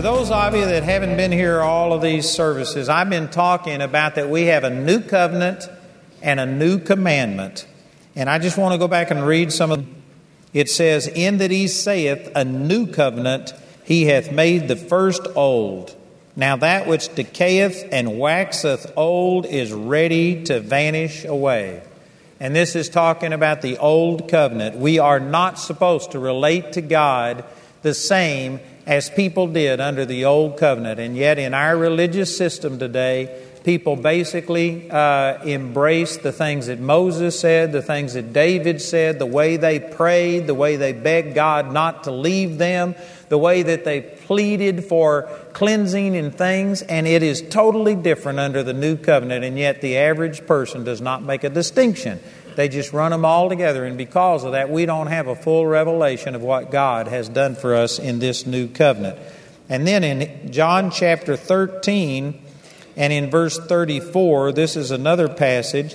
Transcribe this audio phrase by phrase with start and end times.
[0.00, 3.82] For those of you that haven't been here all of these services, I've been talking
[3.82, 5.68] about that we have a new covenant
[6.22, 7.66] and a new commandment.
[8.16, 9.86] And I just want to go back and read some of.
[10.54, 13.52] It says, In that he saith, A new covenant
[13.84, 15.94] he hath made the first old.
[16.34, 21.82] Now that which decayeth and waxeth old is ready to vanish away.
[22.40, 24.76] And this is talking about the old covenant.
[24.76, 27.44] We are not supposed to relate to God
[27.82, 30.98] the same as people did under the old covenant.
[31.00, 37.38] And yet, in our religious system today, people basically uh, embrace the things that Moses
[37.38, 41.72] said, the things that David said, the way they prayed, the way they begged God
[41.72, 42.94] not to leave them,
[43.28, 48.62] the way that they pleaded for cleansing and things, and it is totally different under
[48.62, 52.18] the new covenant, and yet the average person does not make a distinction.
[52.56, 55.66] They just run them all together, and because of that, we don't have a full
[55.66, 59.18] revelation of what God has done for us in this new covenant.
[59.68, 62.40] And then in John chapter 13
[62.96, 65.94] and in verse 34, this is another passage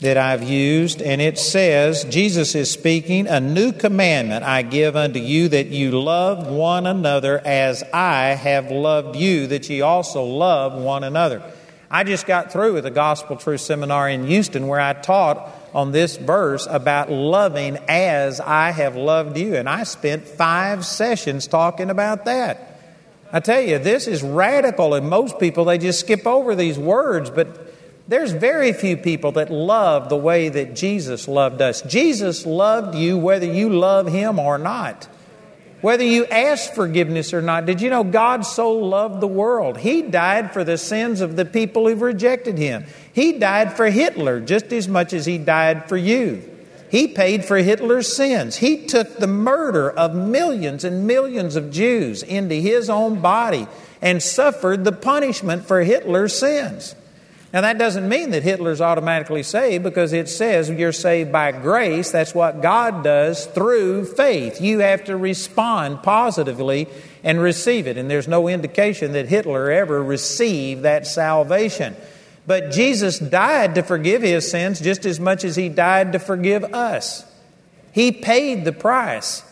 [0.00, 5.18] that I've used, and it says, Jesus is speaking, A new commandment I give unto
[5.20, 10.72] you, that you love one another as I have loved you, that ye also love
[10.72, 11.42] one another.
[11.90, 15.92] I just got through with the Gospel Truth Seminar in Houston where I taught on
[15.92, 19.56] this verse about loving as I have loved you.
[19.56, 22.66] And I spent five sessions talking about that.
[23.32, 27.30] I tell you, this is radical, and most people, they just skip over these words,
[27.30, 27.72] but
[28.08, 31.80] there's very few people that love the way that Jesus loved us.
[31.82, 35.06] Jesus loved you whether you love him or not.
[35.80, 37.66] Whether you ask forgiveness or not.
[37.66, 39.78] Did you know God so loved the world?
[39.78, 42.84] He died for the sins of the people who've rejected him.
[43.20, 46.42] He died for Hitler just as much as he died for you.
[46.90, 48.56] He paid for Hitler's sins.
[48.56, 53.68] He took the murder of millions and millions of Jews into his own body
[54.00, 56.94] and suffered the punishment for Hitler's sins.
[57.52, 62.10] Now, that doesn't mean that Hitler's automatically saved because it says you're saved by grace.
[62.10, 64.62] That's what God does through faith.
[64.62, 66.88] You have to respond positively
[67.22, 67.98] and receive it.
[67.98, 71.94] And there's no indication that Hitler ever received that salvation.
[72.50, 76.64] But Jesus died to forgive his sins just as much as he died to forgive
[76.74, 77.24] us.
[77.92, 79.44] He paid the price.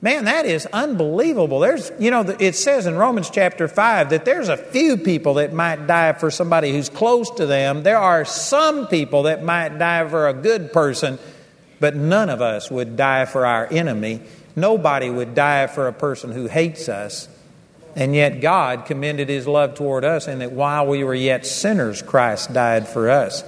[0.00, 1.60] Man, that is unbelievable.
[1.60, 5.52] There's, you know, it says in Romans chapter 5 that there's a few people that
[5.52, 7.84] might die for somebody who's close to them.
[7.84, 11.20] There are some people that might die for a good person,
[11.78, 14.20] but none of us would die for our enemy.
[14.56, 17.28] Nobody would die for a person who hates us.
[17.94, 22.00] And yet God commended his love toward us in that while we were yet sinners,
[22.00, 23.42] Christ died for us.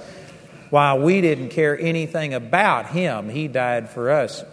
[0.69, 4.43] While we didn't care anything about him, he died for us.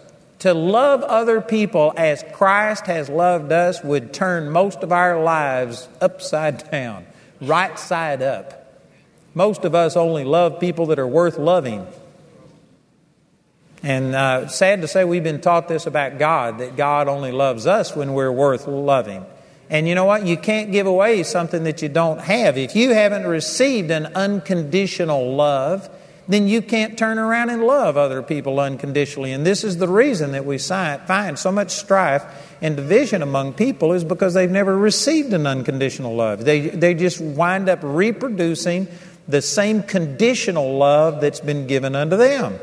[0.40, 5.88] To love other people as Christ has loved us would turn most of our lives
[6.00, 7.06] upside down,
[7.40, 8.82] right side up.
[9.34, 11.86] Most of us only love people that are worth loving.
[13.82, 17.66] And uh, sad to say, we've been taught this about God that God only loves
[17.66, 19.24] us when we're worth loving.
[19.72, 20.26] And you know what?
[20.26, 22.58] You can't give away something that you don't have.
[22.58, 25.88] If you haven't received an unconditional love,
[26.28, 29.32] then you can't turn around and love other people unconditionally.
[29.32, 32.22] And this is the reason that we find so much strife
[32.60, 36.44] and division among people is because they've never received an unconditional love.
[36.44, 38.88] They, they just wind up reproducing
[39.26, 42.58] the same conditional love that's been given unto them.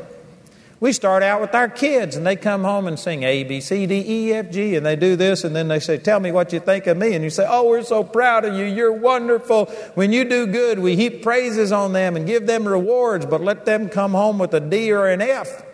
[0.80, 3.86] We start out with our kids, and they come home and sing A, B, C,
[3.86, 6.54] D, E, F, G, and they do this, and then they say, Tell me what
[6.54, 7.14] you think of me.
[7.14, 8.64] And you say, Oh, we're so proud of you.
[8.64, 9.66] You're wonderful.
[9.94, 13.66] When you do good, we heap praises on them and give them rewards, but let
[13.66, 15.64] them come home with a D or an F.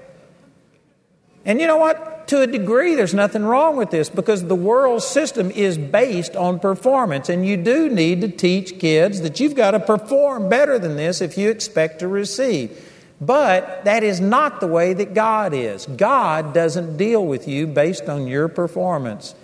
[1.44, 2.26] And you know what?
[2.28, 6.58] To a degree, there's nothing wrong with this because the world system is based on
[6.58, 7.28] performance.
[7.28, 11.20] And you do need to teach kids that you've got to perform better than this
[11.20, 12.85] if you expect to receive.
[13.20, 15.86] But that is not the way that God is.
[15.86, 19.34] God doesn't deal with you based on your performance,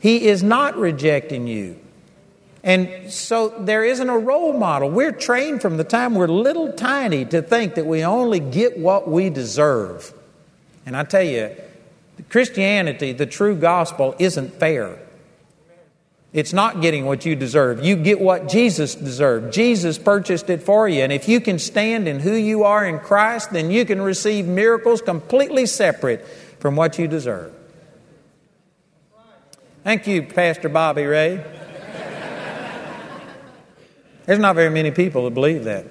[0.00, 1.78] He is not rejecting you.
[2.64, 4.88] And so there isn't a role model.
[4.88, 9.08] We're trained from the time we're little tiny to think that we only get what
[9.08, 10.14] we deserve.
[10.86, 11.56] And I tell you,
[12.28, 14.98] Christianity, the true gospel, isn't fair.
[16.32, 17.84] It's not getting what you deserve.
[17.84, 19.52] You get what Jesus deserved.
[19.52, 21.02] Jesus purchased it for you.
[21.02, 24.46] And if you can stand in who you are in Christ, then you can receive
[24.46, 26.26] miracles completely separate
[26.58, 27.52] from what you deserve.
[29.84, 31.44] Thank you, Pastor Bobby Ray.
[34.24, 35.84] There's not very many people that believe that.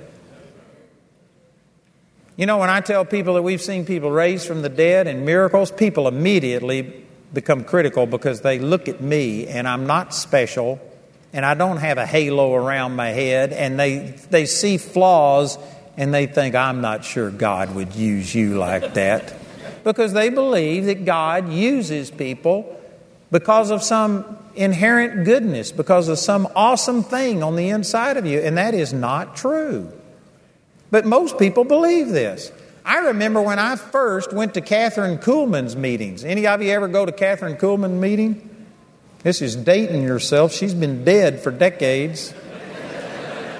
[2.35, 5.25] You know, when I tell people that we've seen people raised from the dead and
[5.25, 10.79] miracles, people immediately become critical because they look at me and I'm not special
[11.33, 15.57] and I don't have a halo around my head, and they, they see flaws
[15.97, 19.33] and they think, I'm not sure God would use you like that.
[19.83, 22.79] because they believe that God uses people
[23.31, 28.39] because of some inherent goodness, because of some awesome thing on the inside of you,
[28.39, 29.91] and that is not true.
[30.89, 32.51] But most people believe this.
[32.83, 36.23] I remember when I first went to Kathryn Kuhlman's meetings.
[36.23, 38.49] Any of you ever go to Kathryn Kuhlman meeting?
[39.23, 40.51] This is dating yourself.
[40.51, 42.33] She's been dead for decades.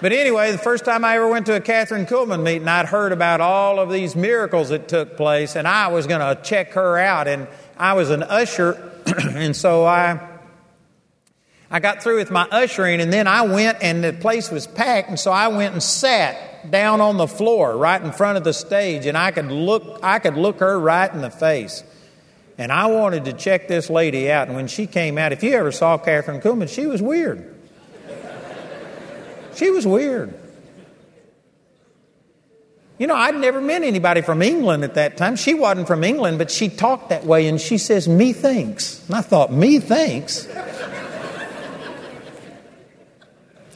[0.02, 3.12] But anyway, the first time I ever went to a Kathryn Kuhlman meeting, I'd heard
[3.12, 6.98] about all of these miracles that took place, and I was going to check her
[6.98, 7.28] out.
[7.28, 7.48] And
[7.78, 10.31] I was an usher, and so I,
[11.74, 15.08] I got through with my ushering, and then I went, and the place was packed,
[15.08, 18.54] and so I went and sat down on the floor right in front of the
[18.54, 21.84] stage, and I could look, I could look her right in the face.
[22.58, 24.48] And I wanted to check this lady out.
[24.48, 27.56] And when she came out, if you ever saw Kathryn Kuhlman, she was weird.
[29.56, 30.34] She was weird.
[33.00, 35.36] You know, I'd never met anybody from England at that time.
[35.38, 39.04] She wasn't from England, but she talked that way and she says, Me thinks.
[39.08, 40.48] And I thought, Me thinks?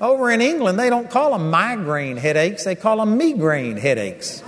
[0.01, 4.43] Over in England, they don't call them migraine headaches, they call them migraine headaches.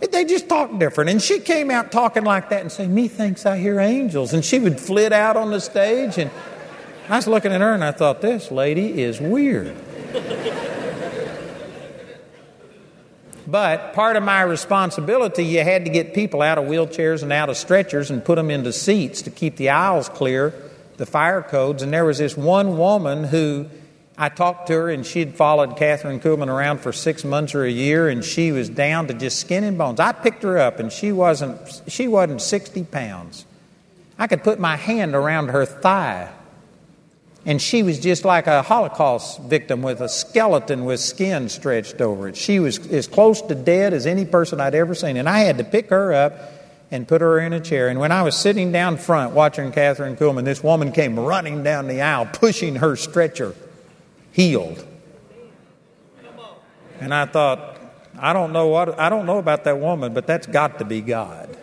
[0.00, 1.10] They just talk different.
[1.10, 4.32] And she came out talking like that and say, Me thinks I hear angels.
[4.32, 6.30] And she would flit out on the stage and
[7.08, 9.74] I was looking at her and I thought, this lady is weird.
[13.46, 17.48] but part of my responsibility, you had to get people out of wheelchairs and out
[17.48, 20.52] of stretchers and put them into seats to keep the aisles clear,
[20.98, 21.82] the fire codes.
[21.82, 23.70] And there was this one woman who
[24.18, 27.70] I talked to her, and she'd followed Kathryn Kuhlman around for six months or a
[27.70, 30.00] year, and she was down to just skin and bones.
[30.00, 33.46] I picked her up, and she wasn't she wasn't sixty pounds.
[34.18, 36.30] I could put my hand around her thigh
[37.48, 42.28] and she was just like a Holocaust victim with a skeleton with skin stretched over
[42.28, 42.36] it.
[42.36, 45.16] She was as close to dead as any person I'd ever seen.
[45.16, 46.52] And I had to pick her up
[46.90, 47.88] and put her in a chair.
[47.88, 51.88] And when I was sitting down front watching Kathryn Kuhlman, this woman came running down
[51.88, 53.54] the aisle, pushing her stretcher,
[54.38, 54.86] healed.
[57.00, 57.76] And I thought,
[58.16, 61.00] I don't know what I don't know about that woman, but that's got to be
[61.00, 61.56] God.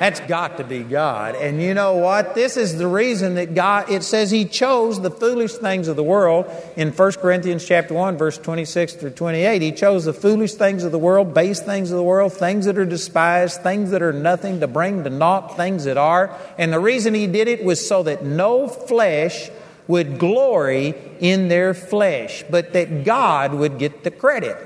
[0.00, 1.36] That's got to be God.
[1.36, 2.34] And you know what?
[2.34, 6.02] This is the reason that God, it says He chose the foolish things of the
[6.02, 9.62] world in 1 Corinthians chapter 1, verse 26 through 28.
[9.62, 12.76] He chose the foolish things of the world, base things of the world, things that
[12.76, 16.36] are despised, things that are nothing to bring to naught things that are.
[16.58, 19.50] And the reason He did it was so that no flesh
[19.88, 24.56] would glory in their flesh, but that God would get the credit.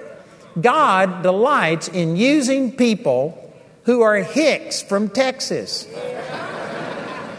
[0.61, 3.37] God delights in using people
[3.85, 5.87] who are Hicks from Texas.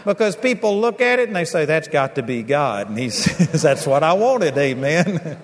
[0.04, 2.88] because people look at it and they say, That's got to be God.
[2.88, 5.38] And he says, That's what I wanted, amen.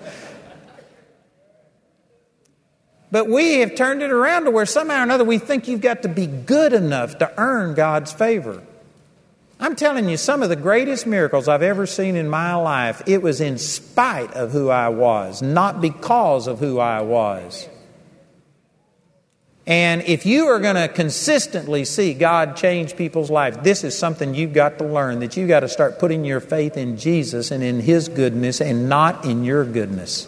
[3.11, 6.03] but we have turned it around to where somehow or another we think you've got
[6.03, 8.63] to be good enough to earn God's favor.
[9.61, 13.21] I'm telling you, some of the greatest miracles I've ever seen in my life, it
[13.21, 17.67] was in spite of who I was, not because of who I was.
[19.67, 24.33] And if you are going to consistently see God change people's lives, this is something
[24.33, 27.61] you've got to learn that you've got to start putting your faith in Jesus and
[27.61, 30.27] in His goodness and not in your goodness.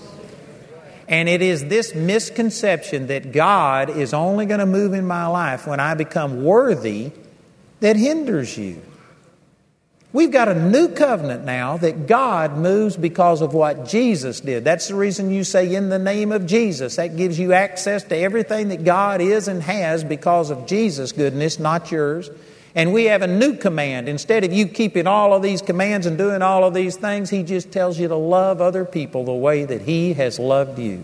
[1.07, 5.65] And it is this misconception that God is only going to move in my life
[5.65, 7.11] when I become worthy
[7.79, 8.81] that hinders you.
[10.13, 14.65] We've got a new covenant now that God moves because of what Jesus did.
[14.65, 16.98] That's the reason you say, in the name of Jesus.
[16.98, 21.60] That gives you access to everything that God is and has because of Jesus' goodness,
[21.60, 22.30] not yours.
[22.75, 24.10] And we have a new command.
[24.10, 27.44] Instead of you keeping all of these commands and doing all of these things, He
[27.44, 31.03] just tells you to love other people the way that He has loved you.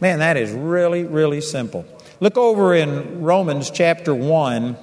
[0.00, 1.84] Man, that is really, really simple.
[2.18, 4.76] Look over in Romans chapter 1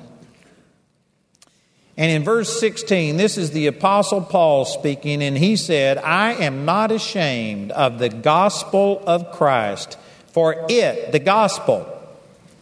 [1.97, 6.63] and in verse 16, this is the Apostle Paul speaking, and he said, I am
[6.63, 9.97] not ashamed of the gospel of Christ,
[10.31, 11.91] for it, the gospel,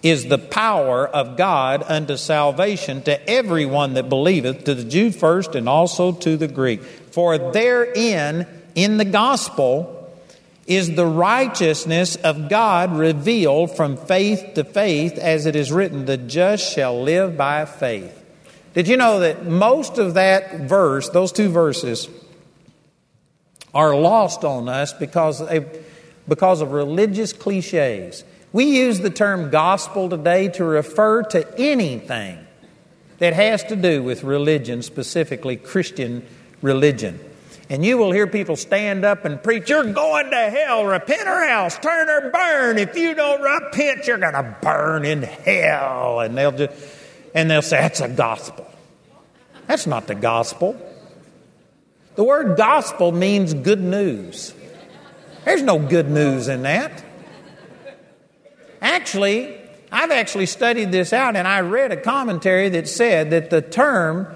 [0.02, 5.54] is the power of God unto salvation to everyone that believeth, to the Jew first
[5.56, 6.82] and also to the Greek.
[6.84, 9.92] For therein, in the gospel,
[10.66, 16.18] is the righteousness of God revealed from faith to faith, as it is written, the
[16.18, 18.25] just shall live by faith.
[18.76, 22.10] Did you know that most of that verse, those two verses,
[23.74, 25.78] are lost on us because of,
[26.28, 28.26] because of religious cliches?
[28.52, 32.46] We use the term gospel today to refer to anything
[33.20, 36.26] that has to do with religion, specifically Christian
[36.62, 37.20] religion.
[37.70, 41.44] And you will hear people stand up and preach, You're going to hell, repent or
[41.44, 42.78] else, turn or burn.
[42.78, 46.20] If you don't repent, you're going to burn in hell.
[46.20, 46.74] And they'll just,
[47.34, 48.65] and they'll say, That's a gospel.
[49.68, 50.76] That's not the gospel.
[52.16, 54.54] The word gospel means good news.
[55.44, 57.04] There's no good news in that.
[58.82, 59.58] Actually,
[59.92, 64.28] I've actually studied this out and I read a commentary that said that the term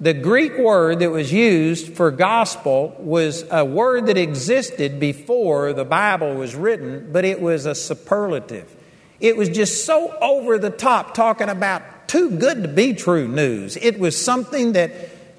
[0.00, 5.84] the Greek word that was used for gospel was a word that existed before the
[5.84, 8.76] Bible was written, but it was a superlative.
[9.18, 13.76] It was just so over the top, talking about too good to be true news.
[13.76, 14.90] It was something that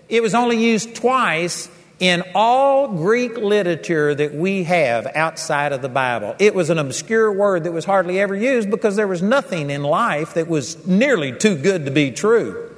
[0.07, 5.89] it was only used twice in all Greek literature that we have outside of the
[5.89, 6.35] Bible.
[6.39, 9.83] It was an obscure word that was hardly ever used because there was nothing in
[9.83, 12.69] life that was nearly too good to be true.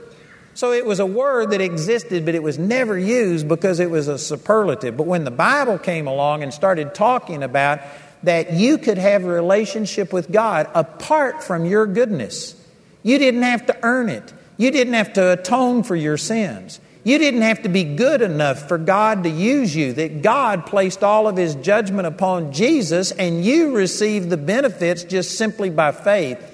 [0.54, 4.08] So it was a word that existed, but it was never used because it was
[4.08, 4.98] a superlative.
[4.98, 7.80] But when the Bible came along and started talking about
[8.24, 12.56] that you could have a relationship with God apart from your goodness,
[13.04, 16.80] you didn't have to earn it, you didn't have to atone for your sins.
[17.04, 21.04] You didn't have to be good enough for God to use you, that God placed
[21.04, 26.48] all of His judgment upon Jesus and you received the benefits just simply by faith.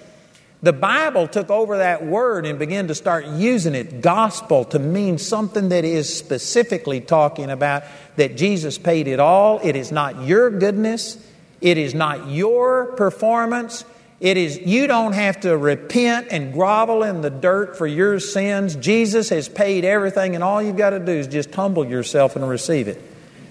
[0.63, 5.17] The Bible took over that word and began to start using it, gospel, to mean
[5.17, 7.83] something that is specifically talking about
[8.15, 9.59] that Jesus paid it all.
[9.61, 11.23] It is not your goodness,
[11.61, 13.83] it is not your performance.
[14.19, 18.75] It is you don't have to repent and grovel in the dirt for your sins.
[18.75, 22.47] Jesus has paid everything, and all you've got to do is just humble yourself and
[22.47, 23.01] receive it.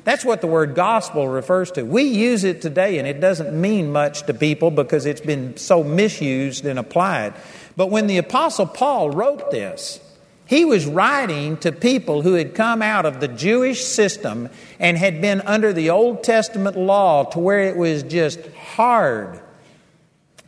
[0.02, 1.82] That's what the word gospel refers to.
[1.82, 5.82] We use it today, and it doesn't mean much to people because it's been so
[5.82, 7.34] misused and applied.
[7.76, 10.00] But when the Apostle Paul wrote this,
[10.46, 15.20] he was writing to people who had come out of the Jewish system and had
[15.20, 19.40] been under the Old Testament law to where it was just hard.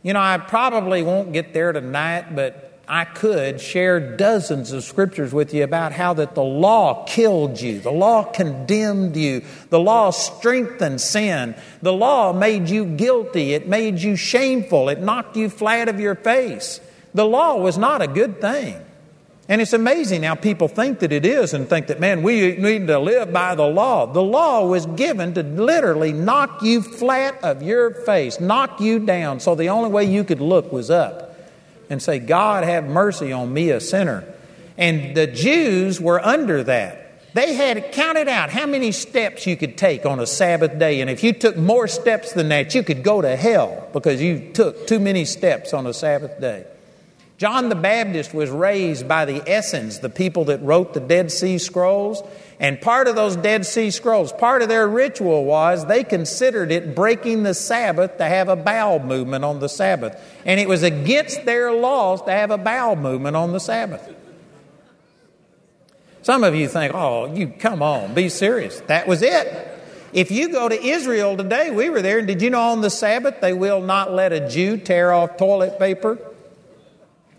[0.01, 5.31] You know, I probably won't get there tonight, but I could share dozens of scriptures
[5.31, 10.09] with you about how that the law killed you, the law condemned you, the law
[10.09, 11.53] strengthened sin,
[11.83, 16.15] the law made you guilty, it made you shameful, it knocked you flat of your
[16.15, 16.79] face.
[17.13, 18.83] The law was not a good thing.
[19.49, 22.85] And it's amazing how people think that it is and think that, man, we need
[22.85, 24.05] to live by the law.
[24.05, 29.39] The law was given to literally knock you flat of your face, knock you down,
[29.39, 31.35] so the only way you could look was up
[31.89, 34.23] and say, God, have mercy on me, a sinner.
[34.77, 37.33] And the Jews were under that.
[37.33, 41.01] They had counted out how many steps you could take on a Sabbath day.
[41.01, 44.51] And if you took more steps than that, you could go to hell because you
[44.53, 46.65] took too many steps on a Sabbath day.
[47.39, 51.57] John the Baptist was raised by the Essenes, the people that wrote the Dead Sea
[51.57, 52.21] Scrolls.
[52.59, 56.93] And part of those Dead Sea Scrolls, part of their ritual was they considered it
[56.93, 60.21] breaking the Sabbath to have a bowel movement on the Sabbath.
[60.43, 64.13] And it was against their laws to have a bowel movement on the Sabbath.
[66.21, 68.81] Some of you think, oh, you come on, be serious.
[68.87, 69.79] That was it.
[70.11, 72.89] If you go to Israel today, we were there, and did you know on the
[72.89, 76.19] Sabbath they will not let a Jew tear off toilet paper?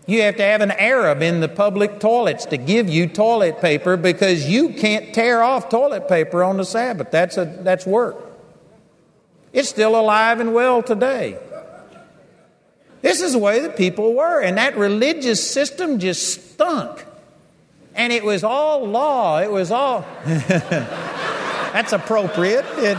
[0.07, 3.97] You have to have an Arab in the public toilets to give you toilet paper
[3.97, 7.11] because you can't tear off toilet paper on the Sabbath.
[7.11, 8.17] That's, a, that's work.
[9.53, 11.37] It's still alive and well today.
[13.01, 17.05] This is the way the people were, and that religious system just stunk.
[17.95, 19.39] And it was all law.
[19.39, 20.05] It was all.
[20.25, 22.97] That's appropriate, isn't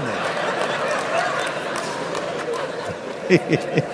[3.31, 3.85] it?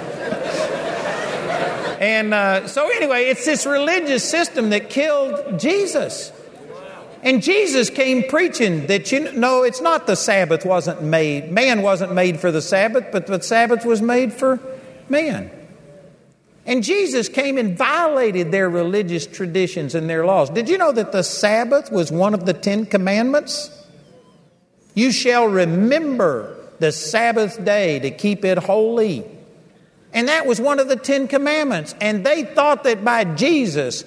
[1.99, 6.33] And uh, so, anyway, it's this religious system that killed Jesus.
[7.23, 12.14] And Jesus came preaching that you know it's not the Sabbath wasn't made, man wasn't
[12.14, 14.61] made for the Sabbath, but the Sabbath was made for
[15.09, 15.50] man.
[16.64, 20.50] And Jesus came and violated their religious traditions and their laws.
[20.50, 23.71] Did you know that the Sabbath was one of the Ten Commandments?
[24.95, 29.25] You shall remember the Sabbath day to keep it holy.
[30.12, 31.94] And that was one of the Ten Commandments.
[32.00, 34.04] And they thought that by Jesus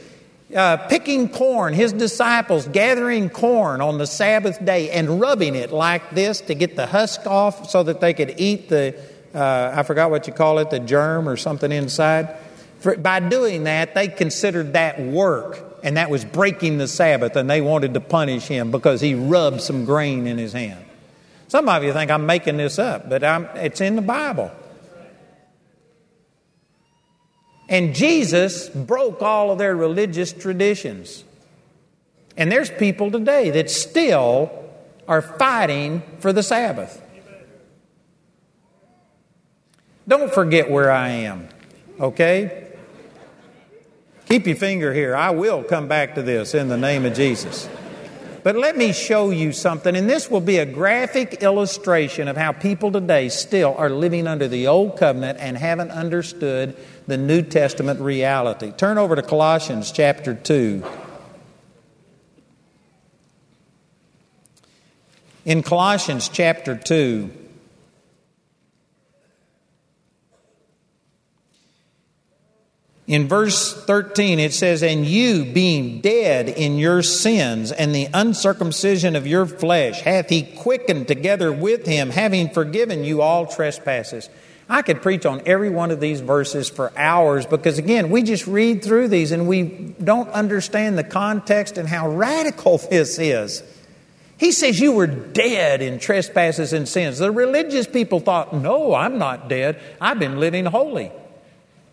[0.56, 6.12] uh, picking corn, his disciples gathering corn on the Sabbath day and rubbing it like
[6.12, 9.00] this to get the husk off so that they could eat the,
[9.34, 12.36] uh, I forgot what you call it, the germ or something inside.
[12.80, 17.50] For, by doing that, they considered that work, and that was breaking the Sabbath, and
[17.50, 20.84] they wanted to punish him because he rubbed some grain in his hand.
[21.48, 24.52] Some of you think I'm making this up, but I'm, it's in the Bible.
[27.72, 31.24] And Jesus broke all of their religious traditions.
[32.36, 34.52] And there's people today that still
[35.08, 37.02] are fighting for the Sabbath.
[40.06, 41.48] Don't forget where I am,
[41.98, 42.68] okay?
[44.28, 45.16] Keep your finger here.
[45.16, 47.70] I will come back to this in the name of Jesus.
[48.44, 52.52] But let me show you something, and this will be a graphic illustration of how
[52.52, 56.76] people today still are living under the old covenant and haven't understood
[57.12, 58.72] the New Testament reality.
[58.72, 60.82] Turn over to Colossians chapter 2.
[65.44, 67.30] In Colossians chapter 2,
[73.08, 79.18] In verse 13, it says, And you, being dead in your sins and the uncircumcision
[79.18, 84.30] of your flesh, hath he quickened together with him, having forgiven you all trespasses.
[84.72, 88.48] I could preach on every one of these verses for hours because, again, we just
[88.48, 89.64] read through these and we
[90.02, 93.64] don't understand the context and how radical this is.
[94.38, 97.18] He says, You were dead in trespasses and sins.
[97.18, 99.78] The religious people thought, No, I'm not dead.
[100.00, 101.12] I've been living holy.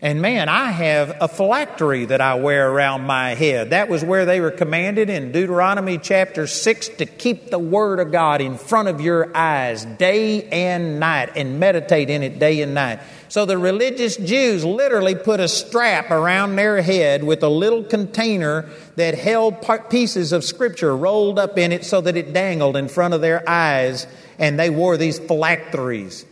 [0.01, 3.71] And man, I have a phylactery that I wear around my head.
[3.71, 8.09] That was where they were commanded in Deuteronomy chapter 6 to keep the Word of
[8.09, 12.73] God in front of your eyes day and night and meditate in it day and
[12.73, 13.01] night.
[13.27, 18.69] So the religious Jews literally put a strap around their head with a little container
[18.95, 19.57] that held
[19.89, 23.47] pieces of Scripture rolled up in it so that it dangled in front of their
[23.49, 26.25] eyes, and they wore these phylacteries.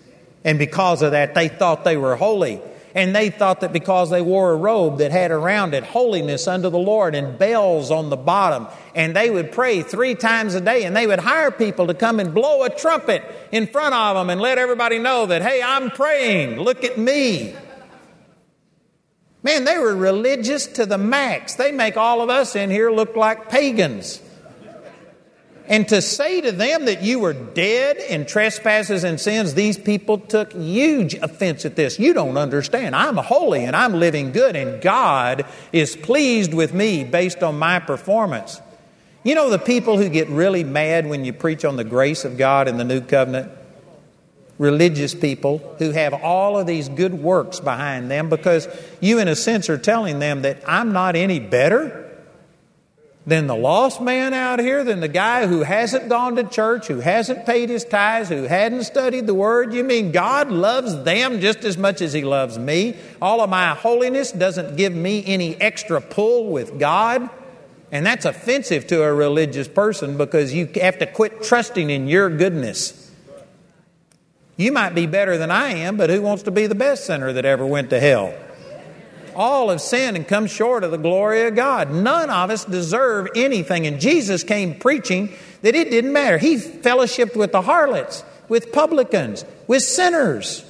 [0.45, 2.61] And because of that, they thought they were holy.
[2.97, 6.71] And they thought that because they wore a robe that had around it holiness unto
[6.71, 10.83] the Lord and bells on the bottom, and they would pray three times a day,
[10.83, 14.31] and they would hire people to come and blow a trumpet in front of them
[14.31, 17.55] and let everybody know that, hey, I'm praying, look at me.
[19.43, 21.53] Man, they were religious to the max.
[21.53, 24.23] They make all of us in here look like pagans.
[25.69, 30.17] And to say to them that you were dead in trespasses and sins, these people
[30.17, 31.99] took huge offense at this.
[31.99, 32.95] You don't understand.
[32.95, 37.79] I'm holy and I'm living good, and God is pleased with me based on my
[37.79, 38.61] performance.
[39.23, 42.37] You know the people who get really mad when you preach on the grace of
[42.37, 43.51] God in the new covenant?
[44.57, 48.69] Religious people who have all of these good works behind them because
[49.01, 52.06] you, in a sense, are telling them that I'm not any better
[53.27, 57.01] than the lost man out here, than the guy who hasn't gone to church, who
[57.01, 59.73] hasn't paid his tithes, who hadn't studied the Word?
[59.73, 62.95] You mean God loves them just as much as He loves me?
[63.21, 67.29] All of my holiness doesn't give me any extra pull with God?
[67.91, 72.29] And that's offensive to a religious person because you have to quit trusting in your
[72.29, 73.11] goodness.
[74.55, 77.33] You might be better than I am, but who wants to be the best sinner
[77.33, 78.33] that ever went to hell?
[79.37, 81.91] All have sinned and come short of the glory of God.
[81.91, 83.87] None of us deserve anything.
[83.87, 86.37] And Jesus came preaching that it didn't matter.
[86.37, 90.65] He fellowshipped with the harlots, with publicans, with sinners.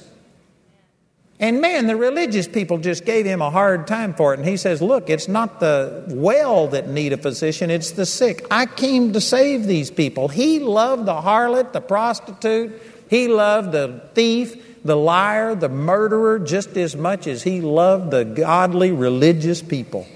[1.40, 4.40] And man, the religious people just gave him a hard time for it.
[4.40, 8.44] And he says, Look, it's not the well that need a physician, it's the sick.
[8.50, 10.28] I came to save these people.
[10.28, 16.76] He loved the harlot, the prostitute, he loved the thief, the liar, the murderer, just
[16.76, 20.06] as much as he loved the godly, religious people.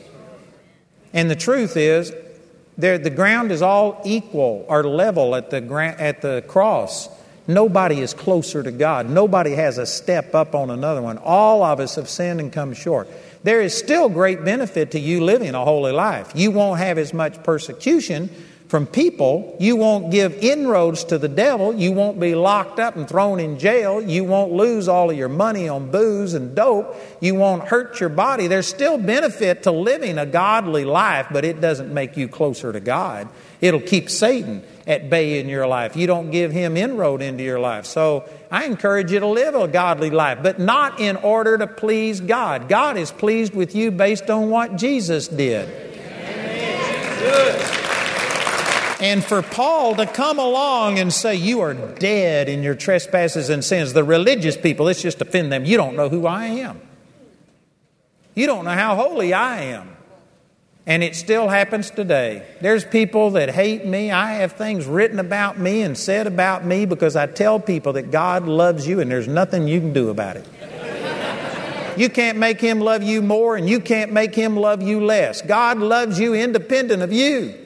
[1.13, 2.13] And the truth is,
[2.77, 5.63] the ground is all equal or level at the,
[5.99, 7.09] at the cross.
[7.47, 9.09] Nobody is closer to God.
[9.11, 11.19] Nobody has a step up on another one.
[11.19, 13.09] All of us have sinned and come short.
[13.43, 16.33] There is still great benefit to you living a holy life.
[16.35, 18.31] You won't have as much persecution
[18.73, 19.55] from people.
[19.61, 21.75] You won't give inroads to the devil.
[21.75, 24.01] You won't be locked up and thrown in jail.
[24.01, 26.97] You won't lose all of your money on booze and dope.
[27.21, 28.47] You won't hurt your body.
[28.47, 32.81] There's still benefit to living a godly life, but it doesn't make you closer to
[32.81, 33.29] God.
[33.61, 35.95] It'll keep Satan at bay in your life.
[35.95, 37.85] You don't give him inroad into your life.
[37.85, 42.23] So I encourage you to live a godly life, but not in order to please
[42.23, 42.71] God.
[42.71, 45.69] God is pleased with you based on what Jesus did.
[47.19, 47.82] Good.
[49.03, 53.65] And for Paul to come along and say, You are dead in your trespasses and
[53.65, 55.65] sins, the religious people, let's just offend them.
[55.65, 56.81] You don't know who I am.
[58.37, 59.97] You don't know how holy I am.
[60.87, 62.47] And it still happens today.
[62.61, 64.13] There's people that hate me.
[64.13, 68.13] I have things written about me and said about me because I tell people that
[68.13, 70.47] God loves you and there's nothing you can do about it.
[71.97, 75.43] You can't make him love you more and you can't make him love you less.
[75.43, 77.62] God loves you independent of you.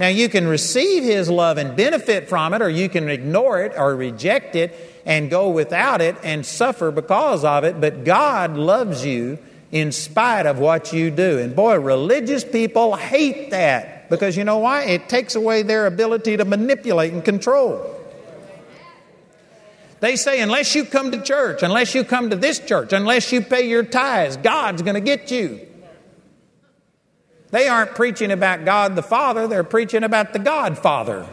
[0.00, 3.74] Now, you can receive His love and benefit from it, or you can ignore it
[3.76, 7.82] or reject it and go without it and suffer because of it.
[7.82, 9.38] But God loves you
[9.70, 11.38] in spite of what you do.
[11.38, 14.84] And boy, religious people hate that because you know why?
[14.84, 17.94] It takes away their ability to manipulate and control.
[20.00, 23.42] They say, unless you come to church, unless you come to this church, unless you
[23.42, 25.60] pay your tithes, God's going to get you.
[27.50, 31.26] They aren't preaching about God the Father, they're preaching about the Godfather.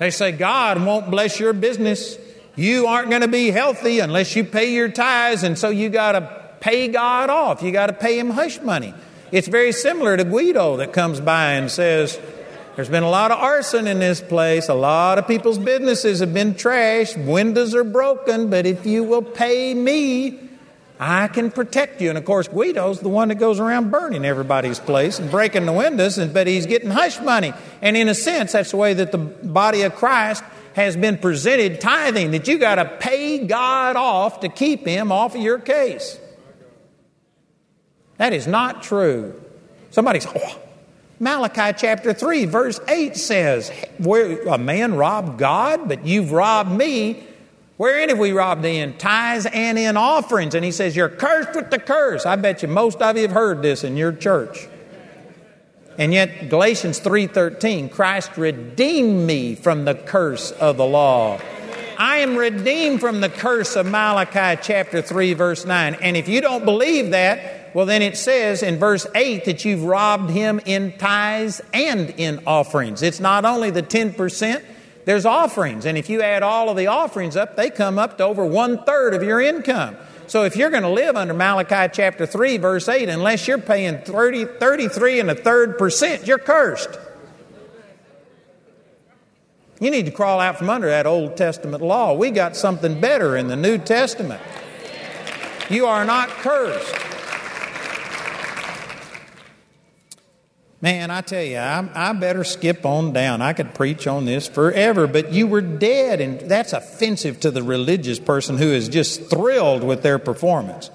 [0.00, 2.18] they say, God won't bless your business.
[2.56, 6.12] You aren't going to be healthy unless you pay your tithes, and so you got
[6.12, 7.62] to pay God off.
[7.62, 8.92] You got to pay Him hush money.
[9.30, 12.20] It's very similar to Guido that comes by and says,
[12.76, 14.68] There's been a lot of arson in this place.
[14.68, 17.24] A lot of people's businesses have been trashed.
[17.24, 20.50] Windows are broken, but if you will pay me,
[21.04, 22.10] I can protect you.
[22.10, 25.72] And of course, Guido's the one that goes around burning everybody's place and breaking the
[25.72, 27.52] windows, but he's getting hush money.
[27.80, 31.80] And in a sense, that's the way that the body of Christ has been presented
[31.80, 36.20] tithing, that you got to pay God off to keep him off of your case.
[38.18, 39.42] That is not true.
[39.90, 40.60] Somebody's, oh,
[41.18, 47.26] Malachi chapter 3, verse 8 says, Where a man robbed God, but you've robbed me.
[47.82, 48.64] Wherein have we robbed?
[48.64, 50.54] In tithes and in offerings.
[50.54, 52.24] And he says, You're cursed with the curse.
[52.24, 54.68] I bet you most of you have heard this in your church.
[55.98, 61.40] And yet Galatians 3:13 Christ redeemed me from the curse of the law.
[61.98, 65.94] I am redeemed from the curse of Malachi chapter 3 verse 9.
[65.94, 69.82] And if you don't believe that, well, then it says in verse 8 that you've
[69.82, 73.02] robbed him in tithes and in offerings.
[73.02, 74.62] It's not only the 10%,
[75.04, 75.84] there's offerings.
[75.86, 78.84] And if you add all of the offerings up, they come up to over one
[78.84, 79.96] third of your income.
[80.26, 83.98] So if you're going to live under Malachi chapter 3, verse 8, unless you're paying
[83.98, 86.98] 30, 33 and a third percent, you're cursed.
[89.80, 92.14] You need to crawl out from under that Old Testament law.
[92.14, 94.40] We got something better in the New Testament.
[95.68, 97.11] You are not cursed.
[100.82, 103.40] Man, I tell you, I, I, better skip on down.
[103.40, 107.62] I could preach on this forever, but you were dead, and that's offensive to the
[107.62, 110.90] religious person who is just thrilled with their performance.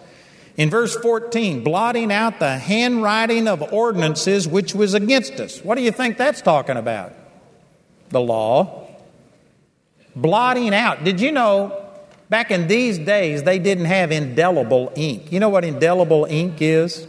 [0.57, 5.63] In verse 14, blotting out the handwriting of ordinances which was against us.
[5.63, 7.13] What do you think that's talking about?
[8.09, 8.89] The law.
[10.17, 11.05] Blotting out.
[11.05, 11.85] Did you know
[12.29, 15.31] back in these days they didn't have indelible ink?
[15.31, 17.07] You know what indelible ink is?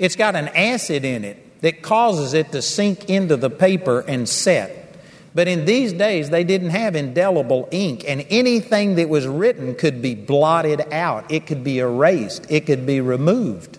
[0.00, 4.26] It's got an acid in it that causes it to sink into the paper and
[4.26, 4.96] set.
[5.34, 10.00] But in these days, they didn't have indelible ink, and anything that was written could
[10.00, 11.30] be blotted out.
[11.30, 12.50] It could be erased.
[12.50, 13.78] It could be removed.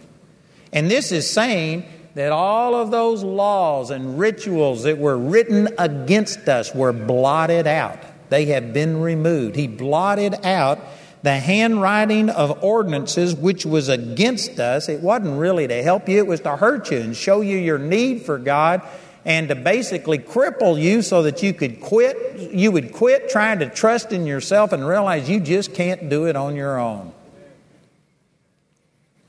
[0.72, 6.48] And this is saying that all of those laws and rituals that were written against
[6.48, 8.00] us were blotted out.
[8.30, 9.56] They have been removed.
[9.56, 10.80] He blotted out
[11.24, 14.90] the handwriting of ordinances which was against us.
[14.90, 17.78] It wasn't really to help you, it was to hurt you and show you your
[17.78, 18.82] need for God
[19.24, 22.40] and to basically cripple you so that you could quit.
[22.40, 26.36] You would quit trying to trust in yourself and realize you just can't do it
[26.36, 27.14] on your own.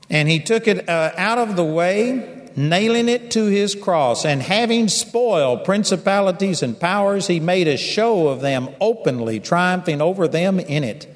[0.09, 4.25] And he took it uh, out of the way, nailing it to his cross.
[4.25, 10.27] And having spoiled principalities and powers, he made a show of them openly, triumphing over
[10.27, 11.12] them in it.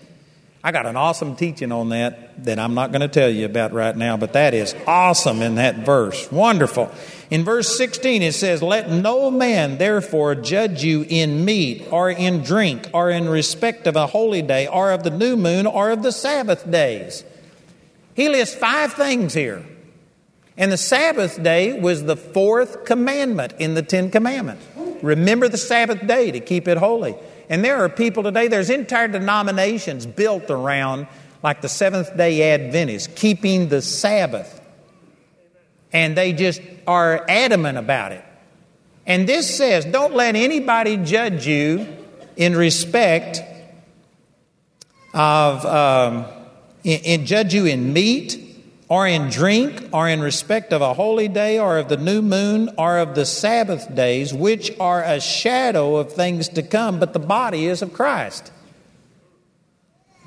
[0.68, 3.72] I got an awesome teaching on that that I'm not going to tell you about
[3.72, 6.30] right now, but that is awesome in that verse.
[6.30, 6.92] Wonderful.
[7.30, 12.44] In verse 16, it says, Let no man therefore judge you in meat or in
[12.44, 16.04] drink or in respect of a holy day or of the new moon or of
[16.04, 17.24] the Sabbath days.
[18.14, 19.66] He lists five things here.
[20.58, 24.66] And the Sabbath day was the fourth commandment in the Ten Commandments.
[25.02, 27.16] Remember the Sabbath day to keep it holy.
[27.50, 31.08] And there are people today, there's entire denominations built around,
[31.44, 34.62] like the Seventh day Adventists, keeping the Sabbath.
[35.94, 38.24] And they just are adamant about it.
[39.06, 41.88] And this says, don't let anybody judge you
[42.36, 43.42] in respect
[45.14, 46.26] of, um,
[46.84, 48.47] in, in, judge you in meat
[48.90, 52.70] or in drink, or in respect of a holy day, or of the new moon,
[52.78, 57.20] or of the Sabbath days, which are a shadow of things to come, but the
[57.20, 58.52] body is of Christ.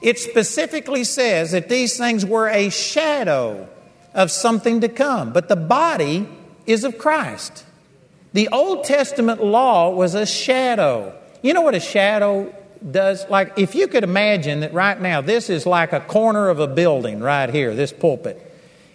[0.02, 3.66] It specifically says that these things were a shadow
[4.12, 6.28] of something to come, but the body
[6.66, 7.64] is of Christ.
[8.34, 11.14] The Old Testament law was a shadow.
[11.42, 12.54] You know what a shadow
[12.88, 13.28] does?
[13.30, 16.66] Like, if you could imagine that right now, this is like a corner of a
[16.66, 18.48] building right here, this pulpit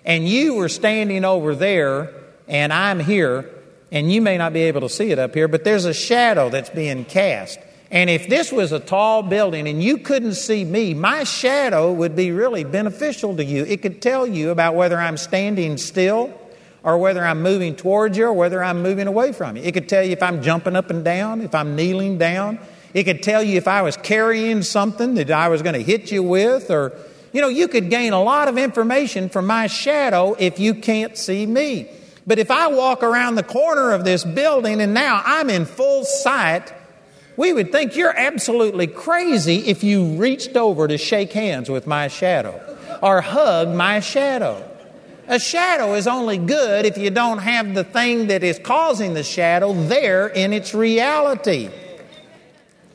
[0.05, 2.13] and you were standing over there,
[2.47, 3.49] and I'm here,
[3.91, 6.49] and you may not be able to see it up here, but there's a shadow
[6.49, 7.59] that's being cast.
[7.91, 12.15] And if this was a tall building and you couldn't see me, my shadow would
[12.15, 13.63] be really beneficial to you.
[13.63, 16.33] It could tell you about whether I'm standing still
[16.83, 19.63] or whether I'm moving towards you or whether I'm moving away from you.
[19.63, 22.59] It could tell you if I'm jumping up and down, if I'm kneeling down.
[22.93, 26.11] It could tell you if I was carrying something that I was going to hit
[26.11, 26.97] you with or
[27.35, 31.17] you know, you could gain a lot of information from my shadow if you can't
[31.17, 31.85] see me.
[32.25, 36.05] But if I walk around the corner of this building and now I'm in full
[36.05, 36.71] sight,
[37.35, 42.07] we would think you're absolutely crazy if you reached over to shake hands with my
[42.07, 42.57] shadow
[43.03, 44.65] or hug my shadow.
[45.27, 49.23] A shadow is only good if you don't have the thing that is causing the
[49.23, 51.69] shadow there in its reality.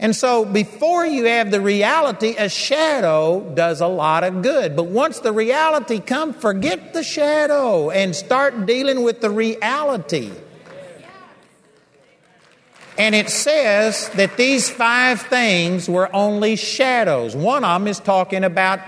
[0.03, 4.75] And so, before you have the reality, a shadow does a lot of good.
[4.75, 10.33] But once the reality comes, forget the shadow and start dealing with the reality.
[12.97, 17.37] And it says that these five things were only shadows.
[17.37, 18.81] One of them is talking about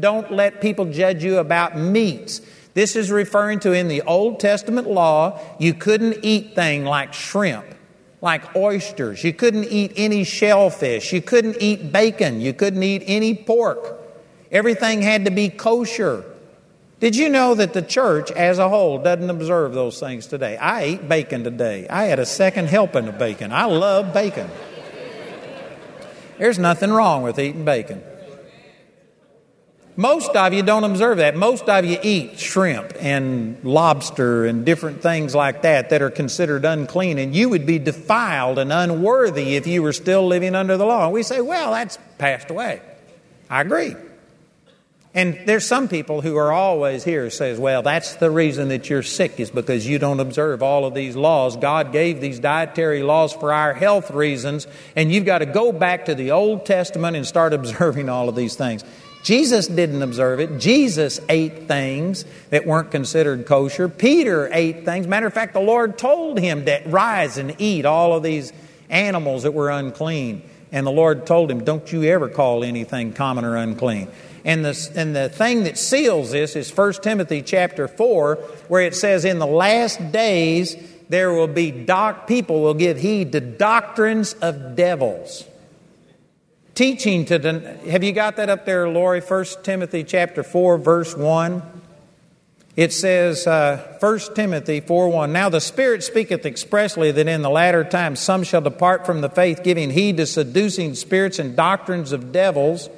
[0.00, 2.42] don't let people judge you about meats.
[2.74, 7.66] This is referring to in the Old Testament law, you couldn't eat things like shrimp
[8.20, 9.24] like oysters.
[9.24, 11.12] You couldn't eat any shellfish.
[11.12, 12.40] You couldn't eat bacon.
[12.40, 13.98] You couldn't eat any pork.
[14.52, 16.24] Everything had to be kosher.
[16.98, 20.58] Did you know that the church as a whole doesn't observe those things today?
[20.58, 21.86] I ate bacon today.
[21.88, 23.52] I had a second helping of bacon.
[23.52, 24.50] I love bacon.
[26.36, 28.02] There's nothing wrong with eating bacon.
[30.00, 31.36] Most of you don't observe that.
[31.36, 36.64] Most of you eat shrimp and lobster and different things like that that are considered
[36.64, 40.86] unclean, and you would be defiled and unworthy if you were still living under the
[40.86, 41.04] law.
[41.04, 42.80] And we say, well, that's passed away.
[43.50, 43.94] I agree.
[45.12, 49.02] And there's some people who are always here says, well, that's the reason that you're
[49.02, 51.58] sick is because you don't observe all of these laws.
[51.58, 56.06] God gave these dietary laws for our health reasons, and you've got to go back
[56.06, 58.82] to the Old Testament and start observing all of these things.
[59.22, 60.58] Jesus didn't observe it.
[60.58, 63.88] Jesus ate things that weren't considered kosher.
[63.88, 65.06] Peter ate things.
[65.06, 68.52] Matter of fact, the Lord told him to rise and eat all of these
[68.88, 70.42] animals that were unclean.
[70.72, 74.08] And the Lord told him, Don't you ever call anything common or unclean.
[74.44, 78.36] And the, and the thing that seals this is 1 Timothy chapter 4,
[78.68, 80.76] where it says, In the last days
[81.10, 85.44] there will be doc- people will give heed to doctrines of devils
[86.80, 89.20] teaching to the, have you got that up there lori?
[89.20, 91.62] 1 timothy chapter 4 verse 1
[92.74, 97.50] it says uh, 1 timothy 4 1 now the spirit speaketh expressly that in the
[97.50, 102.12] latter times some shall depart from the faith giving heed to seducing spirits and doctrines
[102.12, 102.88] of devils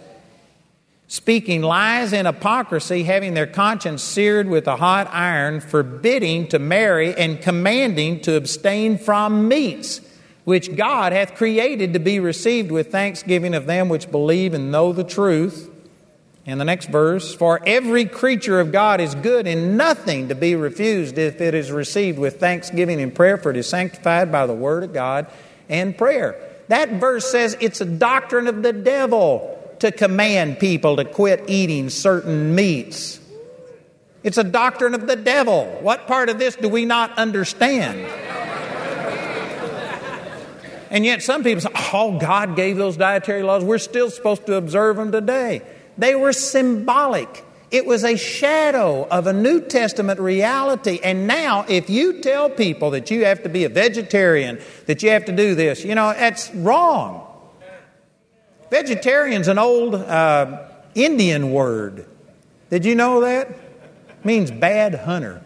[1.08, 7.16] speaking lies and hypocrisy having their conscience seared with a hot iron forbidding to marry
[7.16, 10.00] and commanding to abstain from meats
[10.44, 14.92] which God hath created to be received with thanksgiving of them which believe and know
[14.92, 15.70] the truth.
[16.44, 20.56] In the next verse, for every creature of God is good and nothing to be
[20.56, 24.54] refused if it is received with thanksgiving and prayer, for it is sanctified by the
[24.54, 25.28] word of God
[25.68, 26.36] and prayer.
[26.66, 31.90] That verse says it's a doctrine of the devil to command people to quit eating
[31.90, 33.20] certain meats.
[34.24, 35.64] It's a doctrine of the devil.
[35.80, 38.06] What part of this do we not understand?
[40.92, 43.64] And yet some people say, oh, God gave those dietary laws.
[43.64, 45.62] We're still supposed to observe them today.
[45.96, 47.46] They were symbolic.
[47.70, 51.00] It was a shadow of a New Testament reality.
[51.02, 55.08] And now, if you tell people that you have to be a vegetarian, that you
[55.08, 57.26] have to do this, you know, that's wrong.
[58.70, 62.04] Vegetarian's an old uh, Indian word.
[62.68, 63.48] Did you know that?
[63.48, 65.42] It means bad hunter.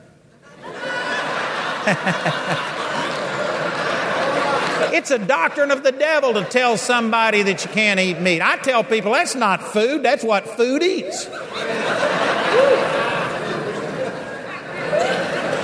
[4.97, 8.41] It's a doctrine of the devil to tell somebody that you can't eat meat.
[8.41, 11.27] I tell people that's not food, that's what food eats.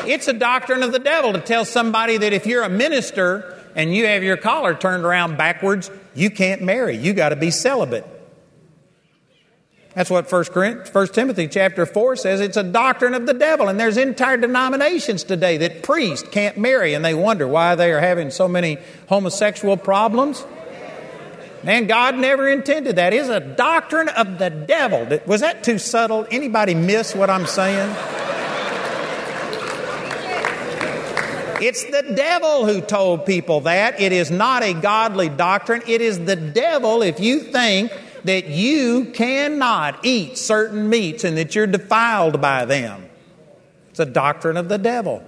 [0.06, 3.94] it's a doctrine of the devil to tell somebody that if you're a minister and
[3.94, 6.98] you have your collar turned around backwards, you can't marry.
[6.98, 8.06] You got to be celibate.
[9.94, 12.40] That's what 1, Timothy chapter 4 says.
[12.40, 13.68] It's a doctrine of the devil.
[13.68, 18.00] And there's entire denominations today that priests can't marry and they wonder why they are
[18.00, 18.78] having so many
[19.08, 20.44] homosexual problems.
[21.62, 23.12] Man, God never intended that.
[23.12, 25.20] It's a doctrine of the devil.
[25.26, 26.26] Was that too subtle?
[26.30, 27.94] Anybody miss what I'm saying?
[31.64, 34.00] It's the devil who told people that.
[34.00, 35.82] It is not a godly doctrine.
[35.86, 37.92] It is the devil if you think
[38.24, 43.08] that you cannot eat certain meats and that you're defiled by them.
[43.90, 45.22] It's a doctrine of the devil.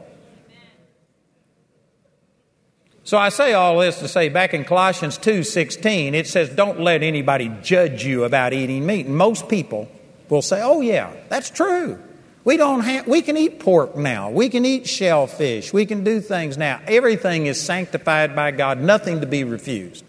[3.07, 7.03] So I say all this to say back in Colossians 2:16 it says don't let
[7.03, 9.05] anybody judge you about eating meat.
[9.05, 9.89] And most people
[10.31, 11.99] will say, "Oh yeah, that's true.
[12.45, 14.31] We don't have we can eat pork now.
[14.31, 15.71] We can eat shellfish.
[15.71, 16.81] We can do things now.
[16.89, 20.03] Everything is sanctified by God, nothing to be refused."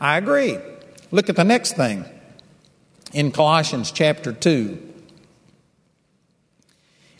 [0.00, 0.58] I agree.
[1.12, 2.04] Look at the next thing
[3.14, 4.92] in Colossians chapter 2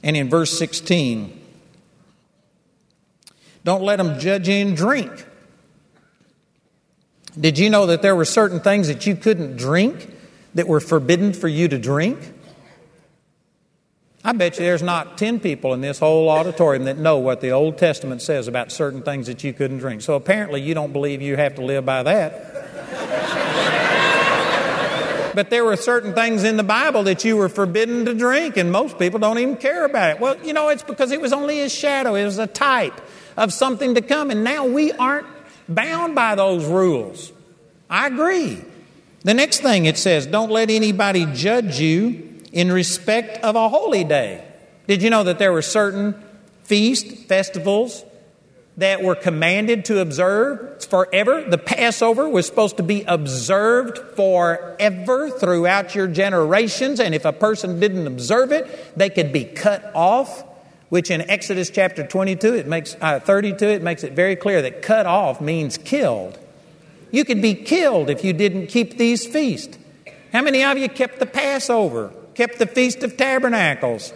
[0.03, 1.41] and in verse 16.
[3.65, 5.25] Don't let them judge you in drink.
[7.41, 10.11] Did you know that there were certain things that you couldn't drink
[10.55, 12.19] that were forbidden for you to drink?
[14.27, 17.51] I bet you there's not 10 people in this whole auditorium that know what the
[17.51, 20.03] Old Testament says about certain things that you couldn't drink.
[20.03, 22.74] So apparently you don't believe you have to live by that.
[25.35, 28.71] But there were certain things in the Bible that you were forbidden to drink, and
[28.71, 30.21] most people don't even care about it.
[30.21, 33.01] Well, you know, it's because it was only a shadow, it was a type
[33.37, 34.31] of something to come.
[34.31, 35.27] And now we aren't
[35.69, 37.33] bound by those rules.
[37.91, 38.63] I agree.
[39.23, 44.05] The next thing it says, don't let anybody judge you in respect of a holy
[44.05, 44.47] day.
[44.87, 46.15] Did you know that there were certain
[46.63, 48.05] feast, festivals
[48.77, 51.43] that were commanded to observe forever?
[51.43, 57.81] The Passover was supposed to be observed forever throughout your generations, and if a person
[57.81, 60.45] didn't observe it, they could be cut off
[60.95, 64.81] which in Exodus chapter 22, it makes, uh, 32, it makes it very clear that
[64.81, 66.39] cut off means killed.
[67.11, 69.77] You could be killed if you didn't keep these feasts.
[70.33, 74.13] How many of you kept the Passover, kept the Feast of Tabernacles,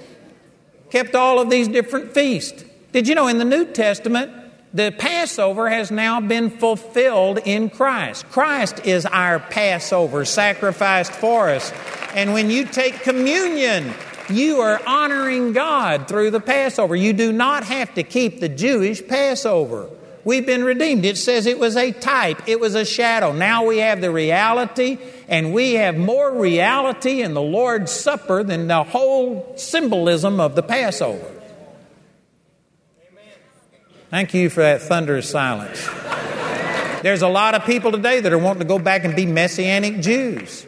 [0.90, 2.64] kept all of these different feasts?
[2.92, 4.30] Did you know in the New Testament,
[4.74, 8.28] the Passover has now been fulfilled in Christ.
[8.28, 11.72] Christ is our Passover sacrificed for us.
[12.14, 13.92] And when you take communion,
[14.28, 16.94] you are honoring God through the Passover.
[16.94, 19.88] You do not have to keep the Jewish Passover.
[20.24, 21.06] We've been redeemed.
[21.06, 23.32] It says it was a type, it was a shadow.
[23.32, 28.66] Now we have the reality, and we have more reality in the Lord's Supper than
[28.66, 31.37] the whole symbolism of the Passover.
[34.10, 35.86] Thank you for that thunderous silence.
[37.02, 40.00] There's a lot of people today that are wanting to go back and be Messianic
[40.00, 40.66] Jews.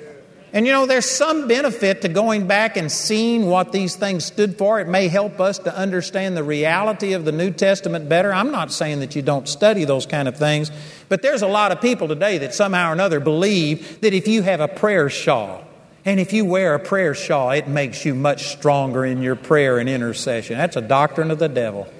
[0.52, 4.58] And you know, there's some benefit to going back and seeing what these things stood
[4.58, 4.78] for.
[4.78, 8.30] It may help us to understand the reality of the New Testament better.
[8.34, 10.70] I'm not saying that you don't study those kind of things,
[11.08, 14.42] but there's a lot of people today that somehow or another believe that if you
[14.42, 15.64] have a prayer shawl,
[16.04, 19.78] and if you wear a prayer shawl, it makes you much stronger in your prayer
[19.78, 20.58] and intercession.
[20.58, 21.90] That's a doctrine of the devil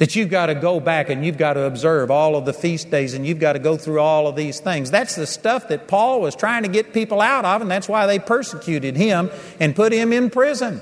[0.00, 2.90] that you've got to go back and you've got to observe all of the feast
[2.90, 4.90] days and you've got to go through all of these things.
[4.90, 8.06] That's the stuff that Paul was trying to get people out of, and that's why
[8.06, 10.80] they persecuted him and put him in prison.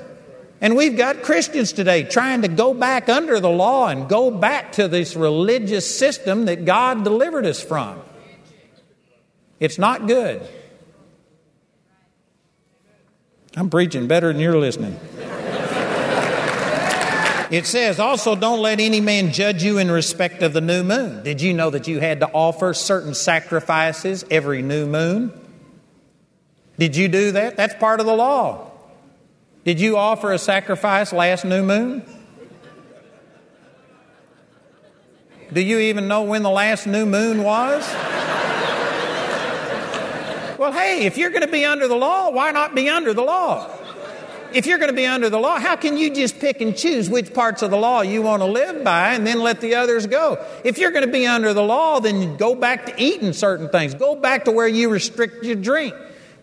[0.60, 4.70] And we've got Christians today trying to go back under the law and go back
[4.72, 8.00] to this religious system that God delivered us from.
[9.58, 10.46] It's not good.
[13.56, 14.96] I'm preaching better than you're listening.
[17.50, 21.22] It says, also, don't let any man judge you in respect of the new moon.
[21.22, 25.32] Did you know that you had to offer certain sacrifices every new moon?
[26.78, 27.56] Did you do that?
[27.56, 28.70] That's part of the law.
[29.64, 32.04] Did you offer a sacrifice last new moon?
[35.50, 37.82] Do you even know when the last new moon was?
[40.58, 43.22] well, hey, if you're going to be under the law, why not be under the
[43.22, 43.77] law?
[44.52, 47.08] If you're going to be under the law, how can you just pick and choose
[47.08, 50.06] which parts of the law you want to live by and then let the others
[50.06, 50.44] go?
[50.64, 53.94] If you're going to be under the law, then go back to eating certain things.
[53.94, 55.94] Go back to where you restrict your drink.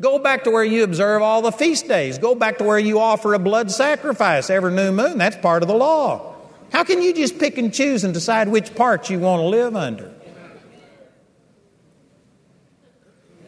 [0.01, 2.17] Go back to where you observe all the feast days.
[2.17, 5.17] Go back to where you offer a blood sacrifice every new moon.
[5.17, 6.35] That's part of the law.
[6.71, 9.75] How can you just pick and choose and decide which parts you want to live
[9.75, 10.11] under?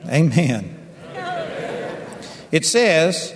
[0.08, 0.74] Amen.
[2.50, 3.34] It says,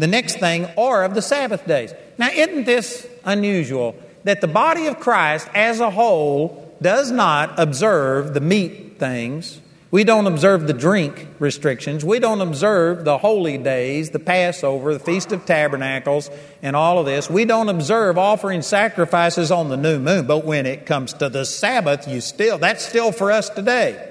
[0.00, 1.92] the next thing, or of the Sabbath days.
[2.16, 3.94] Now, isn't this unusual
[4.24, 9.60] that the body of Christ as a whole does not observe the meat things?
[9.90, 12.04] We don't observe the drink restrictions.
[12.04, 16.30] We don't observe the holy days, the Passover, the Feast of Tabernacles,
[16.62, 17.28] and all of this.
[17.28, 20.26] We don't observe offering sacrifices on the new moon.
[20.26, 24.06] But when it comes to the Sabbath, you still, that's still for us today.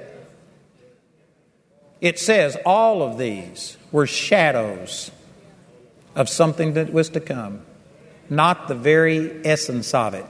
[2.01, 5.11] It says all of these were shadows
[6.20, 7.61] of something that was to come,
[8.30, 10.26] not the very essence of it.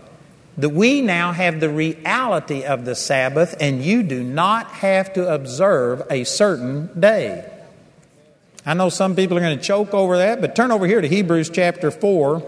[0.58, 5.34] That we now have the reality of the Sabbath, and you do not have to
[5.34, 7.44] observe a certain day.
[8.68, 11.08] I know some people are going to choke over that, but turn over here to
[11.08, 12.44] Hebrews chapter 4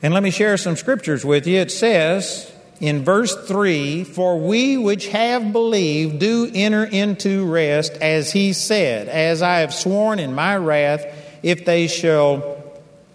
[0.00, 1.58] And let me share some scriptures with you.
[1.58, 8.32] It says in verse 3 For we which have believed do enter into rest, as
[8.32, 12.62] he said, As I have sworn in my wrath, if they shall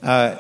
[0.04, 0.38] uh,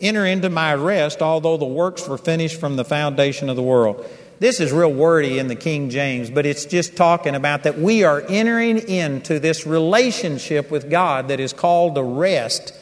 [0.00, 4.04] enter into my rest, although the works were finished from the foundation of the world.
[4.38, 8.04] This is real wordy in the King James, but it's just talking about that we
[8.04, 12.74] are entering into this relationship with God that is called the rest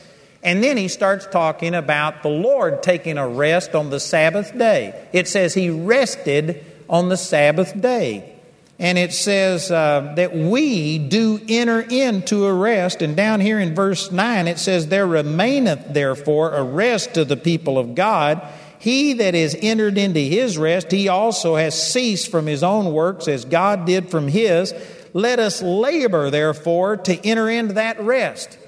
[0.44, 5.08] and then he starts talking about the Lord taking a rest on the Sabbath day.
[5.10, 8.33] It says he rested on the Sabbath day.
[8.78, 13.02] And it says uh, that we do enter into a rest.
[13.02, 17.36] And down here in verse 9, it says, There remaineth therefore a rest to the
[17.36, 18.42] people of God.
[18.80, 23.28] He that is entered into his rest, he also has ceased from his own works
[23.28, 24.74] as God did from his.
[25.14, 28.58] Let us labor, therefore, to enter into that rest.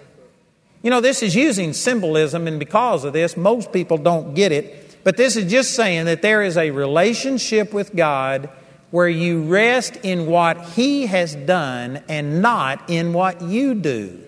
[0.83, 4.99] You know, this is using symbolism, and because of this, most people don't get it.
[5.03, 8.49] But this is just saying that there is a relationship with God
[8.91, 14.23] where you rest in what He has done and not in what you do.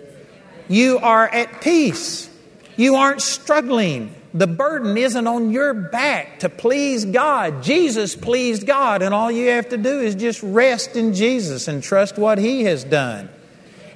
[0.69, 2.29] You are at peace.
[2.77, 4.15] You aren't struggling.
[4.35, 7.63] The burden isn't on your back to please God.
[7.63, 11.83] Jesus pleased God, and all you have to do is just rest in Jesus and
[11.83, 13.31] trust what He has done.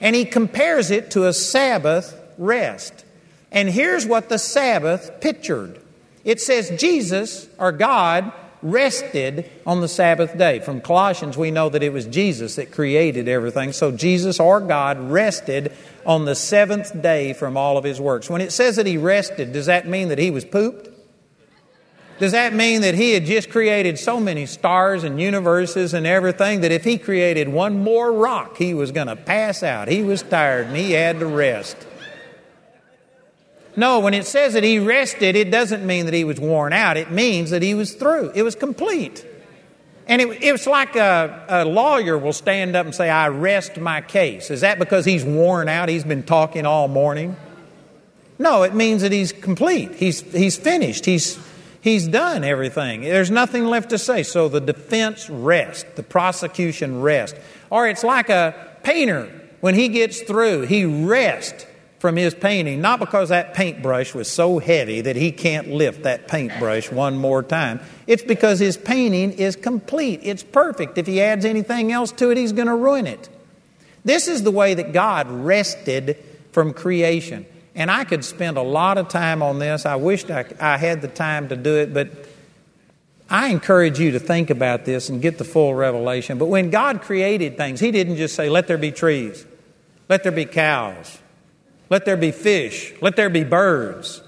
[0.01, 3.05] And He compares it to a Sabbath rest.
[3.51, 5.79] And here's what the Sabbath pictured
[6.25, 8.33] it says Jesus, or God,
[8.63, 10.61] rested on the Sabbath day.
[10.61, 13.73] From Colossians, we know that it was Jesus that created everything.
[13.73, 15.73] So Jesus or God rested
[16.07, 18.31] on the seventh day from all of his works.
[18.31, 20.89] When it says that he rested, does that mean that he was pooped?
[22.19, 26.61] Does that mean that he had just created so many stars and universes and everything
[26.61, 29.89] that if he created one more rock, he was going to pass out?
[29.89, 31.77] He was tired and he had to rest.
[33.75, 36.97] No, when it says that he rested, it doesn't mean that he was worn out.
[36.97, 38.33] It means that he was through.
[38.35, 39.27] It was complete.
[40.07, 44.01] And it, was like a, a, lawyer will stand up and say, I rest my
[44.01, 44.51] case.
[44.51, 45.89] Is that because he's worn out?
[45.89, 47.37] He's been talking all morning?
[48.39, 49.95] No, it means that he's complete.
[49.95, 51.07] He's, he's finished.
[51.07, 51.39] He's,
[51.81, 53.03] he's done everything.
[53.03, 54.25] There's nothing left to say.
[54.25, 57.39] So the defense rests, the prosecution rests.
[57.71, 59.41] Or it's like a painter.
[59.61, 61.65] When he gets through, he rests
[62.03, 66.27] from his painting, not because that paintbrush was so heavy that he can't lift that
[66.27, 67.79] paintbrush one more time.
[68.09, 70.19] It's because his painting is complete.
[70.25, 70.99] It's perfect.
[70.99, 73.29] If he adds anything else to it, he's going to ruin it.
[74.05, 76.17] This is the way that God rested
[76.51, 77.47] from creation.
[77.77, 79.87] And I could spend a lot of time on this.
[79.87, 82.11] I wished I, I had the time to do it, but
[83.31, 86.37] I encourage you to think about this and get the full revelation.
[86.37, 89.47] But when God created things, He didn't just say, let there be trees,
[90.09, 91.21] let there be cows,
[91.93, 92.95] let there be fish.
[93.03, 94.23] Let there be birds.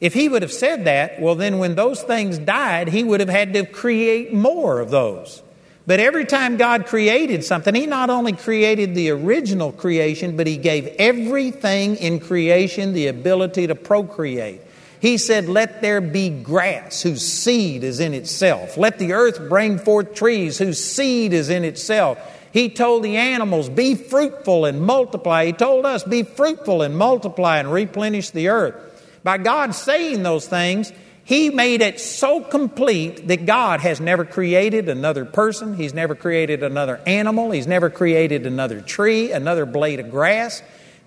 [0.00, 3.28] If he would have said that, well, then when those things died, he would have
[3.28, 5.42] had to create more of those.
[5.84, 10.58] But every time God created something, He not only created the original creation, but He
[10.58, 14.60] gave everything in creation the ability to procreate.
[15.00, 18.76] He said, Let there be grass whose seed is in itself.
[18.76, 22.18] Let the earth bring forth trees whose seed is in itself.
[22.56, 25.44] He told the animals, Be fruitful and multiply.
[25.44, 28.74] He told us, Be fruitful and multiply and replenish the earth.
[29.22, 30.90] By God saying those things,
[31.22, 35.76] He made it so complete that God has never created another person.
[35.76, 37.50] He's never created another animal.
[37.50, 40.62] He's never created another tree, another blade of grass.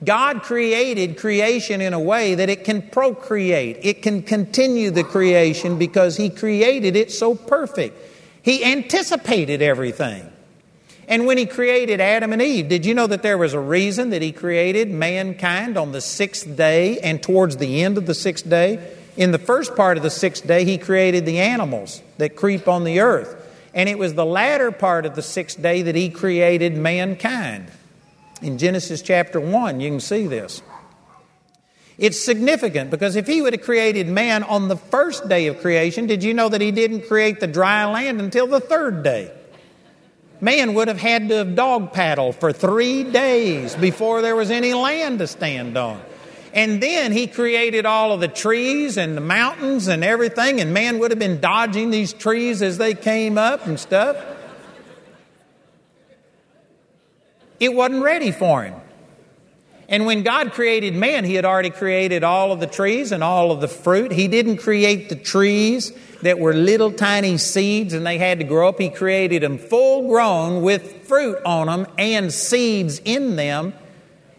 [0.05, 5.79] God created creation in a way that it can procreate, it can continue the creation
[5.79, 7.97] because He created it so perfect.
[8.43, 10.31] He anticipated everything.
[11.09, 14.11] And when he created Adam and Eve, did you know that there was a reason
[14.11, 18.47] that he created mankind on the sixth day and towards the end of the sixth
[18.47, 18.95] day?
[19.17, 22.83] In the first part of the sixth day, he created the animals that creep on
[22.83, 23.35] the earth.
[23.73, 27.71] And it was the latter part of the sixth day that he created mankind.
[28.43, 30.61] In Genesis chapter 1, you can see this.
[31.97, 36.05] It's significant because if he would have created man on the first day of creation,
[36.05, 39.31] did you know that he didn't create the dry land until the third day?
[40.41, 44.73] Man would have had to have dog paddle for three days before there was any
[44.73, 46.01] land to stand on.
[46.53, 50.99] And then he created all of the trees and the mountains and everything, and man
[50.99, 54.17] would have been dodging these trees as they came up and stuff.
[57.59, 58.75] It wasn't ready for him.
[59.89, 63.51] And when God created man, He had already created all of the trees and all
[63.51, 64.11] of the fruit.
[64.11, 65.91] He didn't create the trees
[66.21, 68.79] that were little tiny seeds and they had to grow up.
[68.79, 73.73] He created them full grown with fruit on them and seeds in them.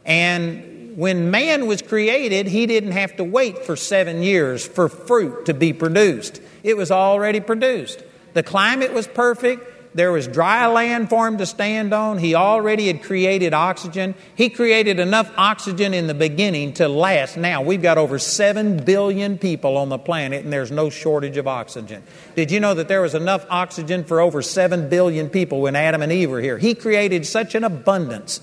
[0.04, 5.46] And When man was created, he didn't have to wait for seven years for fruit
[5.46, 6.40] to be produced.
[6.62, 8.02] It was already produced.
[8.34, 9.64] The climate was perfect.
[9.92, 12.18] There was dry land for him to stand on.
[12.18, 14.14] He already had created oxygen.
[14.36, 17.36] He created enough oxygen in the beginning to last.
[17.36, 21.48] Now, we've got over 7 billion people on the planet, and there's no shortage of
[21.48, 22.04] oxygen.
[22.36, 26.02] Did you know that there was enough oxygen for over 7 billion people when Adam
[26.02, 26.58] and Eve were here?
[26.58, 28.40] He created such an abundance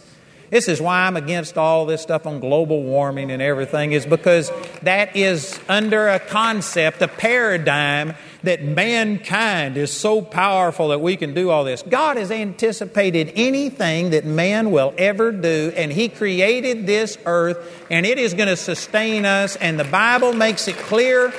[0.50, 4.50] this is why I'm against all this stuff on global warming and everything, is because
[4.82, 8.16] that is under a concept, a paradigm
[8.48, 11.82] that mankind is so powerful that we can do all this.
[11.84, 18.06] God has anticipated anything that man will ever do, and He created this earth, and
[18.06, 21.34] it is going to sustain us, and the Bible makes it clear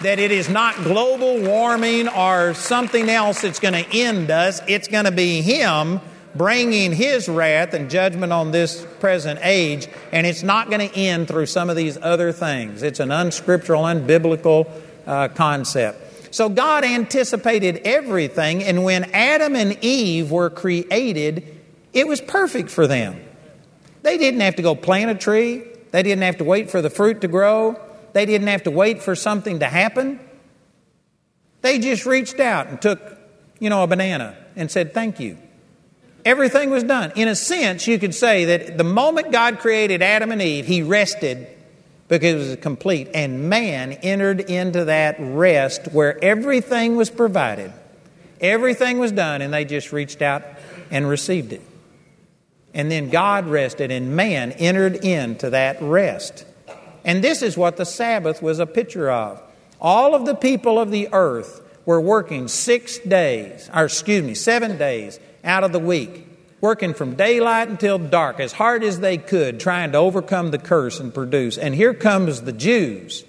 [0.00, 4.62] that it is not global warming or something else that's going to end us.
[4.66, 6.00] It's going to be Him
[6.34, 11.28] bringing his wrath and judgment on this present age, and it's not going to end
[11.28, 12.82] through some of these other things.
[12.82, 14.68] It's an unscriptural, unbiblical
[15.06, 16.03] uh, concept.
[16.34, 21.62] So God anticipated everything, and when Adam and Eve were created,
[21.92, 23.24] it was perfect for them.
[24.02, 25.62] They didn't have to go plant a tree,
[25.92, 27.80] they didn't have to wait for the fruit to grow,
[28.14, 30.18] they didn't have to wait for something to happen.
[31.60, 33.00] They just reached out and took,
[33.60, 35.38] you know, a banana and said, Thank you.
[36.24, 37.12] Everything was done.
[37.14, 40.82] In a sense, you could say that the moment God created Adam and Eve, He
[40.82, 41.46] rested
[42.08, 43.08] because it was complete.
[43.14, 47.72] And man entered into that rest where everything was provided,
[48.40, 50.42] everything was done, and they just reached out
[50.90, 51.62] and received it.
[52.74, 56.44] And then God rested, and man entered into that rest.
[57.04, 59.40] And this is what the Sabbath was a picture of.
[59.80, 64.78] All of the people of the earth were working six days, or excuse me, seven
[64.78, 66.23] days out of the week,
[66.64, 70.98] working from daylight until dark as hard as they could, trying to overcome the curse
[70.98, 71.58] and produce.
[71.58, 73.22] And here comes the Jews,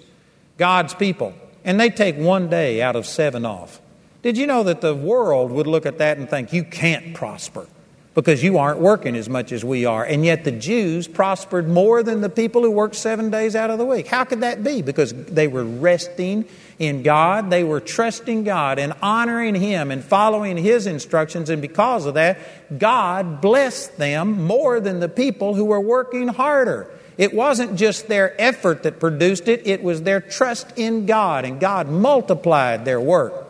[0.57, 1.33] God's people,
[1.65, 3.81] and they take one day out of seven off.
[4.21, 7.67] Did you know that the world would look at that and think, you can't prosper?
[8.13, 10.05] because you aren't working as much as we are.
[10.05, 13.77] And yet the Jews prospered more than the people who worked seven days out of
[13.77, 14.07] the week.
[14.07, 14.81] How could that be?
[14.81, 16.45] Because they were resting
[16.77, 21.49] in God, they were trusting God and honoring Him and following His instructions.
[21.49, 22.37] And because of that,
[22.77, 26.91] God blessed them more than the people who were working harder.
[27.17, 31.61] It wasn't just their effort that produced it, it was their trust in God, and
[31.61, 33.47] God multiplied their work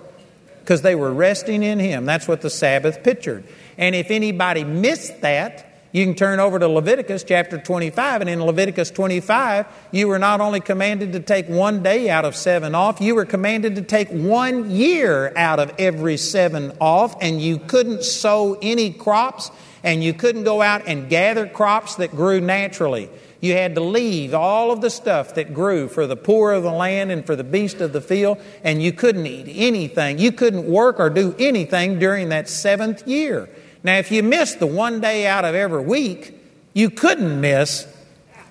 [0.59, 2.05] because they were resting in Him.
[2.05, 3.43] That's what the Sabbath pictured.
[3.77, 5.64] And if anybody missed that,
[5.95, 10.41] you can turn over to Leviticus chapter 25, and in Leviticus 25, you were not
[10.41, 14.09] only commanded to take one day out of seven off, you were commanded to take
[14.09, 19.51] one year out of every seven off, and you couldn't sow any crops,
[19.83, 23.09] and you couldn't go out and gather crops that grew naturally.
[23.39, 26.73] You had to leave all of the stuff that grew for the poor of the
[26.73, 30.19] land and for the beast of the field, and you couldn't eat anything.
[30.19, 33.47] You couldn't work or do anything during that seventh year.
[33.85, 36.35] Now, if you missed the one day out of every week,
[36.73, 37.85] you couldn't miss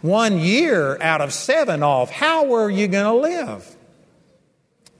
[0.00, 2.08] one year out of seven off.
[2.08, 3.76] How were you going to live?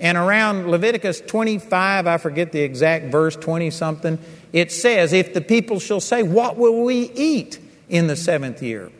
[0.01, 4.19] And around Leviticus 25, I forget the exact verse, 20 something,
[4.53, 8.91] it says, If the people shall say, What will we eat in the seventh year?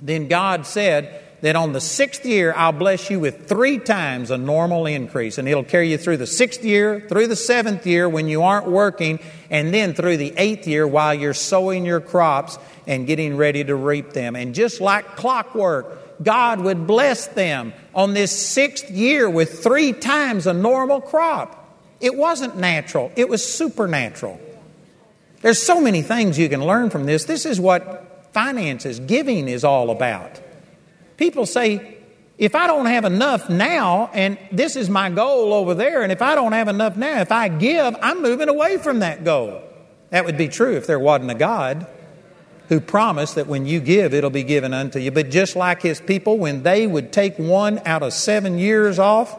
[0.00, 4.38] Then God said, that on the sixth year I'll bless you with three times a
[4.38, 5.38] normal increase.
[5.38, 8.68] And it'll carry you through the sixth year, through the seventh year when you aren't
[8.68, 9.20] working,
[9.50, 13.74] and then through the eighth year while you're sowing your crops and getting ready to
[13.74, 14.34] reap them.
[14.34, 20.46] And just like clockwork, God would bless them on this sixth year with three times
[20.46, 21.54] a normal crop.
[22.00, 24.40] It wasn't natural, it was supernatural.
[25.40, 27.24] There's so many things you can learn from this.
[27.24, 30.40] This is what finances, giving is all about.
[31.18, 31.98] People say,
[32.38, 36.22] if I don't have enough now, and this is my goal over there, and if
[36.22, 39.60] I don't have enough now, if I give, I'm moving away from that goal.
[40.10, 41.86] That would be true if there wasn't a God
[42.68, 45.10] who promised that when you give, it'll be given unto you.
[45.10, 49.36] But just like his people, when they would take one out of seven years off,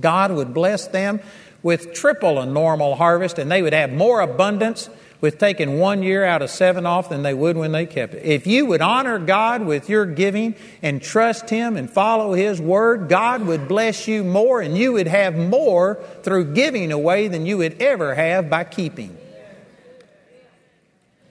[0.00, 1.20] God would bless them
[1.62, 4.90] with triple a normal harvest, and they would have more abundance
[5.22, 8.24] with taking one year out of seven off than they would when they kept it.
[8.24, 13.08] If you would honor God with your giving and trust Him and follow His word,
[13.08, 17.58] God would bless you more and you would have more through giving away than you
[17.58, 19.16] would ever have by keeping.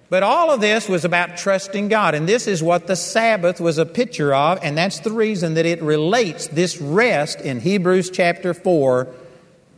[0.09, 3.77] But all of this was about trusting God, and this is what the Sabbath was
[3.77, 8.53] a picture of, and that's the reason that it relates this rest in Hebrews chapter
[8.53, 9.07] 4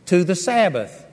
[0.06, 1.03] to the Sabbath.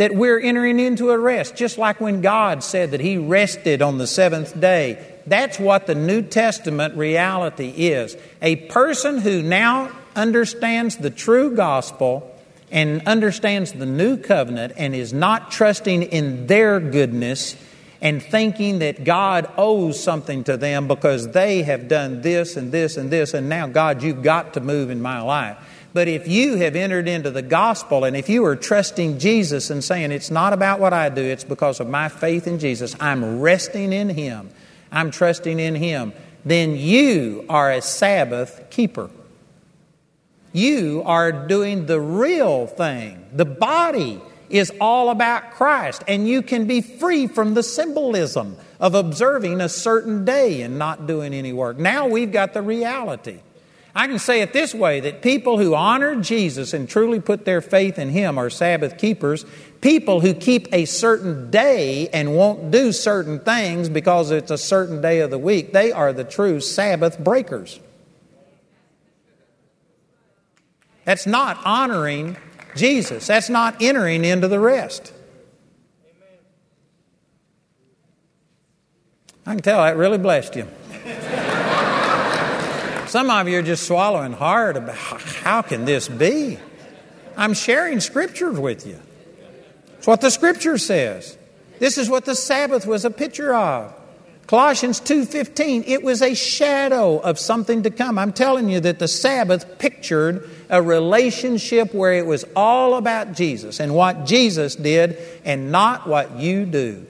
[0.00, 3.98] That we're entering into a rest, just like when God said that He rested on
[3.98, 4.98] the seventh day.
[5.26, 8.16] That's what the New Testament reality is.
[8.40, 12.34] A person who now understands the true gospel
[12.70, 17.54] and understands the new covenant and is not trusting in their goodness
[18.00, 22.96] and thinking that God owes something to them because they have done this and this
[22.96, 25.58] and this, and now, God, you've got to move in my life.
[25.92, 29.82] But if you have entered into the gospel and if you are trusting Jesus and
[29.82, 33.40] saying, it's not about what I do, it's because of my faith in Jesus, I'm
[33.40, 34.50] resting in Him,
[34.92, 36.12] I'm trusting in Him,
[36.44, 39.10] then you are a Sabbath keeper.
[40.52, 43.24] You are doing the real thing.
[43.32, 48.94] The body is all about Christ, and you can be free from the symbolism of
[48.94, 51.78] observing a certain day and not doing any work.
[51.78, 53.40] Now we've got the reality.
[53.94, 57.60] I can say it this way that people who honor Jesus and truly put their
[57.60, 59.44] faith in Him are Sabbath keepers.
[59.80, 65.00] People who keep a certain day and won't do certain things because it's a certain
[65.00, 67.80] day of the week, they are the true Sabbath breakers.
[71.04, 72.36] That's not honoring
[72.76, 73.26] Jesus.
[73.26, 75.12] That's not entering into the rest.
[79.46, 80.68] I can tell that really blessed you.
[83.10, 86.60] Some of you are just swallowing hard about how can this be?
[87.36, 89.00] I'm sharing scriptures with you.
[89.98, 91.36] It's what the scripture says.
[91.80, 93.92] This is what the Sabbath was a picture of.
[94.46, 98.16] Colossians 2:15 it was a shadow of something to come.
[98.16, 103.80] I'm telling you that the Sabbath pictured a relationship where it was all about Jesus
[103.80, 107.06] and what Jesus did and not what you do.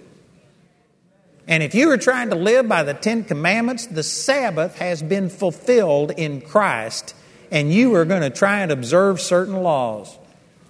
[1.50, 5.28] And if you were trying to live by the Ten Commandments, the Sabbath has been
[5.28, 7.12] fulfilled in Christ,
[7.50, 10.16] and you are going to try and observe certain laws.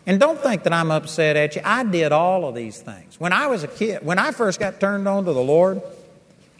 [0.06, 1.60] And don't think that I'm upset at you.
[1.66, 3.20] I did all of these things.
[3.20, 5.82] When I was a kid, when I first got turned on to the Lord,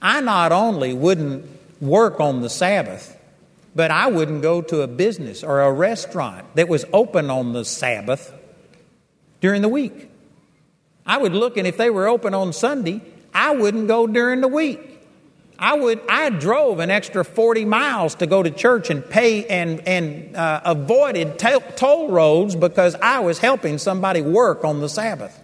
[0.02, 1.48] I not only wouldn't
[1.80, 3.16] work on the Sabbath,
[3.74, 7.64] but I wouldn't go to a business or a restaurant that was open on the
[7.64, 8.34] Sabbath
[9.40, 10.10] during the week.
[11.06, 13.00] I would look, and if they were open on Sunday,
[13.34, 14.90] I wouldn't go during the week.
[15.60, 19.86] I would I drove an extra 40 miles to go to church and pay and
[19.86, 25.38] and uh, avoided t- toll roads because I was helping somebody work on the Sabbath.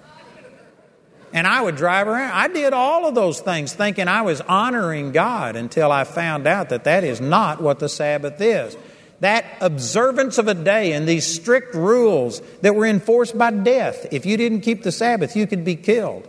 [1.35, 2.33] And I would drive around.
[2.33, 6.71] I did all of those things thinking I was honoring God until I found out
[6.71, 8.75] that that is not what the Sabbath is.
[9.21, 14.07] That observance of a day and these strict rules that were enforced by death.
[14.13, 16.27] If you didn't keep the Sabbath, you could be killed.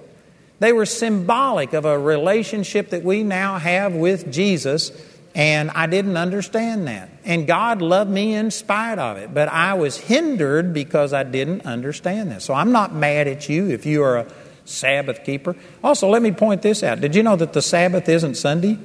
[0.60, 4.92] They were symbolic of a relationship that we now have with Jesus,
[5.36, 7.10] and I didn't understand that.
[7.24, 11.66] And God loved me in spite of it, but I was hindered because I didn't
[11.66, 12.44] understand this.
[12.44, 14.28] So I'm not mad at you if you are a
[14.66, 15.56] Sabbath keeper.
[15.84, 17.02] Also, let me point this out.
[17.02, 18.80] Did you know that the Sabbath isn't Sunday?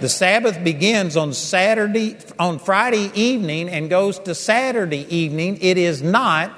[0.00, 5.58] The Sabbath begins on Saturday, on Friday evening and goes to Saturday evening.
[5.60, 6.52] It is not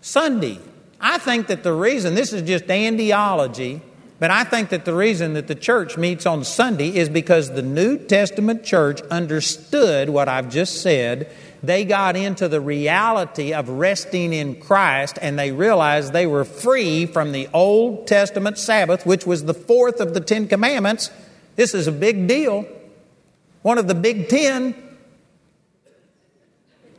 [0.00, 0.58] Sunday.
[1.02, 3.80] I think that the reason, this is just andiology,
[4.20, 7.62] but I think that the reason that the church meets on Sunday is because the
[7.62, 11.28] New Testament church understood what I've just said.
[11.60, 17.06] They got into the reality of resting in Christ and they realized they were free
[17.06, 21.10] from the Old Testament Sabbath, which was the fourth of the Ten Commandments.
[21.56, 22.64] This is a big deal.
[23.62, 24.74] One of the big ten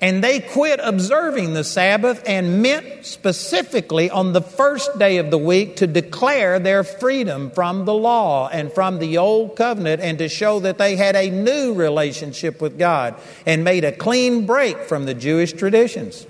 [0.03, 5.37] and they quit observing the Sabbath and meant specifically on the first day of the
[5.37, 10.27] week to declare their freedom from the law and from the old covenant and to
[10.27, 15.05] show that they had a new relationship with God and made a clean break from
[15.05, 16.27] the Jewish traditions.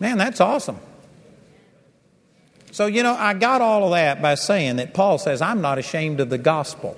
[0.00, 0.78] Man, that's awesome.
[2.70, 5.76] So, you know, I got all of that by saying that Paul says, I'm not
[5.76, 6.96] ashamed of the gospel.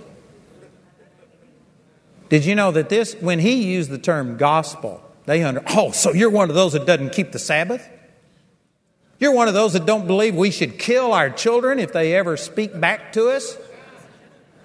[2.31, 6.13] Did you know that this, when he used the term gospel, they under, oh, so
[6.13, 7.87] you're one of those that doesn't keep the Sabbath?
[9.19, 12.39] You're one of those that don't believe we should kill our children if they ever
[12.39, 13.59] speak back to us?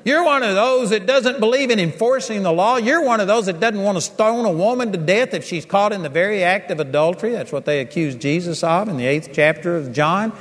[0.05, 2.77] You're one of those that doesn't believe in enforcing the law.
[2.77, 5.65] You're one of those that doesn't want to stone a woman to death if she's
[5.65, 7.31] caught in the very act of adultery.
[7.31, 10.31] That's what they accused Jesus of in the eighth chapter of John.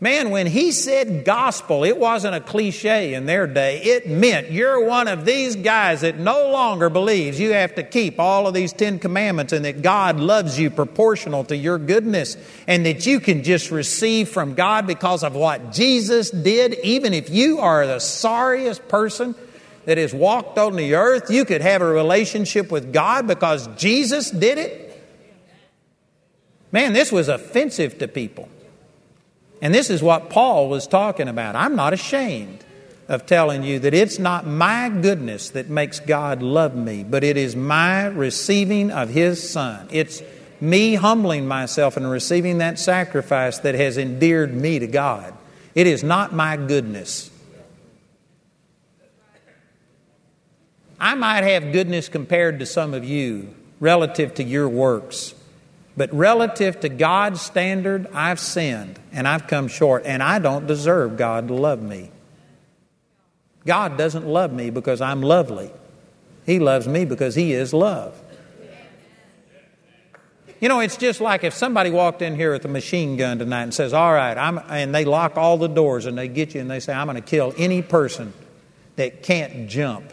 [0.00, 3.82] Man, when he said gospel, it wasn't a cliche in their day.
[3.82, 8.20] It meant you're one of these guys that no longer believes you have to keep
[8.20, 12.36] all of these Ten Commandments and that God loves you proportional to your goodness
[12.68, 16.74] and that you can just receive from God because of what Jesus did.
[16.84, 19.34] Even if you are the sorriest person
[19.84, 24.30] that has walked on the earth, you could have a relationship with God because Jesus
[24.30, 24.84] did it.
[26.70, 28.48] Man, this was offensive to people.
[29.60, 31.56] And this is what Paul was talking about.
[31.56, 32.64] I'm not ashamed
[33.08, 37.36] of telling you that it's not my goodness that makes God love me, but it
[37.36, 39.88] is my receiving of His Son.
[39.90, 40.22] It's
[40.60, 45.34] me humbling myself and receiving that sacrifice that has endeared me to God.
[45.74, 47.30] It is not my goodness.
[51.00, 55.34] I might have goodness compared to some of you relative to your works.
[55.98, 61.16] But relative to God's standard, I've sinned and I've come short, and I don't deserve
[61.16, 62.12] God to love me.
[63.66, 65.72] God doesn't love me because I'm lovely,
[66.46, 68.16] He loves me because He is love.
[70.60, 73.64] You know, it's just like if somebody walked in here with a machine gun tonight
[73.64, 76.60] and says, All right, I'm, and they lock all the doors and they get you
[76.60, 78.32] and they say, I'm going to kill any person
[78.94, 80.12] that can't jump.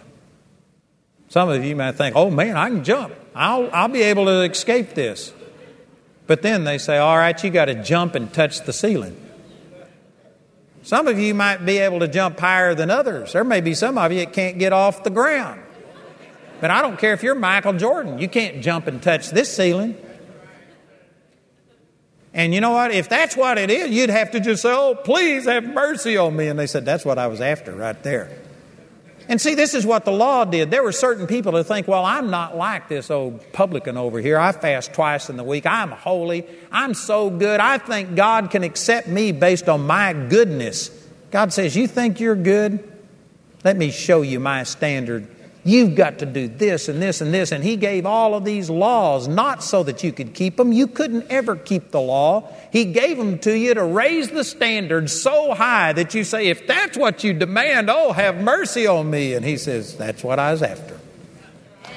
[1.29, 3.13] Some of you might think, Oh man, I can jump.
[3.35, 5.31] I'll, I'll be able to escape this.
[6.27, 9.21] But then they say, all right, you got to jump and touch the ceiling.
[10.83, 13.33] Some of you might be able to jump higher than others.
[13.33, 15.61] There may be some of you that can't get off the ground.
[16.61, 19.97] But I don't care if you're Michael Jordan, you can't jump and touch this ceiling.
[22.33, 22.91] And you know what?
[22.91, 26.35] If that's what it is, you'd have to just say, Oh, please have mercy on
[26.35, 26.47] me.
[26.47, 28.44] And they said, That's what I was after right there.
[29.27, 30.69] And see, this is what the law did.
[30.69, 34.37] There were certain people who think, well, I'm not like this old publican over here.
[34.37, 35.65] I fast twice in the week.
[35.65, 36.45] I'm holy.
[36.71, 37.59] I'm so good.
[37.59, 40.89] I think God can accept me based on my goodness.
[41.31, 42.91] God says, You think you're good?
[43.63, 45.27] Let me show you my standard
[45.67, 47.51] You've got to do this and this and this.
[47.51, 50.71] And he gave all of these laws not so that you could keep them.
[50.71, 52.53] You couldn't ever keep the law.
[52.71, 56.67] He gave them to you to raise the standard so high that you say, if
[56.67, 59.33] that's what you demand, oh, have mercy on me.
[59.33, 60.99] And he says, that's what I was after.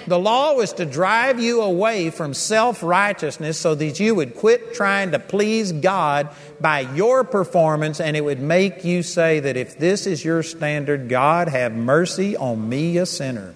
[0.07, 4.73] The law was to drive you away from self righteousness so that you would quit
[4.73, 9.79] trying to please God by your performance, and it would make you say that if
[9.79, 13.55] this is your standard, God, have mercy on me, a sinner.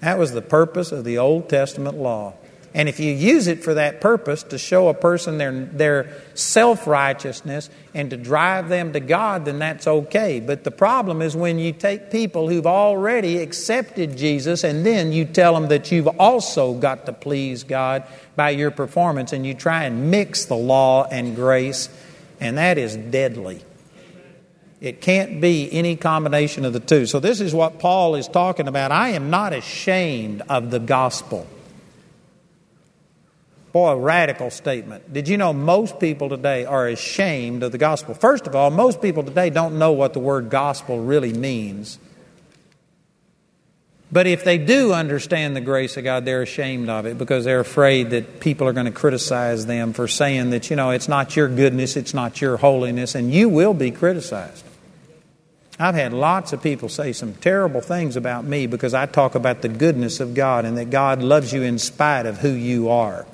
[0.00, 2.34] That was the purpose of the Old Testament law.
[2.76, 6.86] And if you use it for that purpose, to show a person their, their self
[6.86, 10.40] righteousness and to drive them to God, then that's okay.
[10.40, 15.24] But the problem is when you take people who've already accepted Jesus and then you
[15.24, 18.04] tell them that you've also got to please God
[18.36, 21.88] by your performance and you try and mix the law and grace,
[22.40, 23.62] and that is deadly.
[24.80, 27.06] It can't be any combination of the two.
[27.06, 28.92] So, this is what Paul is talking about.
[28.92, 31.46] I am not ashamed of the gospel.
[33.72, 35.12] Boy, a radical statement.
[35.12, 38.14] Did you know most people today are ashamed of the gospel?
[38.14, 41.98] First of all, most people today don't know what the word gospel really means.
[44.10, 47.60] But if they do understand the grace of God, they're ashamed of it because they're
[47.60, 51.34] afraid that people are going to criticize them for saying that, you know, it's not
[51.34, 54.64] your goodness, it's not your holiness, and you will be criticized.
[55.78, 59.60] I've had lots of people say some terrible things about me because I talk about
[59.62, 63.26] the goodness of God and that God loves you in spite of who you are.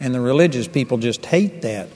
[0.00, 1.88] And the religious people just hate that.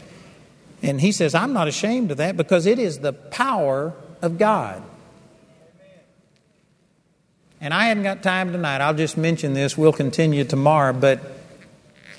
[0.83, 4.83] And he says, I'm not ashamed of that because it is the power of God.
[7.61, 8.81] And I hadn't got time tonight.
[8.81, 9.77] I'll just mention this.
[9.77, 10.93] We'll continue tomorrow.
[10.93, 11.21] But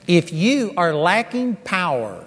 [0.08, 2.26] if you are lacking power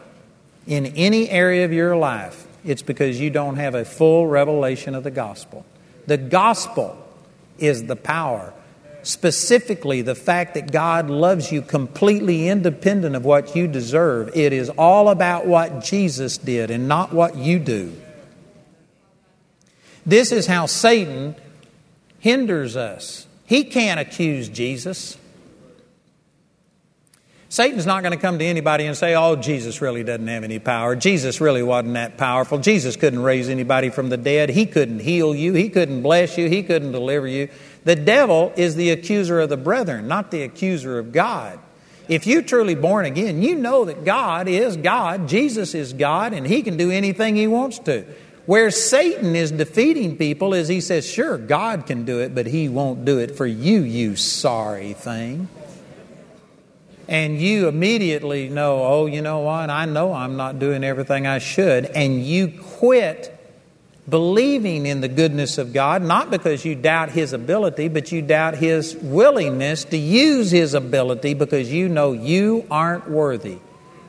[0.66, 5.04] in any area of your life, it's because you don't have a full revelation of
[5.04, 5.66] the gospel.
[6.06, 6.96] The gospel
[7.58, 8.54] is the power
[9.02, 14.30] specifically the fact that God loves you completely independent of what you deserve.
[14.36, 17.92] It is all about what Jesus did and not what you do.
[20.06, 21.36] This is how Satan
[22.22, 23.26] hinders us.
[23.46, 25.18] He can't accuse Jesus.
[27.48, 30.60] Satan's not going to come to anybody and say, Oh, Jesus really doesn't have any
[30.60, 30.94] power.
[30.94, 32.58] Jesus really wasn't that powerful.
[32.58, 34.50] Jesus couldn't raise anybody from the dead.
[34.50, 35.52] He couldn't heal you.
[35.52, 36.48] He couldn't bless you.
[36.48, 37.48] He couldn't deliver you.
[37.84, 41.58] The devil is the accuser of the brethren, not the accuser of God.
[42.08, 46.46] If you're truly born again, you know that God is God, Jesus is God, and
[46.46, 48.04] He can do anything He wants to.
[48.47, 52.68] Where Satan is defeating people is he says, Sure, God can do it, but He
[52.68, 55.49] won't do it for you, you sorry thing.
[57.09, 59.70] And you immediately know, oh, you know what?
[59.70, 61.86] I know I'm not doing everything I should.
[61.86, 63.38] And you quit
[64.09, 68.55] believing in the goodness of God, not because you doubt His ability, but you doubt
[68.57, 73.59] His willingness to use His ability because you know you aren't worthy.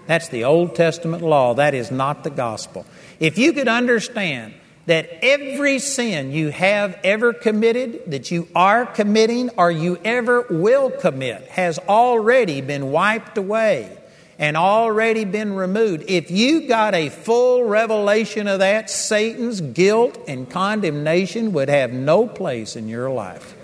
[0.08, 1.54] That's the Old Testament law.
[1.54, 2.86] That is not the gospel.
[3.20, 4.54] If you could understand
[4.86, 10.92] that every sin you have ever committed, that you are committing, or you ever will
[10.92, 13.98] commit, has already been wiped away
[14.38, 16.04] and already been removed.
[16.10, 22.28] If you got a full revelation of that, Satan's guilt and condemnation would have no
[22.28, 23.56] place in your life.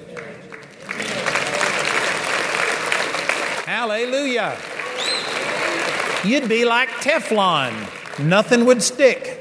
[3.65, 4.57] Hallelujah.
[6.23, 7.73] You'd be like Teflon,
[8.19, 9.38] nothing would stick.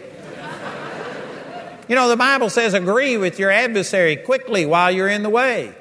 [1.89, 5.75] You know, the Bible says agree with your adversary quickly while you're in the way.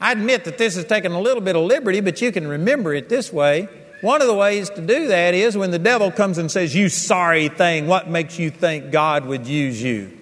[0.00, 2.94] I admit that this is taking a little bit of liberty, but you can remember
[2.94, 3.68] it this way.
[4.00, 6.88] One of the ways to do that is when the devil comes and says, You
[6.88, 10.18] sorry thing, what makes you think God would use you?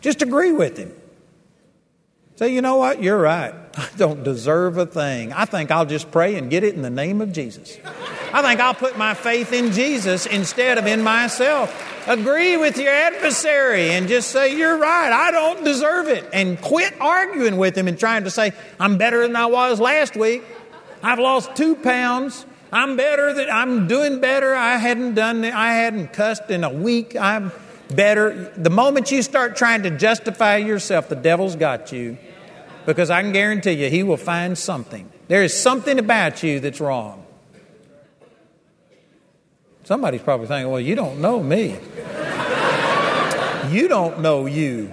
[0.00, 0.94] Just agree with him.
[2.36, 3.02] Say, you know what?
[3.02, 3.52] You're right.
[3.78, 5.32] I don't deserve a thing.
[5.32, 7.78] I think I'll just pray and get it in the name of Jesus.
[8.32, 11.72] I think I'll put my faith in Jesus instead of in myself.
[12.08, 15.12] Agree with your adversary and just say, You're right.
[15.12, 16.28] I don't deserve it.
[16.32, 20.16] And quit arguing with him and trying to say, I'm better than I was last
[20.16, 20.42] week.
[21.00, 22.44] I've lost two pounds.
[22.72, 24.54] I'm better than I'm doing better.
[24.56, 27.14] I hadn't done I hadn't cussed in a week.
[27.14, 27.52] I'm
[27.94, 28.52] better.
[28.56, 32.18] The moment you start trying to justify yourself, the devil's got you.
[32.88, 35.12] Because I can guarantee you he will find something.
[35.26, 37.22] There is something about you that's wrong.
[39.84, 41.76] Somebody's probably thinking, well, you don't know me.
[43.68, 44.90] you don't know you.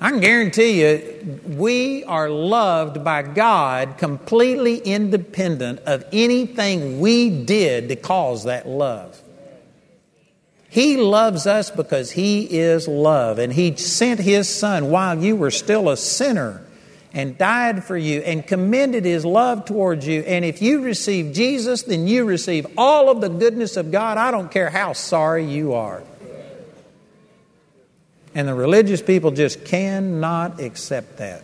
[0.00, 7.90] I can guarantee you, we are loved by God completely independent of anything we did
[7.90, 9.21] to cause that love.
[10.72, 15.50] He loves us because He is love, and He sent His Son while you were
[15.50, 16.62] still a sinner
[17.12, 20.22] and died for you and commended His love towards you.
[20.22, 24.16] And if you receive Jesus, then you receive all of the goodness of God.
[24.16, 26.02] I don't care how sorry you are.
[28.34, 31.42] And the religious people just cannot accept that.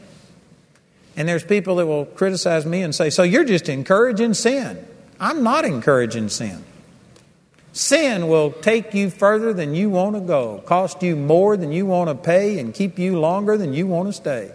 [1.18, 4.82] And there's people that will criticize me and say, So you're just encouraging sin.
[5.20, 6.64] I'm not encouraging sin.
[7.72, 11.86] Sin will take you further than you want to go, cost you more than you
[11.86, 14.50] want to pay, and keep you longer than you want to stay.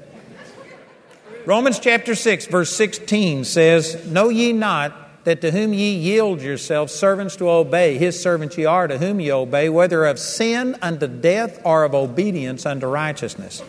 [1.45, 6.93] Romans chapter 6, verse 16 says, Know ye not that to whom ye yield yourselves
[6.93, 11.07] servants to obey, his servants ye are to whom ye obey, whether of sin unto
[11.07, 13.61] death or of obedience unto righteousness.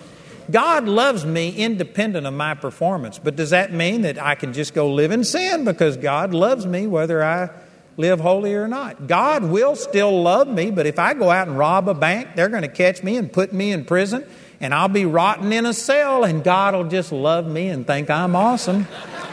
[0.50, 4.74] God loves me independent of my performance, but does that mean that I can just
[4.74, 7.50] go live in sin because God loves me whether I
[7.96, 9.06] live holy or not?
[9.06, 12.48] God will still love me, but if I go out and rob a bank, they're
[12.48, 14.24] going to catch me and put me in prison,
[14.60, 18.10] and I'll be rotting in a cell, and God will just love me and think
[18.10, 18.86] I'm awesome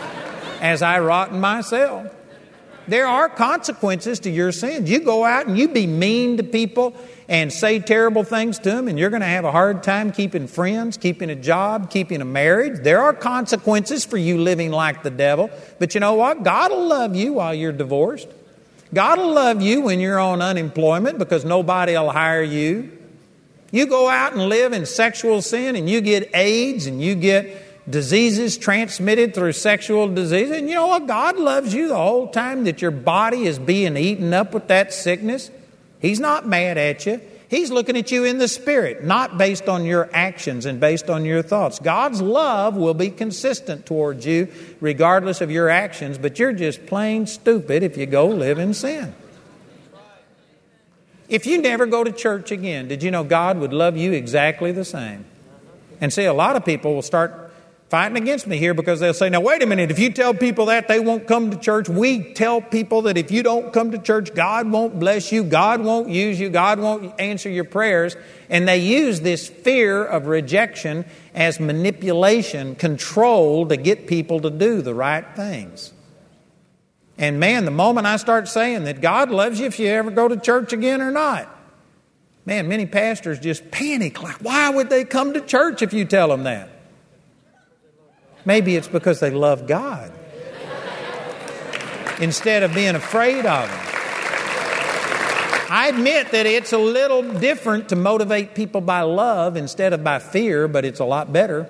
[0.62, 2.12] as I rot in my cell.
[2.88, 4.89] There are consequences to your sins.
[4.89, 6.95] You go out and you be mean to people
[7.30, 10.47] and say terrible things to them, and you're going to have a hard time keeping
[10.47, 12.84] friends, keeping a job, keeping a marriage.
[12.84, 15.49] There are consequences for you living like the devil.
[15.80, 16.43] But you know what?
[16.43, 18.28] God will love you while you're divorced.
[18.93, 22.97] God will love you when you're on unemployment because nobody will hire you.
[23.71, 27.89] You go out and live in sexual sin and you get AIDS and you get
[27.89, 30.51] diseases transmitted through sexual disease.
[30.51, 31.07] And you know what?
[31.07, 34.93] God loves you the whole time that your body is being eaten up with that
[34.93, 35.49] sickness.
[35.99, 37.21] He's not mad at you.
[37.51, 41.25] He's looking at you in the spirit, not based on your actions and based on
[41.25, 41.79] your thoughts.
[41.79, 44.47] God's love will be consistent towards you
[44.79, 49.13] regardless of your actions, but you're just plain stupid if you go live in sin.
[51.27, 54.71] If you never go to church again, did you know God would love you exactly
[54.71, 55.25] the same?
[55.99, 57.50] And see, a lot of people will start
[57.91, 60.67] fighting against me here because they'll say, now, wait a minute, if you tell people
[60.67, 61.89] that, they won't come to church.
[61.89, 65.81] We tell people that if you don't come to church, God won't bless you, God
[65.81, 68.15] won't use you, God won't answer your prayers.
[68.49, 71.03] And they use this fear of rejection
[71.35, 75.91] as manipulation, control to get people to do the right things.
[77.17, 80.29] And man, the moment I start saying that God loves you if you ever go
[80.29, 81.53] to church again or not,
[82.45, 84.23] man, many pastors just panic.
[84.23, 86.69] Like, why would they come to church if you tell them that?
[88.45, 90.11] Maybe it's because they love God
[92.19, 93.87] instead of being afraid of Him.
[95.69, 100.19] I admit that it's a little different to motivate people by love instead of by
[100.19, 101.69] fear, but it's a lot better.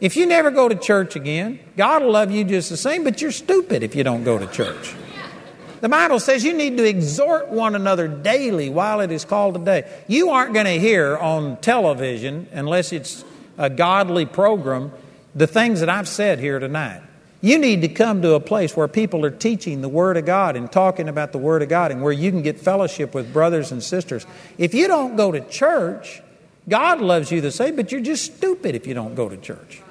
[0.00, 3.22] If you never go to church again, God will love you just the same, but
[3.22, 4.94] you're stupid if you don't go to church.
[5.80, 9.90] The Bible says you need to exhort one another daily while it is called today.
[10.06, 13.24] You aren't going to hear on television, unless it's
[13.58, 14.92] a godly program,
[15.34, 17.02] the things that I've said here tonight.
[17.40, 20.56] You need to come to a place where people are teaching the Word of God
[20.56, 23.70] and talking about the Word of God and where you can get fellowship with brothers
[23.70, 24.26] and sisters.
[24.56, 26.22] If you don't go to church,
[26.68, 29.82] God loves you the same, but you're just stupid if you don't go to church.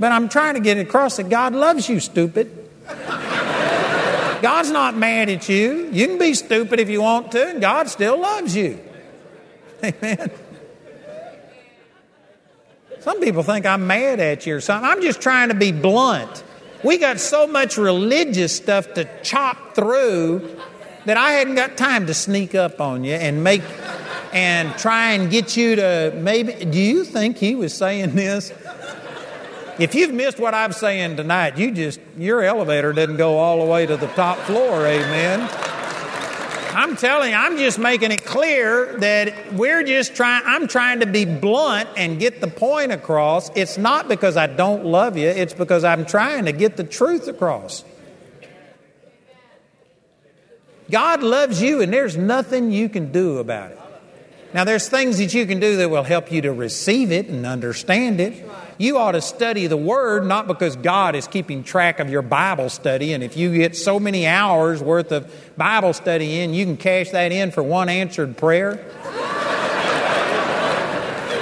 [0.00, 2.68] But I'm trying to get across that God loves you, stupid.
[4.42, 5.88] God's not mad at you.
[5.92, 8.80] You can be stupid if you want to, and God still loves you.
[9.84, 10.30] Amen.
[13.00, 14.88] Some people think I'm mad at you or something.
[14.88, 16.44] I'm just trying to be blunt.
[16.84, 20.56] We got so much religious stuff to chop through
[21.06, 23.62] that I hadn't got time to sneak up on you and make
[24.32, 26.64] and try and get you to maybe.
[26.64, 28.52] Do you think he was saying this?
[29.78, 33.70] If you've missed what I'm saying tonight, you just your elevator didn't go all the
[33.70, 34.86] way to the top floor.
[34.86, 35.69] Amen.
[36.74, 41.06] I'm telling you, I'm just making it clear that we're just trying, I'm trying to
[41.06, 43.50] be blunt and get the point across.
[43.56, 47.28] It's not because I don't love you, it's because I'm trying to get the truth
[47.28, 47.84] across.
[50.90, 53.78] God loves you, and there's nothing you can do about it.
[54.52, 57.46] Now, there's things that you can do that will help you to receive it and
[57.46, 58.44] understand it.
[58.80, 62.70] You ought to study the Word, not because God is keeping track of your Bible
[62.70, 66.78] study, and if you get so many hours worth of Bible study in, you can
[66.78, 68.82] cash that in for one answered prayer.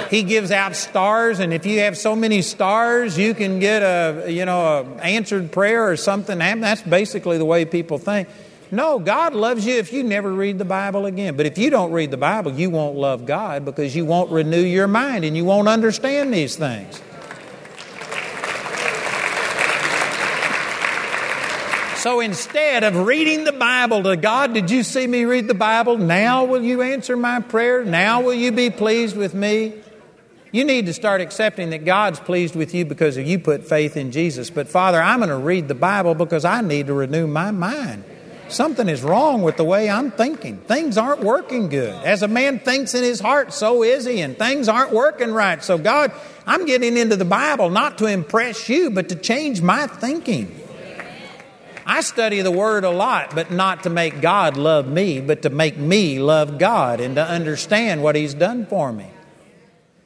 [0.09, 4.29] he gives out stars, and if you have so many stars, you can get a
[4.29, 4.59] you know
[4.99, 6.39] a answered prayer or something.
[6.39, 8.27] That's basically the way people think.
[8.69, 11.37] No, God loves you if you never read the Bible again.
[11.37, 14.59] But if you don't read the Bible, you won't love God because you won't renew
[14.59, 17.01] your mind and you won't understand these things.
[21.99, 25.97] So instead of reading the Bible to God, did you see me read the Bible?
[25.97, 27.83] Now will you answer my prayer?
[27.83, 29.73] Now will you be pleased with me?
[30.53, 34.13] You need to start accepting that God's pleased with you because you put faith in
[34.13, 34.49] Jesus.
[34.49, 38.05] But Father, I'm going to read the Bible because I need to renew my mind.
[38.47, 40.55] Something is wrong with the way I'm thinking.
[40.55, 42.01] Things aren't working good.
[42.05, 45.61] As a man thinks in his heart, so is he, and things aren't working right.
[45.61, 46.13] So, God,
[46.47, 50.55] I'm getting into the Bible not to impress you, but to change my thinking.
[51.89, 55.49] I study the Word a lot, but not to make God love me, but to
[55.49, 59.07] make me love God and to understand what He's done for me.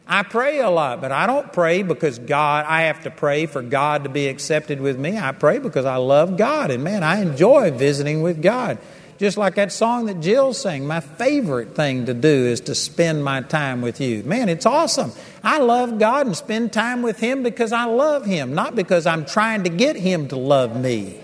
[0.08, 3.62] I pray a lot, but I don't pray because God, I have to pray for
[3.62, 5.18] God to be accepted with me.
[5.18, 6.72] I pray because I love God.
[6.72, 8.78] And man, I enjoy visiting with God.
[9.18, 13.26] Just like that song that Jill sang, my favorite thing to do is to spend
[13.26, 14.24] my time with you.
[14.24, 15.12] Man, it's awesome.
[15.44, 19.26] I love God and spend time with Him because I love Him, not because I'm
[19.26, 21.23] trying to get Him to love me.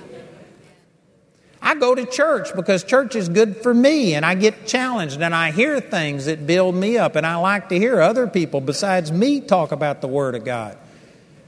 [1.61, 5.35] I go to church because church is good for me and I get challenged and
[5.35, 9.11] I hear things that build me up and I like to hear other people besides
[9.11, 10.77] me talk about the Word of God.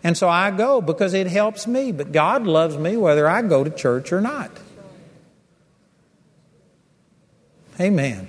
[0.04, 3.64] And so I go because it helps me, but God loves me whether I go
[3.64, 4.52] to church or not.
[7.80, 8.28] Amen.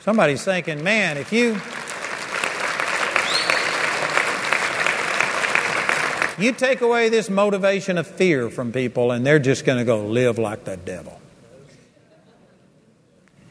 [0.00, 1.60] Somebody's thinking, man, if you
[6.40, 10.06] You take away this motivation of fear from people, and they're just going to go
[10.06, 11.20] live like the devil.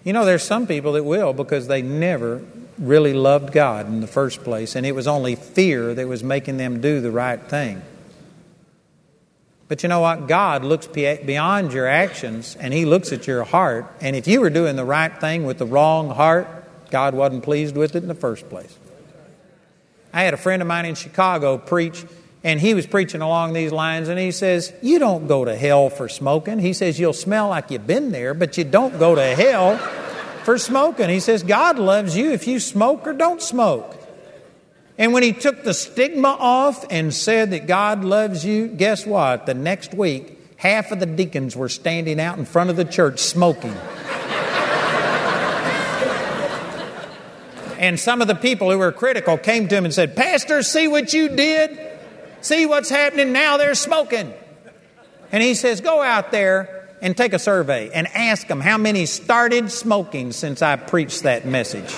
[0.03, 2.43] You know, there's some people that will because they never
[2.79, 6.57] really loved God in the first place, and it was only fear that was making
[6.57, 7.81] them do the right thing.
[9.67, 10.27] But you know what?
[10.27, 13.85] God looks beyond your actions and He looks at your heart.
[14.01, 16.47] And if you were doing the right thing with the wrong heart,
[16.89, 18.75] God wasn't pleased with it in the first place.
[20.11, 22.03] I had a friend of mine in Chicago preach
[22.43, 25.89] and he was preaching along these lines, and he says, You don't go to hell
[25.89, 26.59] for smoking.
[26.59, 29.77] He says, You'll smell like you've been there, but you don't go to hell
[30.45, 31.09] for smoking.
[31.09, 33.95] He says, God loves you if you smoke or don't smoke.
[34.97, 39.45] And when he took the stigma off and said that God loves you, guess what?
[39.45, 43.19] The next week, half of the deacons were standing out in front of the church
[43.19, 43.75] smoking.
[47.77, 50.87] and some of the people who were critical came to him and said, Pastor, see
[50.87, 51.88] what you did?
[52.41, 53.57] See what's happening now?
[53.57, 54.33] They're smoking.
[55.31, 59.05] And he says, Go out there and take a survey and ask them how many
[59.05, 61.93] started smoking since I preached that message.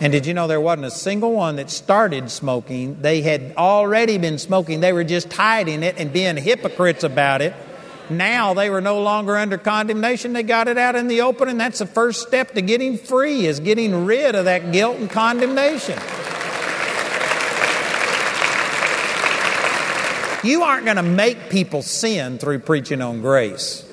[0.00, 3.02] And did you know there wasn't a single one that started smoking?
[3.02, 4.80] They had already been smoking.
[4.80, 7.54] They were just hiding it and being hypocrites about it.
[8.08, 10.32] Now they were no longer under condemnation.
[10.32, 13.46] They got it out in the open, and that's the first step to getting free
[13.46, 15.98] is getting rid of that guilt and condemnation.
[20.42, 23.86] You aren't going to make people sin through preaching on grace.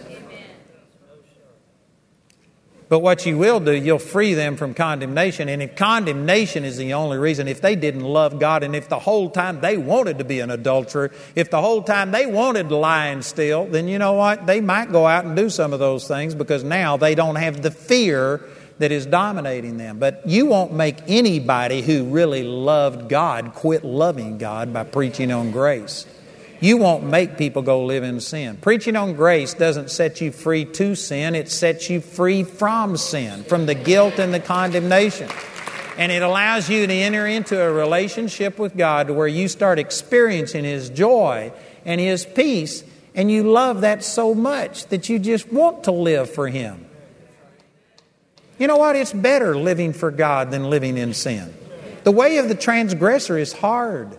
[2.90, 5.50] But what you will do, you'll free them from condemnation.
[5.50, 9.00] And if condemnation is the only reason, if they didn't love God, and if the
[9.00, 12.78] whole time they wanted to be an adulterer, if the whole time they wanted to
[12.78, 14.46] lie and steal, then you know what?
[14.46, 17.62] They might go out and do some of those things because now they don't have
[17.62, 18.42] the fear
[18.80, 20.00] that is dominating them.
[20.00, 25.52] But you won't make anybody who really loved God quit loving God by preaching on
[25.52, 26.06] grace.
[26.60, 28.58] You won't make people go live in sin.
[28.58, 33.44] Preaching on grace doesn't set you free to sin, it sets you free from sin,
[33.44, 35.30] from the guilt and the condemnation.
[35.98, 40.64] And it allows you to enter into a relationship with God where you start experiencing
[40.64, 41.52] His joy
[41.86, 42.84] and His peace,
[43.16, 46.86] and you love that so much that you just want to live for Him.
[48.60, 48.96] You know what?
[48.96, 51.54] It's better living for God than living in sin.
[52.04, 54.18] The way of the transgressor is hard.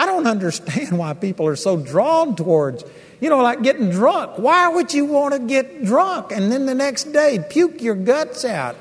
[0.00, 2.84] I don't understand why people are so drawn towards,
[3.20, 4.38] you know, like getting drunk.
[4.38, 8.46] Why would you want to get drunk and then the next day puke your guts
[8.46, 8.76] out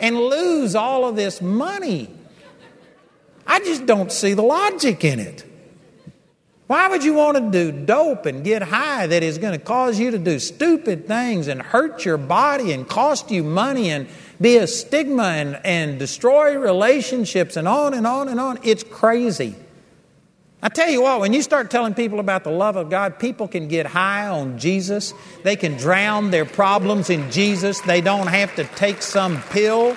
[0.00, 2.10] and lose all of this money?
[3.46, 5.44] I just don't see the logic in it.
[6.66, 10.00] Why would you want to do dope and get high that is going to cause
[10.00, 14.08] you to do stupid things and hurt your body and cost you money and
[14.40, 18.58] be a stigma and, and destroy relationships and on and on and on?
[18.64, 19.54] It's crazy.
[20.64, 23.46] I tell you what, when you start telling people about the love of God, people
[23.46, 25.12] can get high on Jesus.
[25.42, 27.82] They can drown their problems in Jesus.
[27.82, 29.94] They don't have to take some pill.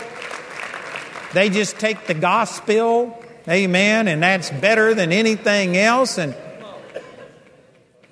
[1.34, 6.18] They just take the gospel, amen, and that's better than anything else.
[6.18, 6.36] And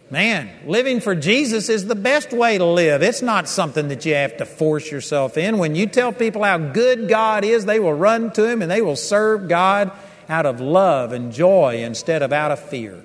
[0.10, 3.04] man, living for Jesus is the best way to live.
[3.04, 5.58] It's not something that you have to force yourself in.
[5.58, 8.82] When you tell people how good God is, they will run to Him and they
[8.82, 9.92] will serve God
[10.30, 13.04] out of love and joy instead of out of fear.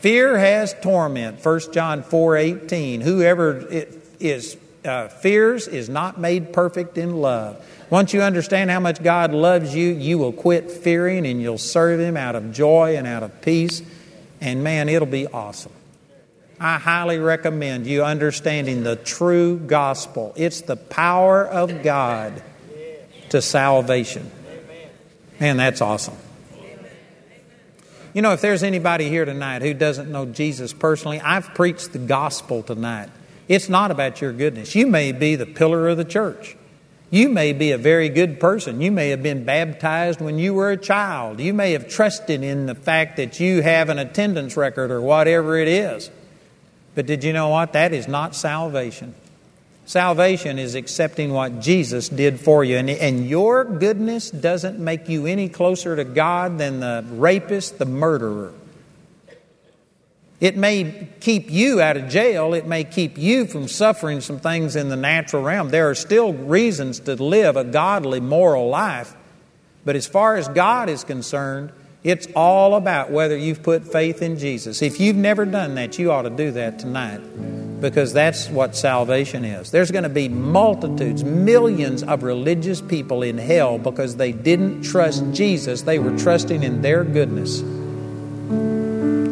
[0.00, 1.42] Fear has torment.
[1.42, 3.00] 1 John 4 18.
[3.00, 3.66] Whoever
[4.20, 7.64] is, uh, fears is not made perfect in love.
[7.88, 12.00] Once you understand how much God loves you, you will quit fearing and you'll serve
[12.00, 13.82] Him out of joy and out of peace.
[14.40, 15.72] And man, it'll be awesome.
[16.60, 20.32] I highly recommend you understanding the true gospel.
[20.36, 22.42] It's the power of God
[23.30, 24.30] to salvation.
[25.40, 26.16] Man, that's awesome.
[28.14, 31.98] You know, if there's anybody here tonight who doesn't know Jesus personally, I've preached the
[31.98, 33.10] gospel tonight.
[33.48, 34.76] It's not about your goodness.
[34.76, 36.56] You may be the pillar of the church.
[37.10, 38.80] You may be a very good person.
[38.80, 41.40] You may have been baptized when you were a child.
[41.40, 45.56] You may have trusted in the fact that you have an attendance record or whatever
[45.56, 46.10] it is.
[46.94, 47.72] But did you know what?
[47.72, 49.14] That is not salvation.
[49.86, 52.78] Salvation is accepting what Jesus did for you.
[52.78, 57.84] And, and your goodness doesn't make you any closer to God than the rapist, the
[57.84, 58.52] murderer.
[60.40, 62.54] It may keep you out of jail.
[62.54, 65.68] It may keep you from suffering some things in the natural realm.
[65.68, 69.14] There are still reasons to live a godly, moral life.
[69.84, 71.72] But as far as God is concerned,
[72.02, 74.82] it's all about whether you've put faith in Jesus.
[74.82, 77.20] If you've never done that, you ought to do that tonight
[77.84, 79.70] because that's what salvation is.
[79.70, 85.22] There's going to be multitudes, millions of religious people in hell because they didn't trust
[85.34, 85.82] Jesus.
[85.82, 87.60] They were trusting in their goodness.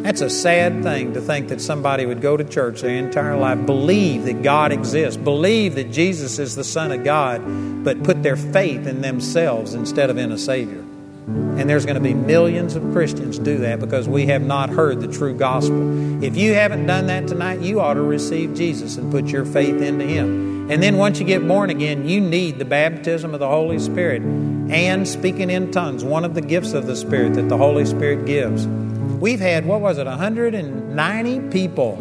[0.04, 3.64] That's a sad thing to think that somebody would go to church their entire life,
[3.64, 7.40] believe that God exists, believe that Jesus is the Son of God,
[7.82, 10.84] but put their faith in themselves instead of in a Savior.
[11.26, 15.00] And there's going to be millions of Christians do that because we have not heard
[15.00, 16.22] the true gospel.
[16.24, 19.80] If you haven't done that tonight, you ought to receive Jesus and put your faith
[19.80, 20.70] into Him.
[20.70, 24.22] And then once you get born again, you need the baptism of the Holy Spirit
[24.22, 28.26] and speaking in tongues, one of the gifts of the Spirit that the Holy Spirit
[28.26, 28.66] gives.
[28.66, 31.96] We've had, what was it, 190 people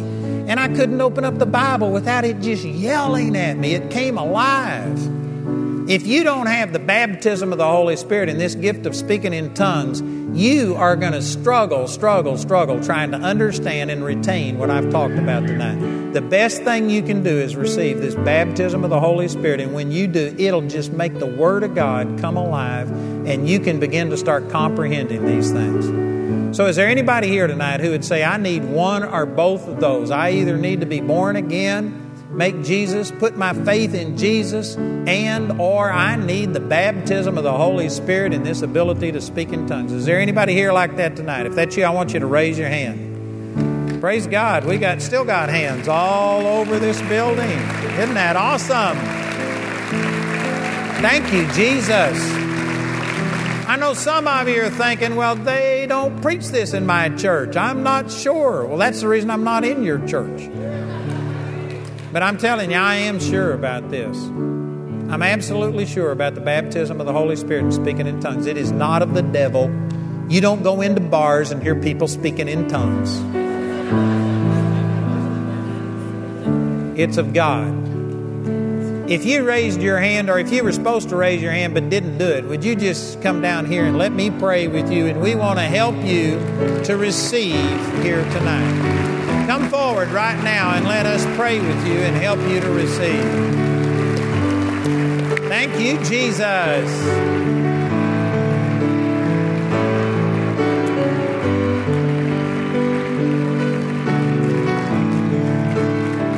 [0.46, 3.74] And I couldn't open up the Bible without it just yelling at me.
[3.74, 5.19] It came alive.
[5.88, 9.32] If you don't have the baptism of the Holy Spirit and this gift of speaking
[9.32, 10.02] in tongues,
[10.38, 15.14] you are going to struggle, struggle, struggle trying to understand and retain what I've talked
[15.14, 16.12] about tonight.
[16.12, 19.72] The best thing you can do is receive this baptism of the Holy Spirit, and
[19.72, 22.90] when you do, it'll just make the Word of God come alive,
[23.26, 25.86] and you can begin to start comprehending these things.
[26.56, 29.80] So, is there anybody here tonight who would say, I need one or both of
[29.80, 30.10] those?
[30.10, 31.99] I either need to be born again
[32.30, 37.52] make Jesus, put my faith in Jesus, and or I need the baptism of the
[37.52, 39.92] Holy Spirit and this ability to speak in tongues.
[39.92, 41.46] Is there anybody here like that tonight?
[41.46, 44.00] If that's you, I want you to raise your hand.
[44.00, 44.64] Praise God.
[44.64, 47.50] We got still got hands all over this building.
[47.50, 48.96] Isn't that awesome?
[51.02, 52.18] Thank you, Jesus.
[53.66, 57.56] I know some of you are thinking, well, they don't preach this in my church.
[57.56, 58.64] I'm not sure.
[58.64, 60.48] Well, that's the reason I'm not in your church.
[62.12, 64.16] But I'm telling you, I am sure about this.
[65.10, 68.46] I'm absolutely sure about the baptism of the Holy Spirit and speaking in tongues.
[68.46, 69.70] It is not of the devil.
[70.28, 73.18] You don't go into bars and hear people speaking in tongues.
[76.98, 77.80] It's of God.
[79.10, 81.90] If you raised your hand, or if you were supposed to raise your hand but
[81.90, 85.06] didn't do it, would you just come down here and let me pray with you?
[85.06, 86.38] And we want to help you
[86.84, 89.09] to receive here tonight.
[89.50, 93.20] Come forward right now and let us pray with you and help you to receive.
[95.48, 96.88] Thank you, Jesus.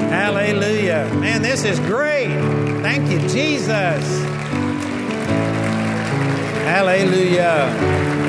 [0.09, 1.15] Hallelujah.
[1.21, 2.29] Man, this is great.
[2.81, 4.09] Thank you, Jesus.
[6.65, 8.22] Hallelujah.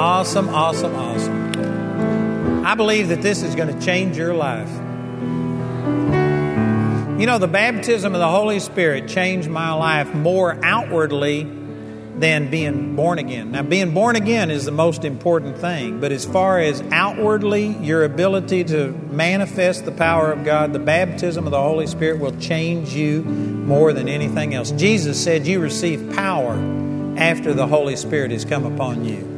[0.00, 2.64] Awesome, awesome, awesome.
[2.64, 4.70] I believe that this is going to change your life.
[7.20, 11.42] You know, the baptism of the Holy Spirit changed my life more outwardly
[12.16, 13.50] than being born again.
[13.50, 18.02] Now, being born again is the most important thing, but as far as outwardly, your
[18.02, 22.94] ability to manifest the power of God, the baptism of the Holy Spirit will change
[22.94, 24.70] you more than anything else.
[24.70, 26.54] Jesus said, You receive power
[27.18, 29.29] after the Holy Spirit has come upon you.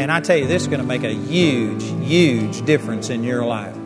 [0.00, 3.44] And I tell you, this is going to make a huge, huge difference in your
[3.44, 3.76] life.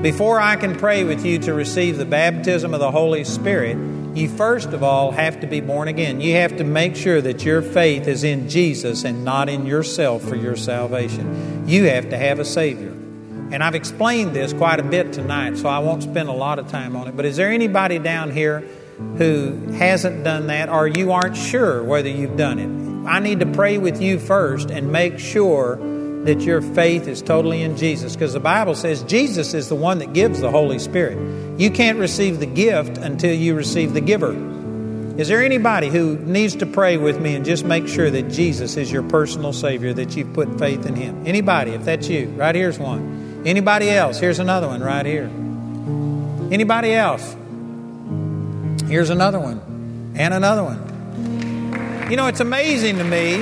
[0.00, 3.76] Before I can pray with you to receive the baptism of the Holy Spirit,
[4.16, 6.20] you first of all have to be born again.
[6.20, 10.22] You have to make sure that your faith is in Jesus and not in yourself
[10.22, 11.64] for your salvation.
[11.66, 12.90] You have to have a Savior.
[13.50, 16.68] And I've explained this quite a bit tonight, so I won't spend a lot of
[16.68, 17.16] time on it.
[17.16, 18.62] But is there anybody down here
[19.18, 23.08] who hasn't done that or you aren't sure whether you've done it?
[23.08, 25.76] I need to pray with you first and make sure
[26.24, 29.98] that your faith is totally in Jesus because the Bible says Jesus is the one
[29.98, 31.18] that gives the Holy Spirit.
[31.60, 34.32] You can't receive the gift until you receive the giver.
[35.18, 38.76] Is there anybody who needs to pray with me and just make sure that Jesus
[38.76, 41.24] is your personal Savior, that you've put faith in Him?
[41.26, 43.42] Anybody, if that's you, right here's one.
[43.46, 44.18] Anybody else?
[44.18, 45.30] Here's another one right here.
[46.50, 47.36] Anybody else?
[48.86, 50.12] Here's another one.
[50.16, 52.10] And another one.
[52.10, 53.40] You know, it's amazing to me.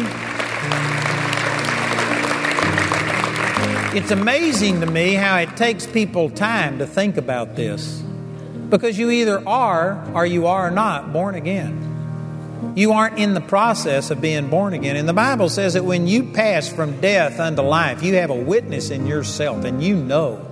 [3.94, 8.01] It's amazing to me how it takes people time to think about this.
[8.70, 12.73] Because you either are or you are not born again.
[12.74, 14.97] You aren't in the process of being born again.
[14.97, 18.35] And the Bible says that when you pass from death unto life, you have a
[18.35, 20.47] witness in yourself and you know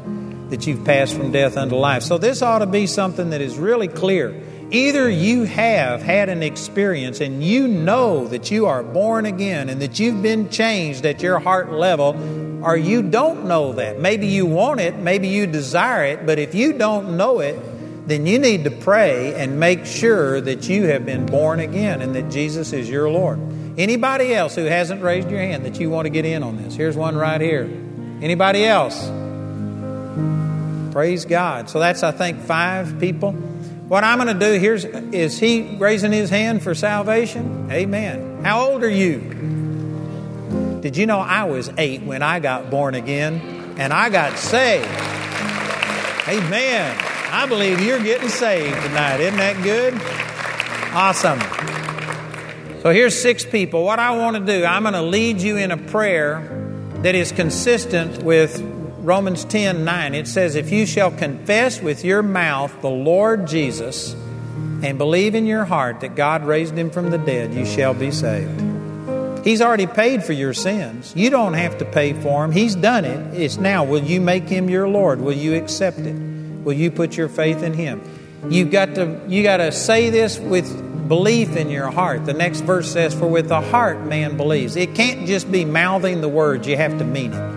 [0.50, 2.02] that you've passed from death unto life.
[2.02, 4.34] So this ought to be something that is really clear
[4.72, 9.82] Either you have had an experience and you know that you are born again and
[9.82, 13.98] that you've been changed at your heart level, or you don't know that.
[13.98, 17.58] Maybe you want it, maybe you desire it, but if you don't know it,
[18.06, 22.14] then you need to pray and make sure that you have been born again and
[22.14, 23.40] that Jesus is your Lord.
[23.76, 26.74] Anybody else who hasn't raised your hand that you want to get in on this?
[26.74, 27.64] Here's one right here.
[28.22, 29.08] Anybody else?
[30.92, 31.70] Praise God.
[31.70, 33.49] So that's, I think, five people.
[33.90, 37.72] What I'm going to do here's is he raising his hand for salvation?
[37.72, 38.44] Amen.
[38.44, 39.18] How old are you?
[40.80, 44.86] Did you know I was eight when I got born again and I got saved?
[46.28, 46.96] Amen.
[47.32, 49.18] I believe you're getting saved tonight.
[49.18, 49.94] Isn't that good?
[50.94, 51.40] Awesome.
[52.82, 53.82] So here's six people.
[53.82, 56.46] What I want to do, I'm going to lead you in a prayer
[57.02, 58.56] that is consistent with
[59.00, 64.12] Romans 10 9, it says, If you shall confess with your mouth the Lord Jesus
[64.82, 68.10] and believe in your heart that God raised him from the dead, you shall be
[68.10, 68.60] saved.
[69.42, 71.14] He's already paid for your sins.
[71.16, 72.52] You don't have to pay for them.
[72.52, 73.40] He's done it.
[73.40, 73.84] It's now.
[73.84, 75.22] Will you make him your Lord?
[75.22, 76.12] Will you accept it?
[76.12, 78.02] Will you put your faith in him?
[78.50, 82.26] You've got to you got to say this with belief in your heart.
[82.26, 84.76] The next verse says, For with the heart man believes.
[84.76, 87.49] It can't just be mouthing the words, you have to mean it.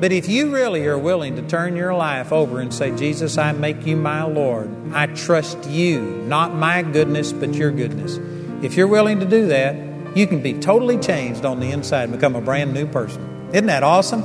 [0.00, 3.52] But if you really are willing to turn your life over and say, Jesus, I
[3.52, 8.18] make you my Lord, I trust you, not my goodness, but your goodness.
[8.62, 9.76] If you're willing to do that,
[10.16, 13.48] you can be totally changed on the inside and become a brand new person.
[13.52, 14.22] Isn't that awesome?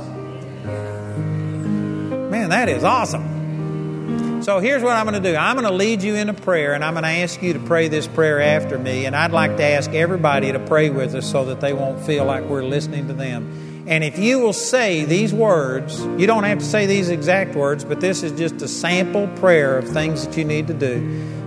[2.30, 4.42] Man, that is awesome.
[4.42, 6.72] So here's what I'm going to do I'm going to lead you in a prayer,
[6.72, 9.04] and I'm going to ask you to pray this prayer after me.
[9.04, 12.24] And I'd like to ask everybody to pray with us so that they won't feel
[12.24, 13.69] like we're listening to them.
[13.90, 17.84] And if you will say these words, you don't have to say these exact words,
[17.84, 20.94] but this is just a sample prayer of things that you need to do.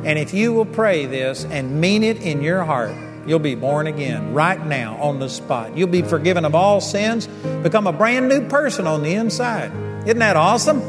[0.03, 2.93] And if you will pray this and mean it in your heart,
[3.25, 5.77] you'll be born again right now on the spot.
[5.77, 7.27] You'll be forgiven of all sins,
[7.63, 9.71] become a brand new person on the inside.
[10.05, 10.81] Isn't that awesome?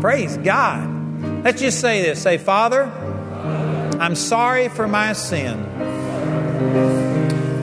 [0.00, 0.88] Praise God.
[1.42, 2.84] Let's just say this say, Father,
[3.98, 5.91] I'm sorry for my sin.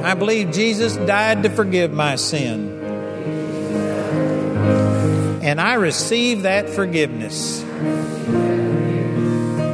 [0.09, 2.81] I believe Jesus died to forgive my sin.
[5.43, 7.59] And I receive that forgiveness.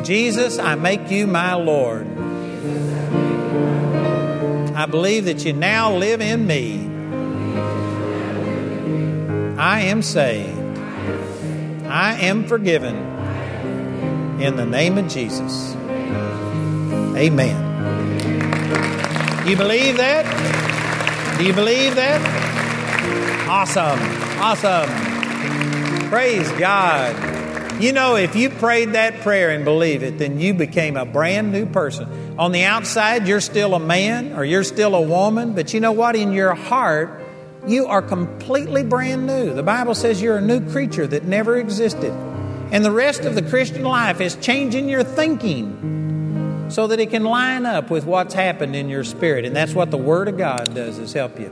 [0.05, 2.05] Jesus, I make you my Lord.
[4.75, 6.85] I believe that you now live in me.
[9.57, 10.79] I am saved.
[11.87, 12.97] I am forgiven
[14.41, 15.73] in the name of Jesus.
[17.15, 17.74] Amen.
[19.45, 21.37] You believe that?
[21.37, 22.19] Do you believe that?
[23.47, 23.99] Awesome.
[24.41, 26.09] Awesome.
[26.09, 27.15] Praise God.
[27.79, 31.51] You know, if you prayed that prayer and believe it, then you became a brand
[31.51, 32.37] new person.
[32.39, 35.91] On the outside, you're still a man or you're still a woman, but you know
[35.91, 36.15] what?
[36.15, 37.21] In your heart,
[37.67, 39.53] you are completely brand new.
[39.53, 42.11] The Bible says you're a new creature that never existed.
[42.71, 46.04] And the rest of the Christian life is changing your thinking
[46.67, 49.45] so that it can line up with what's happened in your spirit.
[49.45, 51.51] And that's what the Word of God does is help you.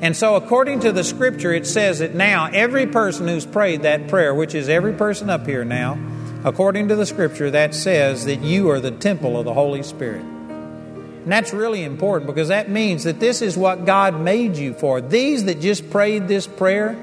[0.00, 4.08] And so according to the scripture, it says that now every person who's prayed that
[4.08, 5.98] prayer, which is every person up here now,
[6.44, 10.22] according to the scripture, that says that you are the temple of the Holy Spirit.
[10.22, 15.00] And that's really important because that means that this is what God made you for.
[15.00, 16.96] These that just prayed this prayer,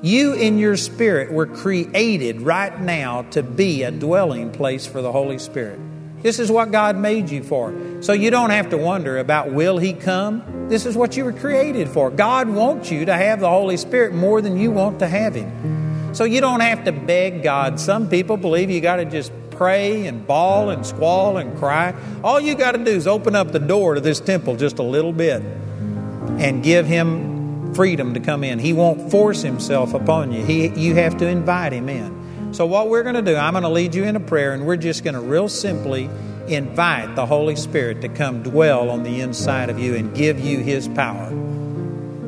[0.00, 5.12] you in your spirit were created right now to be a dwelling place for the
[5.12, 5.78] Holy Spirit.
[6.24, 7.74] This is what God made you for.
[8.00, 10.68] So you don't have to wonder about will He come?
[10.70, 12.10] This is what you were created for.
[12.10, 16.14] God wants you to have the Holy Spirit more than you want to have Him.
[16.14, 17.78] So you don't have to beg God.
[17.78, 21.94] Some people believe you got to just pray and bawl and squall and cry.
[22.22, 24.82] All you got to do is open up the door to this temple just a
[24.82, 28.58] little bit and give him freedom to come in.
[28.58, 30.42] He won't force himself upon you.
[30.42, 32.23] He, you have to invite him in.
[32.54, 34.64] So, what we're going to do, I'm going to lead you in a prayer, and
[34.64, 36.08] we're just going to real simply
[36.46, 40.60] invite the Holy Spirit to come dwell on the inside of you and give you
[40.60, 41.26] his power.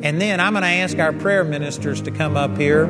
[0.02, 2.86] And then I'm going to ask our prayer ministers to come up here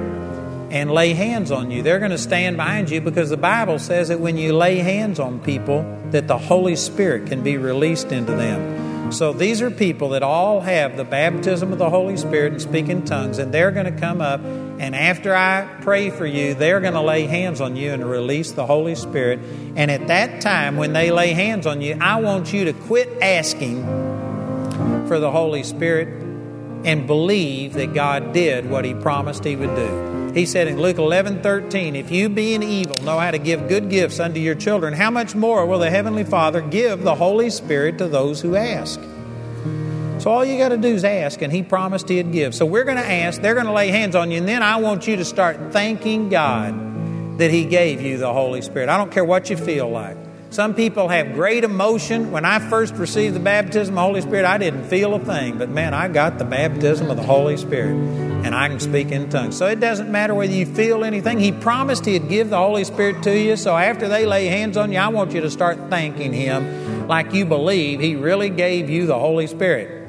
[0.70, 1.82] and lay hands on you.
[1.82, 5.20] They're going to stand behind you because the Bible says that when you lay hands
[5.20, 8.85] on people that the Holy Spirit can be released into them.
[9.10, 12.88] So these are people that all have the baptism of the Holy Spirit and speak
[12.88, 14.40] in tongues and they're going to come up
[14.78, 18.52] and after I pray for you, they're going to lay hands on you and release
[18.52, 19.40] the Holy Spirit.
[19.74, 23.22] And at that time when they lay hands on you, I want you to quit
[23.22, 23.84] asking
[25.08, 26.25] for the Holy Spirit
[26.86, 30.30] and believe that God did what he promised he would do.
[30.32, 33.90] He said in Luke 11 13, If you, being evil, know how to give good
[33.90, 37.98] gifts unto your children, how much more will the Heavenly Father give the Holy Spirit
[37.98, 39.00] to those who ask?
[40.18, 42.54] So all you got to do is ask, and He promised He'd give.
[42.54, 44.76] So we're going to ask, they're going to lay hands on you, and then I
[44.76, 48.88] want you to start thanking God that He gave you the Holy Spirit.
[48.88, 50.25] I don't care what you feel like.
[50.56, 52.30] Some people have great emotion.
[52.30, 55.58] When I first received the baptism of the Holy Spirit, I didn't feel a thing.
[55.58, 59.28] But man, I got the baptism of the Holy Spirit and I can speak in
[59.28, 59.54] tongues.
[59.54, 61.40] So it doesn't matter whether you feel anything.
[61.40, 63.58] He promised He'd give the Holy Spirit to you.
[63.58, 67.34] So after they lay hands on you, I want you to start thanking Him like
[67.34, 70.08] you believe He really gave you the Holy Spirit.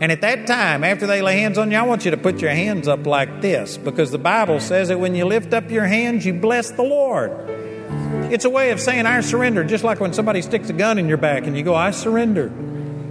[0.00, 2.40] And at that time, after they lay hands on you, I want you to put
[2.40, 5.86] your hands up like this because the Bible says that when you lift up your
[5.86, 7.59] hands, you bless the Lord.
[8.32, 11.08] It's a way of saying, I surrender, just like when somebody sticks a gun in
[11.08, 12.52] your back and you go, I surrender.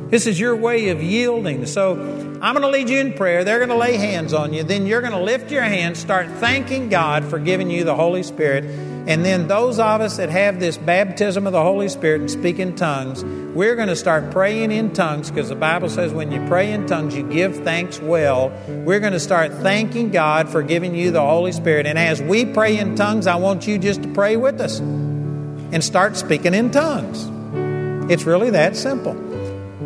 [0.09, 1.65] This is your way of yielding.
[1.65, 1.99] So
[2.41, 3.43] I'm going to lead you in prayer.
[3.43, 4.63] They're going to lay hands on you.
[4.63, 8.23] Then you're going to lift your hands, start thanking God for giving you the Holy
[8.23, 8.63] Spirit.
[9.09, 12.59] And then those of us that have this baptism of the Holy Spirit and speak
[12.59, 13.23] in tongues,
[13.55, 16.85] we're going to start praying in tongues because the Bible says when you pray in
[16.85, 18.49] tongues, you give thanks well.
[18.67, 21.87] We're going to start thanking God for giving you the Holy Spirit.
[21.87, 25.83] And as we pray in tongues, I want you just to pray with us and
[25.83, 27.27] start speaking in tongues.
[28.11, 29.28] It's really that simple.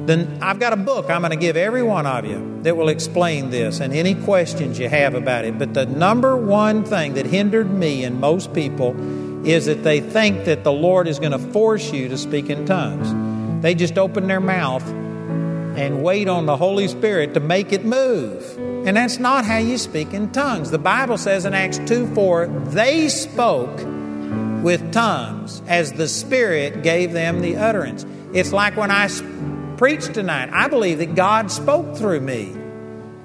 [0.05, 2.89] Then I've got a book I'm going to give every one of you that will
[2.89, 5.57] explain this and any questions you have about it.
[5.57, 8.95] But the number one thing that hindered me and most people
[9.47, 12.65] is that they think that the Lord is going to force you to speak in
[12.65, 13.61] tongues.
[13.61, 14.85] They just open their mouth
[15.77, 18.57] and wait on the Holy Spirit to make it move.
[18.85, 20.71] And that's not how you speak in tongues.
[20.71, 23.77] The Bible says in Acts 2 4, they spoke
[24.63, 28.05] with tongues as the Spirit gave them the utterance.
[28.33, 29.07] It's like when I
[29.83, 30.49] preached tonight.
[30.53, 32.55] I believe that God spoke through me,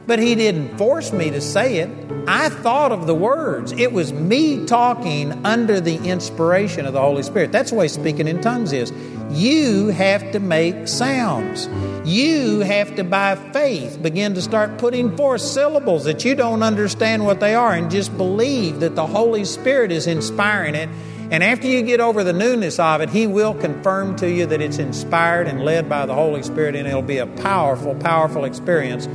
[0.08, 1.88] but He didn't force me to say it.
[2.26, 3.70] I thought of the words.
[3.70, 7.52] It was me talking under the inspiration of the Holy Spirit.
[7.52, 8.92] That's the way speaking in tongues is.
[9.30, 11.68] You have to make sounds.
[12.04, 17.24] You have to, by faith, begin to start putting forth syllables that you don't understand
[17.24, 20.88] what they are and just believe that the Holy Spirit is inspiring it
[21.30, 24.60] and after you get over the newness of it, He will confirm to you that
[24.60, 29.06] it's inspired and led by the Holy Spirit, and it'll be a powerful, powerful experience.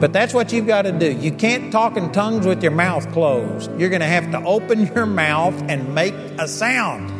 [0.00, 1.12] But that's what you've got to do.
[1.12, 3.70] You can't talk in tongues with your mouth closed.
[3.78, 7.10] You're going to have to open your mouth and make a sound.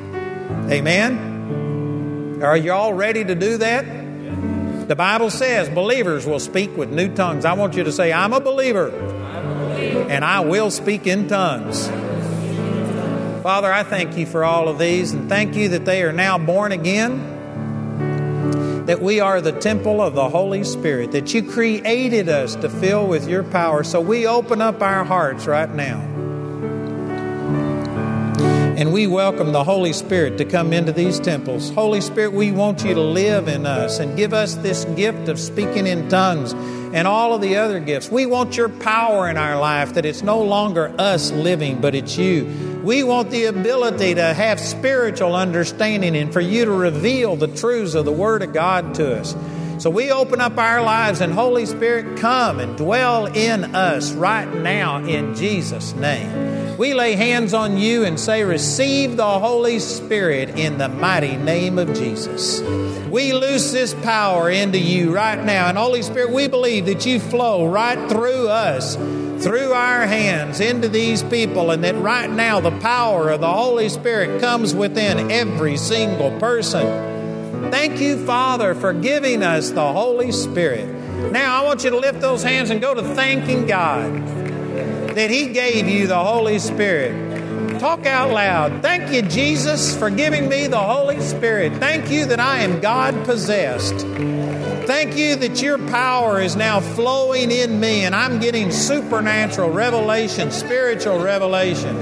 [0.72, 2.40] Amen?
[2.42, 3.84] Are you all ready to do that?
[4.88, 7.44] The Bible says believers will speak with new tongues.
[7.44, 11.88] I want you to say, I'm a believer, and I will speak in tongues.
[13.42, 16.36] Father, I thank you for all of these and thank you that they are now
[16.36, 22.54] born again, that we are the temple of the Holy Spirit, that you created us
[22.56, 23.82] to fill with your power.
[23.82, 26.00] So we open up our hearts right now.
[28.76, 31.70] And we welcome the Holy Spirit to come into these temples.
[31.70, 35.40] Holy Spirit, we want you to live in us and give us this gift of
[35.40, 36.52] speaking in tongues
[36.92, 38.10] and all of the other gifts.
[38.10, 42.18] We want your power in our life, that it's no longer us living, but it's
[42.18, 47.48] you we want the ability to have spiritual understanding and for you to reveal the
[47.48, 49.34] truths of the Word of God to us.
[49.78, 54.52] So we open up our lives and Holy Spirit, come and dwell in us right
[54.52, 56.76] now in Jesus' name.
[56.76, 61.78] We lay hands on you and say, Receive the Holy Spirit in the mighty name
[61.78, 62.60] of Jesus.
[63.08, 65.68] We loose this power into you right now.
[65.68, 68.96] And Holy Spirit, we believe that you flow right through us
[69.40, 73.88] through our hands into these people, and that right now the power of the Holy
[73.88, 77.70] Spirit comes within every single person.
[77.70, 80.86] Thank you, Father, for giving us the Holy Spirit.
[81.32, 84.12] Now, I want you to lift those hands and go to thanking God
[85.14, 87.39] that He gave you the Holy Spirit.
[87.80, 88.82] Talk out loud.
[88.82, 91.72] Thank you, Jesus, for giving me the Holy Spirit.
[91.76, 94.06] Thank you that I am God possessed.
[94.86, 100.50] Thank you that your power is now flowing in me and I'm getting supernatural revelation,
[100.50, 101.96] spiritual revelation.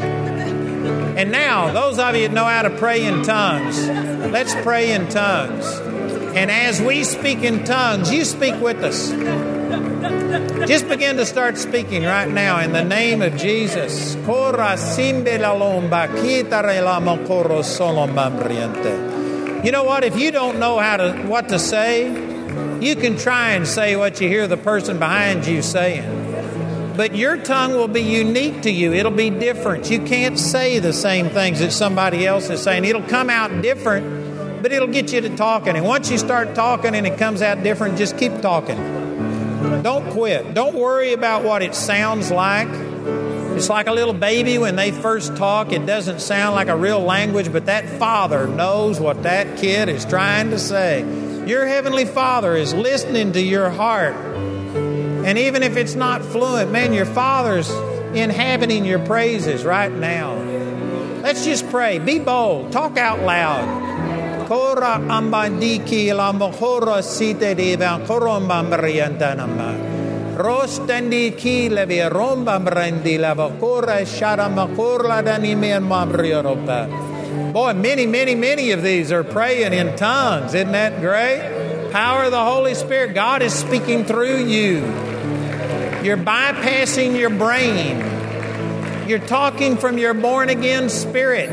[1.17, 3.79] And now, those of you that know how to pray in tongues,
[4.33, 5.65] let's pray in tongues.
[6.35, 9.58] And as we speak in tongues, you speak with us.
[10.67, 14.15] Just begin to start speaking right now in the name of Jesus.
[14.15, 14.21] You
[19.73, 20.05] know what?
[20.05, 22.09] If you don't know how to what to say,
[22.79, 27.39] you can try and say what you hear the person behind you saying, but your
[27.39, 28.93] tongue will be unique to you.
[28.93, 29.91] It'll be different.
[29.91, 32.85] You can't say the same things that somebody else is saying.
[32.85, 35.75] It'll come out different, but it'll get you to talking.
[35.75, 38.98] And once you start talking and it comes out different, just keep talking.
[39.83, 40.55] Don't quit.
[40.55, 42.69] Don't worry about what it sounds like.
[42.69, 47.01] It's like a little baby when they first talk, it doesn't sound like a real
[47.01, 51.01] language, but that father knows what that kid is trying to say.
[51.47, 54.15] Your Heavenly Father is listening to your heart.
[54.15, 57.69] And even if it's not fluent, man, your Father's
[58.15, 60.37] inhabiting your praises right now.
[61.23, 61.99] Let's just pray.
[61.99, 62.71] Be bold.
[62.71, 63.88] Talk out loud.
[64.49, 69.75] Kora ambandiki la mohora site divan korombambriantanama.
[70.39, 77.53] Rostendi ki levi rombambrendi lava kora shara makorla dani men mambrioropa.
[77.53, 80.55] Boy, many, many, many of these are praying in tongues.
[80.55, 81.91] Isn't that great?
[81.93, 83.15] Power of the Holy Spirit.
[83.15, 84.79] God is speaking through you.
[86.03, 87.99] You're bypassing your brain.
[89.07, 91.51] You're talking from your born again spirit.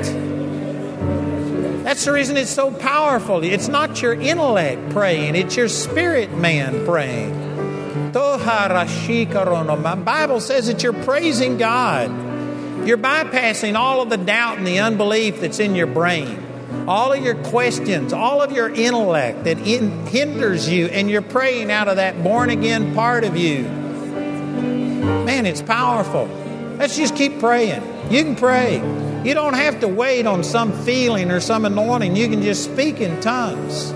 [1.85, 3.43] That's the reason it's so powerful.
[3.43, 8.11] It's not your intellect praying, it's your spirit man praying.
[8.11, 12.09] My Bible says that you're praising God.
[12.87, 16.43] You're bypassing all of the doubt and the unbelief that's in your brain,
[16.87, 21.69] all of your questions, all of your intellect that in, hinders you, and you're praying
[21.69, 23.61] out of that born again part of you.
[23.61, 26.25] Man, it's powerful.
[26.79, 27.83] Let's just keep praying.
[28.11, 29.04] You can pray.
[29.25, 32.15] You don't have to wait on some feeling or some anointing.
[32.15, 33.91] You can just speak in tongues.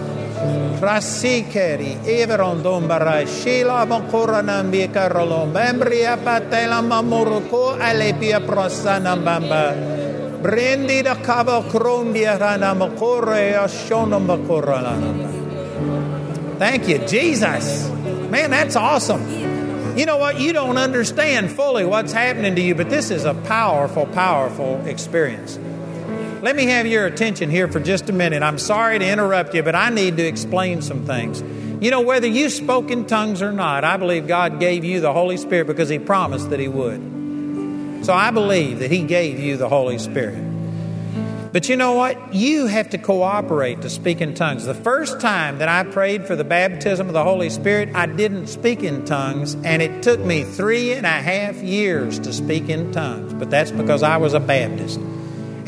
[16.57, 17.87] Thank you, Jesus.
[18.31, 19.48] Man, that's awesome.
[19.99, 20.39] You know what?
[20.39, 25.59] You don't understand fully what's happening to you, but this is a powerful, powerful experience.
[26.41, 28.41] Let me have your attention here for just a minute.
[28.41, 31.41] I'm sorry to interrupt you, but I need to explain some things.
[31.83, 35.11] You know, whether you spoke in tongues or not, I believe God gave you the
[35.11, 38.05] Holy Spirit because He promised that He would.
[38.05, 40.48] So I believe that He gave you the Holy Spirit.
[41.51, 42.33] But you know what?
[42.33, 44.65] You have to cooperate to speak in tongues.
[44.65, 48.47] The first time that I prayed for the baptism of the Holy Spirit, I didn't
[48.47, 52.91] speak in tongues, and it took me three and a half years to speak in
[52.91, 53.33] tongues.
[53.33, 54.99] But that's because I was a Baptist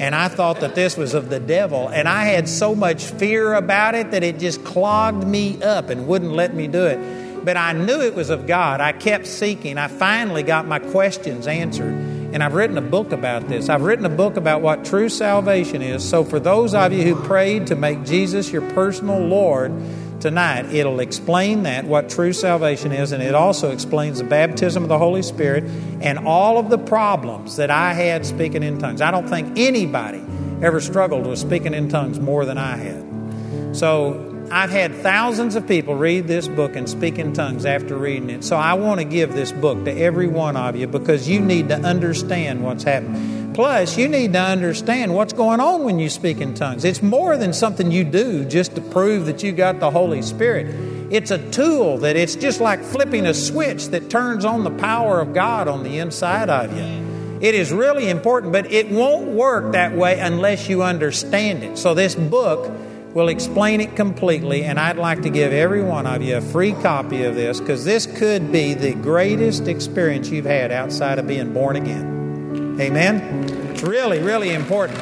[0.02, 1.88] and I thought that this was of the devil.
[1.88, 6.08] And I had so much fear about it that it just clogged me up and
[6.08, 7.46] wouldn't let me do it.
[7.46, 8.82] But I knew it was of God.
[8.82, 9.78] I kept seeking.
[9.78, 11.94] I finally got my questions answered.
[12.34, 13.70] And I've written a book about this.
[13.70, 16.08] I've written a book about what true salvation is.
[16.08, 19.74] So, for those of you who prayed to make Jesus your personal Lord,
[20.22, 20.72] tonight.
[20.74, 24.98] It'll explain that, what true salvation is, and it also explains the baptism of the
[24.98, 25.64] Holy Spirit
[26.00, 29.02] and all of the problems that I had speaking in tongues.
[29.02, 30.24] I don't think anybody
[30.62, 33.76] ever struggled with speaking in tongues more than I had.
[33.76, 38.30] So I've had thousands of people read this book and speak in tongues after reading
[38.30, 38.44] it.
[38.44, 41.70] So I want to give this book to every one of you because you need
[41.70, 43.54] to understand what's happening.
[43.54, 46.84] Plus, you need to understand what's going on when you speak in tongues.
[46.84, 50.68] It's more than something you do just to prove that you got the Holy Spirit.
[51.14, 55.22] It's a tool that it's just like flipping a switch that turns on the power
[55.22, 57.40] of God on the inside of you.
[57.40, 61.78] It is really important, but it won't work that way unless you understand it.
[61.78, 62.70] So, this book
[63.14, 66.72] will explain it completely, and I'd like to give every one of you a free
[66.74, 71.54] copy of this because this could be the greatest experience you've had outside of being
[71.54, 72.78] born again.
[72.80, 73.50] Amen?
[73.70, 74.98] It's really, really important.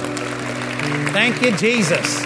[1.11, 2.17] Thank you, Jesus.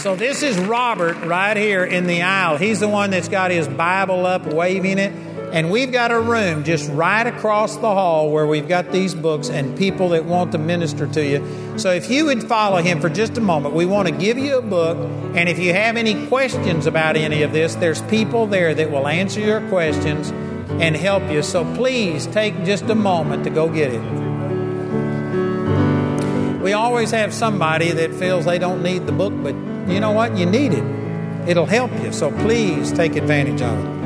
[0.00, 2.56] So, this is Robert right here in the aisle.
[2.56, 5.12] He's the one that's got his Bible up, waving it.
[5.52, 9.48] And we've got a room just right across the hall where we've got these books
[9.48, 11.78] and people that want to minister to you.
[11.78, 14.58] So if you would follow him for just a moment, we want to give you
[14.58, 14.98] a book.
[15.34, 19.08] And if you have any questions about any of this, there's people there that will
[19.08, 20.30] answer your questions
[20.82, 21.42] and help you.
[21.42, 24.02] So please take just a moment to go get it.
[26.60, 29.54] We always have somebody that feels they don't need the book, but
[29.90, 30.36] you know what?
[30.36, 30.84] You need it.
[31.48, 32.12] It'll help you.
[32.12, 33.97] So please take advantage of it.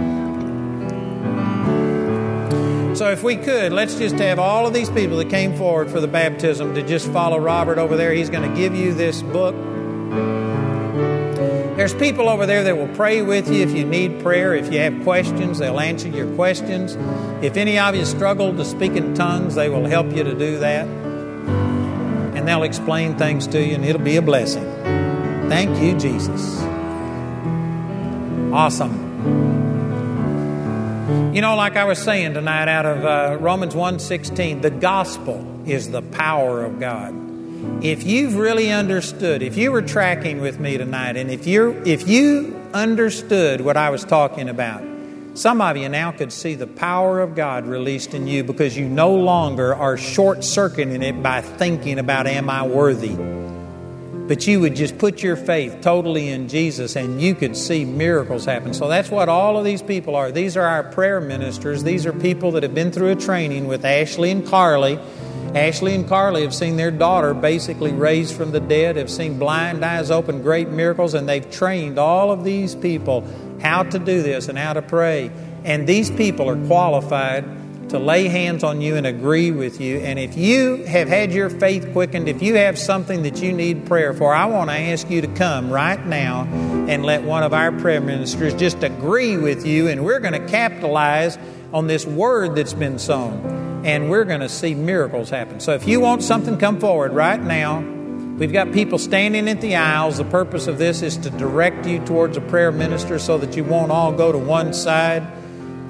[2.94, 6.00] So, if we could, let's just have all of these people that came forward for
[6.00, 8.12] the baptism to just follow Robert over there.
[8.12, 9.54] He's going to give you this book.
[11.76, 14.54] There's people over there that will pray with you if you need prayer.
[14.54, 16.96] If you have questions, they'll answer your questions.
[17.42, 20.58] If any of you struggle to speak in tongues, they will help you to do
[20.58, 20.86] that.
[20.86, 24.64] And they'll explain things to you, and it'll be a blessing.
[25.48, 26.60] Thank you, Jesus.
[28.52, 29.01] Awesome.
[31.32, 35.90] You know, like I was saying tonight out of uh, Romans 1:16, the gospel is
[35.90, 37.22] the power of God
[37.80, 42.08] if you've really understood, if you were tracking with me tonight, and if you if
[42.08, 44.82] you understood what I was talking about,
[45.34, 48.88] some of you now could see the power of God released in you because you
[48.88, 53.16] no longer are short circuiting it by thinking about, Am I worthy?
[54.28, 58.44] But you would just put your faith totally in Jesus and you could see miracles
[58.44, 58.72] happen.
[58.72, 60.30] So that's what all of these people are.
[60.30, 61.82] These are our prayer ministers.
[61.82, 64.98] These are people that have been through a training with Ashley and Carlie
[65.54, 69.84] Ashley and Carlie have seen their daughter basically raised from the dead, have seen blind
[69.84, 73.26] eyes open, great miracles, and they've trained all of these people
[73.60, 75.30] how to do this and how to pray.
[75.64, 77.44] And these people are qualified
[77.92, 79.98] to lay hands on you and agree with you.
[79.98, 83.86] And if you have had your faith quickened, if you have something that you need
[83.86, 86.44] prayer for, I want to ask you to come right now
[86.88, 89.88] and let one of our prayer ministers just agree with you.
[89.88, 91.38] And we're going to capitalize
[91.72, 95.60] on this word that's been sown and we're going to see miracles happen.
[95.60, 97.80] So if you want something, come forward right now.
[97.80, 100.16] We've got people standing at the aisles.
[100.16, 103.64] The purpose of this is to direct you towards a prayer minister so that you
[103.64, 105.26] won't all go to one side.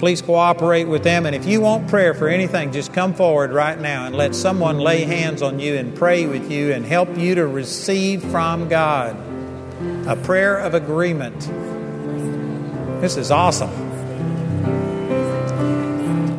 [0.03, 1.25] Please cooperate with them.
[1.25, 4.79] And if you want prayer for anything, just come forward right now and let someone
[4.79, 9.15] lay hands on you and pray with you and help you to receive from God
[10.05, 11.39] a prayer of agreement.
[12.99, 13.69] This is awesome.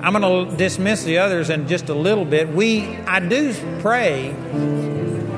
[0.05, 2.51] I'm going to dismiss the others in just a little bit.
[2.51, 4.35] We, I do pray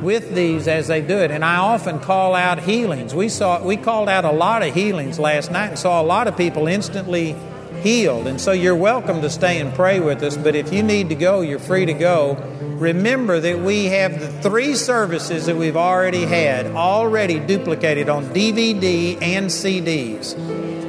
[0.02, 3.14] with these as they do it, and I often call out healings.
[3.14, 6.26] We saw, we called out a lot of healings last night and saw a lot
[6.26, 7.36] of people instantly
[7.82, 8.26] healed.
[8.26, 11.14] And so you're welcome to stay and pray with us, but if you need to
[11.14, 12.34] go, you're free to go.
[12.78, 19.20] Remember that we have the three services that we've already had already duplicated on DVD
[19.22, 20.34] and CDs.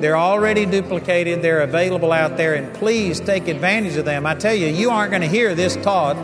[0.02, 4.26] They're already duplicated, they're available out there, and please take advantage of them.
[4.26, 6.18] I tell you, you aren't going to hear this taught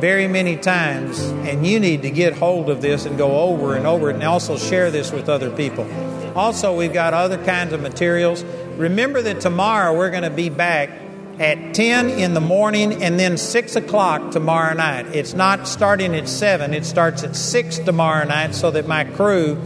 [0.00, 3.86] very many times, and you need to get hold of this and go over and
[3.86, 5.88] over it and also share this with other people.
[6.36, 8.44] Also, we've got other kinds of materials.
[8.76, 10.90] Remember that tomorrow we're going to be back
[11.38, 15.06] at 10 in the morning and then 6 o'clock tomorrow night.
[15.14, 19.60] It's not starting at 7, it starts at 6 tomorrow night so that my crew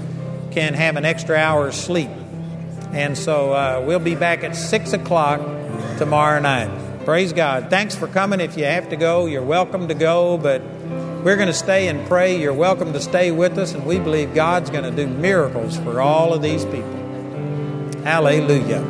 [0.51, 2.10] can have an extra hour's sleep.
[2.93, 5.40] And so uh, we'll be back at 6 o'clock
[5.98, 7.05] tomorrow night.
[7.05, 7.70] Praise God.
[7.70, 8.40] Thanks for coming.
[8.40, 10.62] If you have to go, you're welcome to go, but
[11.24, 12.40] we're going to stay and pray.
[12.40, 16.01] You're welcome to stay with us, and we believe God's going to do miracles for
[16.01, 16.97] all of these people.
[18.04, 18.84] Hallelujah.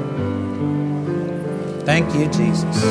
[1.85, 2.83] Thank you, Jesus.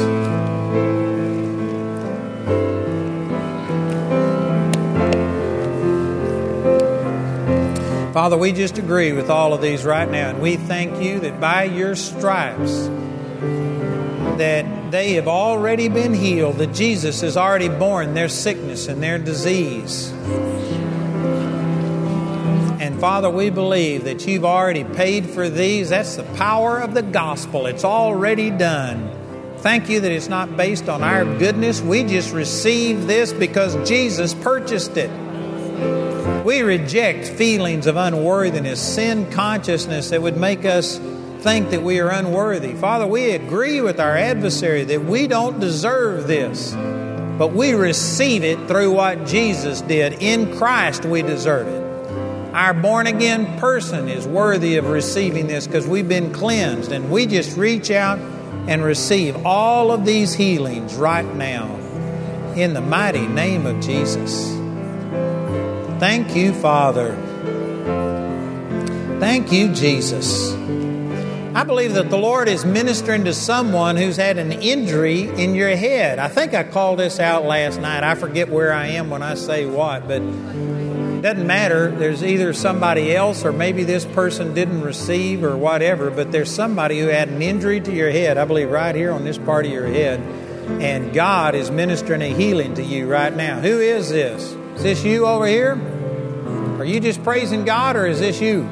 [8.14, 11.40] Father, we just agree with all of these right now, and we thank you that
[11.40, 12.88] by your stripes
[14.38, 19.20] that they have already been healed, that Jesus has already borne their sickness and their
[19.20, 20.12] disease.
[23.00, 25.90] Father, we believe that you've already paid for these.
[25.90, 27.68] That's the power of the gospel.
[27.68, 29.12] It's already done.
[29.60, 31.80] Thank you that it's not based on our goodness.
[31.80, 35.12] We just receive this because Jesus purchased it.
[36.44, 40.98] We reject feelings of unworthiness, sin consciousness that would make us
[41.42, 42.74] think that we are unworthy.
[42.74, 46.74] Father, we agree with our adversary that we don't deserve this,
[47.38, 50.14] but we receive it through what Jesus did.
[50.14, 51.87] In Christ, we deserve it.
[52.58, 57.28] Our born again person is worthy of receiving this because we've been cleansed, and we
[57.28, 58.18] just reach out
[58.68, 61.76] and receive all of these healings right now
[62.56, 64.50] in the mighty name of Jesus.
[66.00, 67.16] Thank you, Father.
[69.20, 70.52] Thank you, Jesus.
[71.54, 75.76] I believe that the Lord is ministering to someone who's had an injury in your
[75.76, 76.18] head.
[76.18, 78.04] I think I called this out last night.
[78.04, 80.24] I forget where I am when I say what, but
[81.22, 81.92] doesn't matter.
[81.92, 87.00] There's either somebody else or maybe this person didn't receive or whatever, but there's somebody
[87.00, 89.72] who had an injury to your head, I believe right here on this part of
[89.72, 90.20] your head,
[90.82, 93.60] and God is ministering a healing to you right now.
[93.60, 94.44] Who is this?
[94.76, 95.74] Is this you over here?
[96.80, 98.64] Are you just praising God or is this you?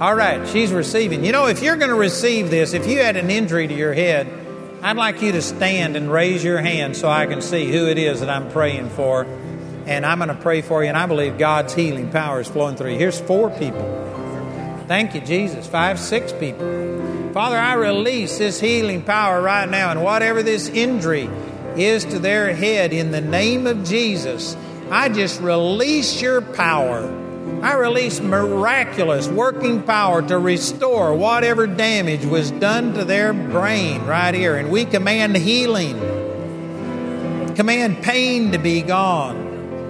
[0.00, 1.24] All right, she's receiving.
[1.24, 3.94] You know, if you're going to receive this, if you had an injury to your
[3.94, 4.26] head,
[4.82, 7.96] I'd like you to stand and raise your hand so I can see who it
[7.96, 9.24] is that I'm praying for.
[9.86, 12.76] And I'm going to pray for you, and I believe God's healing power is flowing
[12.76, 12.98] through you.
[12.98, 13.82] Here's four people.
[14.88, 15.66] Thank you, Jesus.
[15.66, 17.32] Five, six people.
[17.32, 21.28] Father, I release this healing power right now, and whatever this injury
[21.76, 24.56] is to their head, in the name of Jesus,
[24.90, 27.20] I just release your power.
[27.62, 34.34] I release miraculous working power to restore whatever damage was done to their brain right
[34.34, 34.56] here.
[34.56, 35.98] And we command healing,
[37.54, 39.43] command pain to be gone.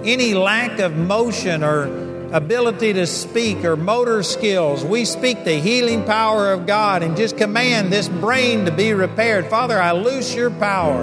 [0.05, 1.85] Any lack of motion or
[2.31, 7.37] ability to speak or motor skills, we speak the healing power of God and just
[7.37, 9.47] command this brain to be repaired.
[9.47, 11.01] Father, I loose your power.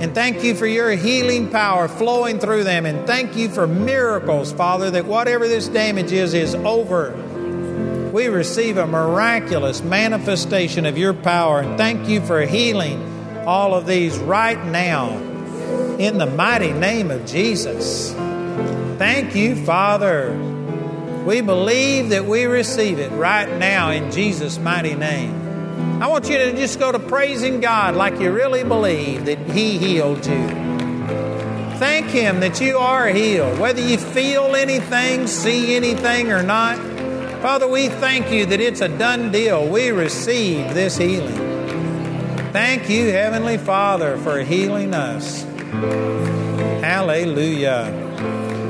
[0.00, 2.86] And thank you for your healing power flowing through them.
[2.86, 7.12] And thank you for miracles, Father, that whatever this damage is, is over.
[8.12, 11.60] We receive a miraculous manifestation of your power.
[11.60, 15.35] And thank you for healing all of these right now
[15.98, 18.12] in the mighty name of Jesus.
[18.98, 20.34] Thank you, Father.
[21.26, 26.00] We believe that we receive it right now in Jesus' mighty name.
[26.00, 29.76] I want you to just go to praising God like you really believe that He
[29.78, 30.48] healed you.
[31.78, 36.78] Thank Him that you are healed, whether you feel anything, see anything, or not.
[37.42, 39.66] Father, we thank you that it's a done deal.
[39.66, 41.36] We receive this healing.
[42.52, 45.44] Thank you, Heavenly Father, for healing us.
[46.82, 48.04] Hallelujah.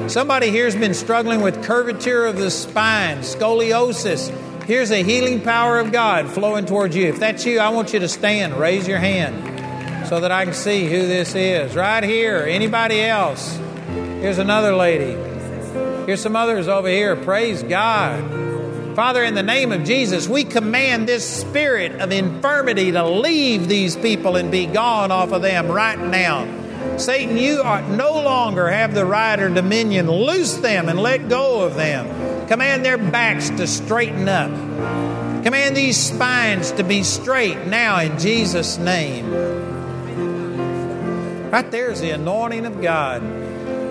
[0.08, 4.30] Somebody here has been struggling with curvature of the spine, scoliosis
[4.66, 7.06] Here's a healing power of God flowing towards you.
[7.06, 8.54] If that's you, I want you to stand.
[8.54, 11.76] Raise your hand so that I can see who this is.
[11.76, 12.38] Right here.
[12.38, 13.56] Anybody else?
[13.86, 15.12] Here's another lady.
[16.04, 17.14] Here's some others over here.
[17.14, 18.96] Praise God.
[18.96, 23.94] Father, in the name of Jesus, we command this spirit of infirmity to leave these
[23.94, 26.44] people and be gone off of them right now.
[26.98, 30.10] Satan, you no longer have the right or dominion.
[30.10, 32.46] Loose them and let go of them.
[32.48, 34.50] Command their backs to straighten up.
[35.44, 39.30] Command these spines to be straight now in Jesus' name.
[41.50, 43.22] Right there is the anointing of God.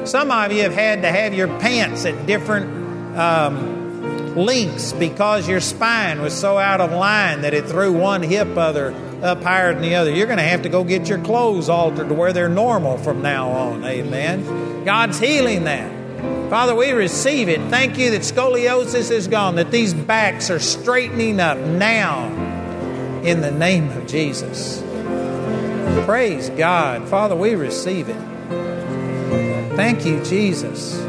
[0.07, 5.61] Some of you have had to have your pants at different um, lengths because your
[5.61, 8.93] spine was so out of line that it threw one hip other
[9.25, 10.11] up higher than the other.
[10.11, 13.21] You're going to have to go get your clothes altered to where they're normal from
[13.21, 13.83] now on.
[13.83, 14.83] Amen.
[14.85, 15.91] God's healing that.
[16.49, 17.59] Father, we receive it.
[17.69, 22.27] Thank you that scoliosis is gone, that these backs are straightening up now
[23.23, 24.81] in the name of Jesus.
[26.05, 27.09] Praise God.
[27.09, 28.21] Father, we receive it.
[29.75, 31.01] Thank you, Jesus.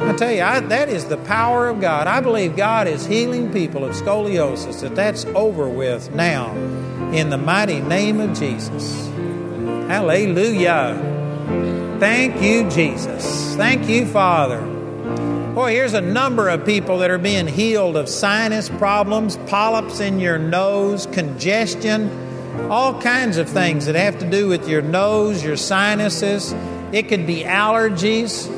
[0.00, 2.06] I tell you, I, that is the power of God.
[2.06, 6.54] I believe God is healing people of scoliosis, that that's over with now
[7.12, 9.08] in the mighty name of Jesus.
[9.88, 11.16] Hallelujah.
[11.98, 13.56] Thank you, Jesus.
[13.56, 14.60] Thank you, Father.
[15.54, 20.20] Boy, here's a number of people that are being healed of sinus problems, polyps in
[20.20, 22.10] your nose, congestion,
[22.70, 26.54] all kinds of things that have to do with your nose, your sinuses.
[26.92, 28.54] It could be allergies.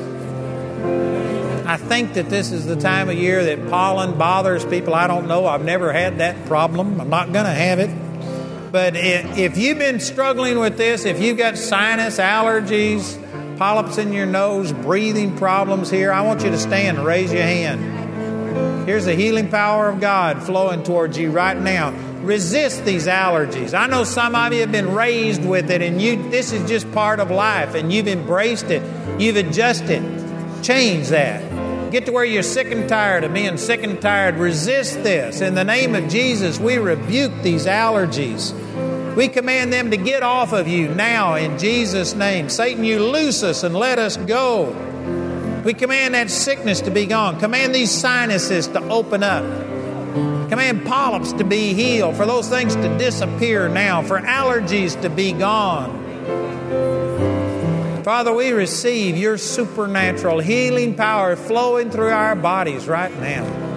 [1.65, 4.93] I think that this is the time of year that pollen bothers people.
[4.93, 5.47] I don't know.
[5.47, 6.99] I've never had that problem.
[6.99, 8.10] I'm not going to have it.
[8.71, 13.17] But if you've been struggling with this, if you've got sinus allergies,
[13.57, 17.43] polyps in your nose, breathing problems here, I want you to stand and raise your
[17.43, 18.87] hand.
[18.87, 21.91] Here's the healing power of God flowing towards you right now.
[22.21, 23.77] Resist these allergies.
[23.77, 26.89] I know some of you have been raised with it and you this is just
[26.93, 28.81] part of life and you've embraced it.
[29.19, 30.01] You've adjusted.
[30.63, 31.91] Change that.
[31.91, 34.35] Get to where you're sick and tired of being sick and tired.
[34.35, 35.41] Resist this.
[35.41, 38.57] In the name of Jesus, we rebuke these allergies.
[39.15, 42.49] We command them to get off of you now in Jesus' name.
[42.49, 44.71] Satan, you loose us and let us go.
[45.65, 47.39] We command that sickness to be gone.
[47.39, 49.43] Command these sinuses to open up.
[50.49, 55.33] Command polyps to be healed, for those things to disappear now, for allergies to be
[55.33, 55.99] gone.
[58.03, 63.70] Father, we receive your supernatural healing power flowing through our bodies right now.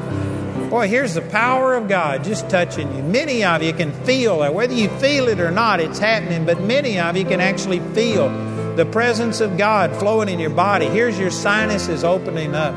[0.74, 3.02] Boy, here's the power of God just touching you.
[3.04, 4.54] Many of you can feel that.
[4.54, 8.28] Whether you feel it or not, it's happening, but many of you can actually feel
[8.74, 10.86] the presence of God flowing in your body.
[10.86, 12.74] Here's your sinuses opening up.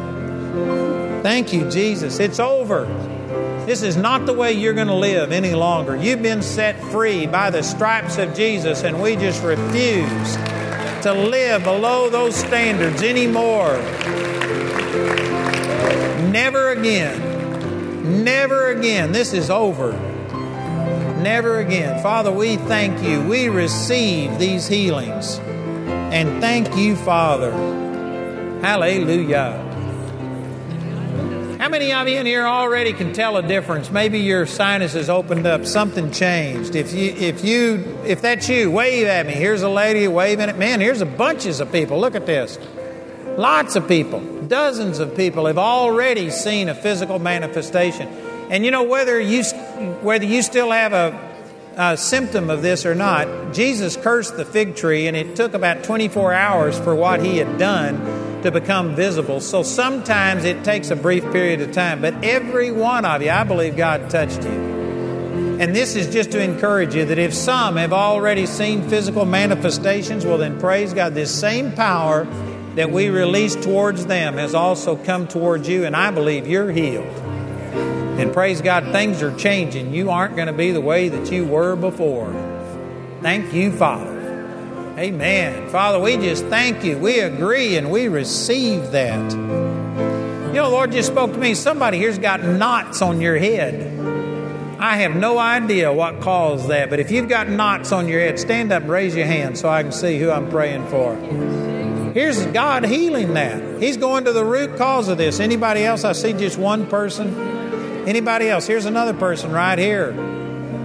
[1.23, 2.19] Thank you, Jesus.
[2.19, 2.85] It's over.
[3.65, 5.95] This is not the way you're going to live any longer.
[5.95, 10.35] You've been set free by the stripes of Jesus, and we just refuse
[11.01, 13.75] to live below those standards anymore.
[16.29, 17.26] Never again.
[18.07, 19.11] Never again.
[19.11, 19.91] This is over.
[21.21, 22.01] Never again.
[22.01, 23.21] Father, we thank you.
[23.27, 25.39] We receive these healings.
[25.39, 27.51] And thank you, Father.
[28.61, 29.63] Hallelujah.
[31.59, 33.91] How many of you in here already can tell a difference?
[33.91, 36.75] Maybe your sinus has opened up, something changed.
[36.75, 39.33] If you if you if that's you, wave at me.
[39.33, 40.59] Here's a lady waving at me.
[40.59, 41.99] man, here's a bunches of people.
[41.99, 42.57] Look at this.
[43.37, 48.07] Lots of people, dozens of people have already seen a physical manifestation.
[48.49, 49.43] And you know whether you
[50.01, 54.75] whether you still have a, a symptom of this or not, Jesus cursed the fig
[54.75, 59.41] tree, and it took about 24 hours for what he had done to become visible.
[59.41, 63.43] So sometimes it takes a brief period of time, but every one of you, I
[63.43, 64.77] believe God touched you.
[65.59, 70.23] And this is just to encourage you that if some have already seen physical manifestations,
[70.23, 71.15] well, then praise God.
[71.15, 72.27] This same power
[72.77, 77.05] that we release towards them has also come towards you, and I believe you're healed.
[77.05, 79.95] And praise God, things are changing.
[79.95, 82.31] You aren't going to be the way that you were before.
[83.23, 84.13] Thank you, Father.
[84.95, 85.69] Amen.
[85.69, 86.99] Father, we just thank you.
[86.99, 89.31] We agree and we receive that.
[89.31, 91.55] You know, Lord just spoke to me.
[91.55, 93.93] Somebody here's got knots on your head.
[94.79, 98.37] I have no idea what caused that, but if you've got knots on your head,
[98.37, 101.66] stand up and raise your hand so I can see who I'm praying for.
[102.17, 103.79] Here's God healing that.
[103.79, 105.39] He's going to the root cause of this.
[105.39, 106.03] Anybody else?
[106.03, 108.07] I see just one person.
[108.07, 108.65] Anybody else?
[108.65, 110.13] Here's another person right here.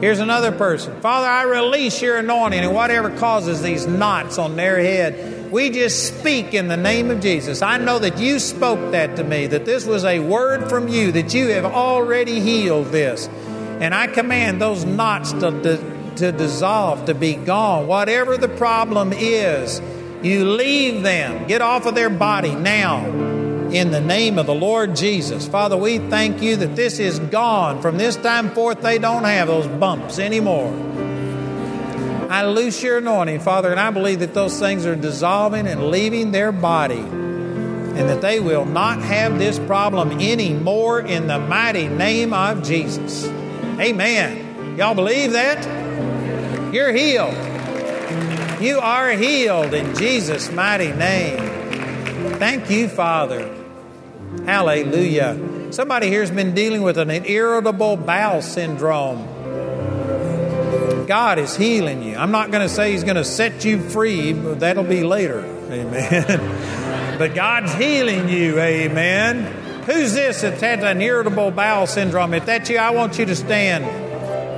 [0.03, 1.01] Here's another person.
[1.01, 6.19] Father, I release your anointing and whatever causes these knots on their head We just
[6.19, 7.63] speak in the name of Jesus.
[7.63, 11.13] I know that you spoke that to me, that this was a word from you,
[11.13, 13.27] that you have already healed this.
[13.81, 17.87] And I command those knots to, to, to dissolve, to be gone.
[17.87, 19.81] Whatever the problem is,
[20.23, 21.47] you leave them.
[21.47, 23.05] Get off of their body now
[23.73, 25.49] in the name of the Lord Jesus.
[25.49, 27.81] Father, we thank you that this is gone.
[27.81, 30.73] From this time forth, they don't have those bumps anymore.
[32.31, 36.33] I loose your anointing, Father, and I believe that those things are dissolving and leaving
[36.33, 42.33] their body, and that they will not have this problem anymore in the mighty name
[42.33, 43.27] of Jesus.
[43.79, 44.77] Amen.
[44.79, 45.63] Y'all believe that?
[46.73, 47.52] You're healed.
[48.63, 51.37] You are healed in Jesus' mighty name.
[52.39, 53.53] Thank you, Father.
[54.45, 55.73] Hallelujah.
[55.73, 59.27] Somebody here has been dealing with an irritable bowel syndrome.
[61.09, 62.15] God is healing you.
[62.15, 65.41] I'm not going to say He's going to set you free, but that'll be later.
[65.41, 67.17] Amen.
[67.19, 68.61] but God's healing you.
[68.61, 69.43] Amen.
[69.87, 72.33] Who's this that's had an irritable bowel syndrome?
[72.33, 74.12] If that's you, I want you to stand.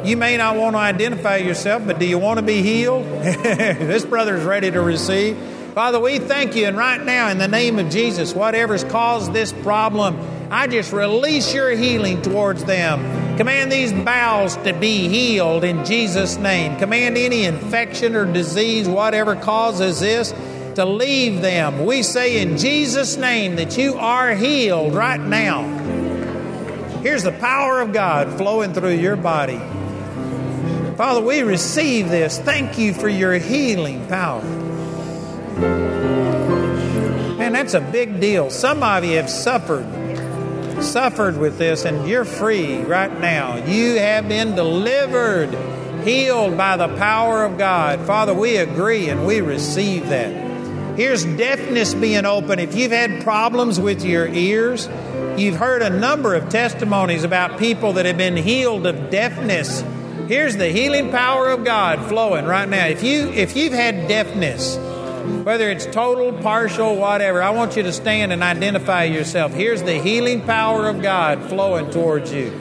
[0.04, 3.06] You may not want to identify yourself, but do you want to be healed?
[3.22, 5.34] this brother is ready to receive.
[5.74, 9.50] Father, we thank you, and right now, in the name of Jesus, whatever's caused this
[9.50, 10.20] problem,
[10.50, 13.38] I just release your healing towards them.
[13.38, 16.78] Command these bowels to be healed in Jesus' name.
[16.78, 20.34] Command any infection or disease, whatever causes this,
[20.74, 21.86] to leave them.
[21.86, 25.62] We say in Jesus' name that you are healed right now.
[27.00, 29.60] Here's the power of God flowing through your body.
[30.96, 32.38] Father, we receive this.
[32.38, 34.42] Thank you for your healing power.
[37.36, 38.50] Man, that's a big deal.
[38.50, 39.86] Some of you have suffered
[40.84, 43.56] suffered with this, and you're free right now.
[43.56, 45.50] You have been delivered,
[46.04, 48.00] healed by the power of God.
[48.06, 50.44] Father, we agree and we receive that.
[50.96, 52.58] Here's deafness being open.
[52.58, 54.88] If you've had problems with your ears,
[55.36, 59.82] you've heard a number of testimonies about people that have been healed of deafness.
[60.28, 62.86] Here's the healing power of God flowing right now.
[62.86, 64.76] If you if you've had deafness,
[65.44, 69.52] whether it's total, partial, whatever, I want you to stand and identify yourself.
[69.52, 72.52] Here's the healing power of God flowing towards you.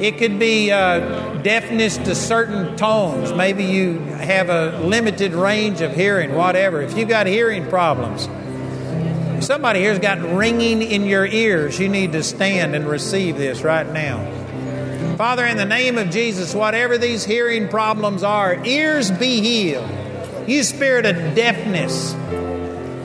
[0.00, 3.32] It could be uh, deafness to certain tones.
[3.32, 6.82] Maybe you have a limited range of hearing, whatever.
[6.82, 8.28] If you've got hearing problems,
[9.44, 13.88] somebody here's got ringing in your ears, you need to stand and receive this right
[13.88, 14.31] now.
[15.22, 19.88] Father, in the name of Jesus, whatever these hearing problems are, ears be healed.
[20.48, 22.12] You spirit of deafness,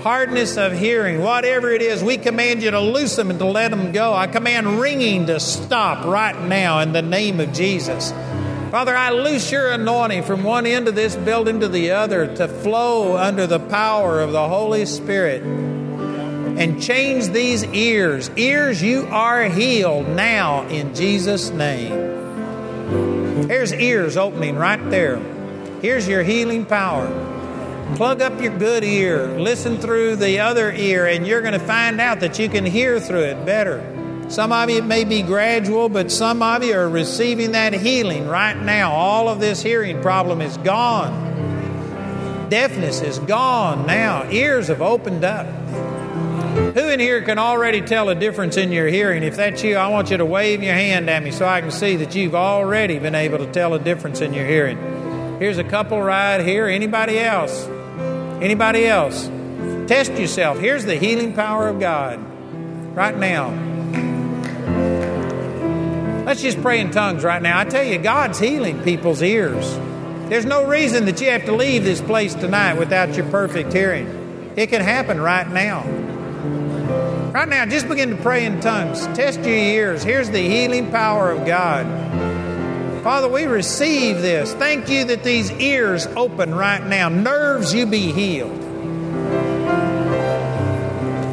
[0.01, 3.69] hardness of hearing, whatever it is, we command you to loose them and to let
[3.69, 4.15] them go.
[4.15, 8.11] I command ringing to stop right now in the name of Jesus.
[8.71, 12.47] Father, I loose your anointing from one end of this building to the other to
[12.47, 15.43] flow under the power of the Holy Spirit
[16.57, 18.31] and change these ears.
[18.35, 23.47] Ears, you are healed now in Jesus' name.
[23.47, 25.17] There's ears opening right there.
[25.81, 27.07] Here's your healing power.
[27.95, 32.01] Plug up your good ear, listen through the other ear, and you're going to find
[32.01, 33.93] out that you can hear through it better.
[34.27, 38.27] Some of you, it may be gradual, but some of you are receiving that healing
[38.27, 38.91] right now.
[38.91, 42.49] All of this hearing problem is gone.
[42.49, 44.29] Deafness is gone now.
[44.29, 45.47] Ears have opened up.
[46.57, 49.21] Who in here can already tell a difference in your hearing?
[49.21, 51.69] If that's you, I want you to wave your hand at me so I can
[51.69, 54.77] see that you've already been able to tell a difference in your hearing.
[55.39, 56.67] Here's a couple right here.
[56.67, 57.67] Anybody else?
[58.41, 59.27] Anybody else?
[59.87, 60.57] Test yourself.
[60.57, 62.19] Here's the healing power of God
[62.95, 63.49] right now.
[66.25, 67.59] Let's just pray in tongues right now.
[67.59, 69.77] I tell you, God's healing people's ears.
[70.29, 74.53] There's no reason that you have to leave this place tonight without your perfect hearing.
[74.55, 76.06] It can happen right now.
[77.37, 79.05] Right now, just begin to pray in tongues.
[79.15, 80.01] Test your ears.
[80.01, 81.85] Here's the healing power of God.
[83.03, 84.55] Father, we receive this.
[84.55, 87.09] Thank you that these ears open right now.
[87.09, 88.59] Nerves, you be healed.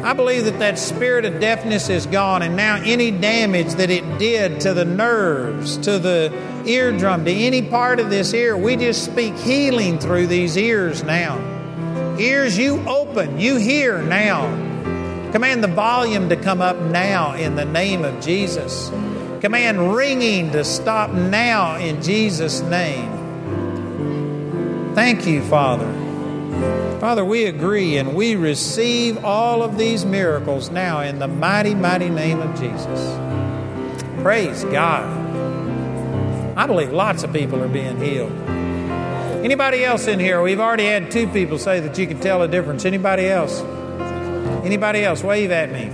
[0.05, 4.19] I believe that that spirit of deafness is gone, and now any damage that it
[4.19, 6.31] did to the nerves, to the
[6.67, 11.39] eardrum, to any part of this ear, we just speak healing through these ears now.
[12.19, 14.64] Ears, you open, you hear now.
[15.35, 18.89] Command the volume to come up now in the name of Jesus.
[19.41, 23.11] Command ringing to stop now in Jesus' name.
[24.95, 25.91] Thank you, Father.
[27.01, 32.07] Father, we agree and we receive all of these miracles now in the mighty, mighty
[32.09, 34.21] name of Jesus.
[34.21, 35.03] Praise God.
[36.57, 38.31] I believe lots of people are being healed.
[39.43, 40.41] Anybody else in here?
[40.41, 42.85] We've already had two people say that you can tell a difference.
[42.85, 43.61] Anybody else?
[44.65, 45.23] Anybody else?
[45.23, 45.91] Wave at me.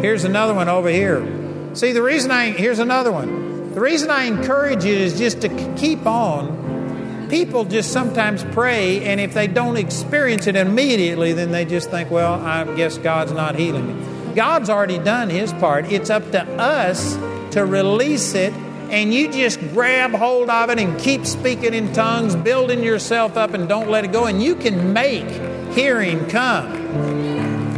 [0.00, 1.74] Here's another one over here.
[1.74, 3.74] See, the reason I, here's another one.
[3.74, 7.28] The reason I encourage you is just to keep on.
[7.28, 12.10] People just sometimes pray, and if they don't experience it immediately, then they just think,
[12.10, 14.34] well, I guess God's not healing me.
[14.34, 15.92] God's already done his part.
[15.92, 17.16] It's up to us
[17.52, 18.54] to release it,
[18.90, 23.52] and you just grab hold of it and keep speaking in tongues, building yourself up,
[23.52, 25.28] and don't let it go, and you can make
[25.74, 27.17] hearing come.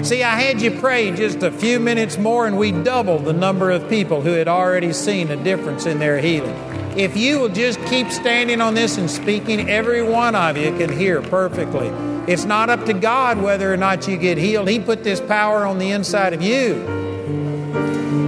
[0.03, 3.71] See, I had you pray just a few minutes more, and we doubled the number
[3.71, 6.57] of people who had already seen a difference in their healing.
[6.97, 10.91] If you will just keep standing on this and speaking, every one of you can
[10.91, 11.89] hear perfectly.
[12.27, 14.69] It's not up to God whether or not you get healed.
[14.69, 16.77] He put this power on the inside of you.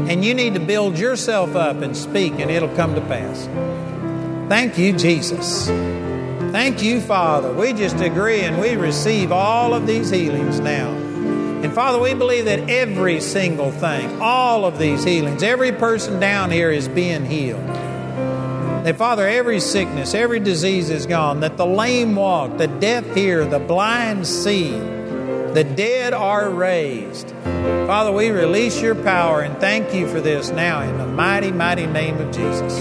[0.08, 3.48] And you need to build yourself up and speak, and it'll come to pass.
[4.48, 5.68] Thank you, Jesus.
[6.52, 7.52] Thank you, Father.
[7.52, 11.11] We just agree and we receive all of these healings now.
[11.62, 16.50] And Father, we believe that every single thing, all of these healings, every person down
[16.50, 17.64] here is being healed.
[18.84, 21.38] That, Father, every sickness, every disease is gone.
[21.40, 27.30] That the lame walk, the deaf hear, the blind see, the dead are raised.
[27.86, 31.86] Father, we release your power and thank you for this now in the mighty, mighty
[31.86, 32.80] name of Jesus.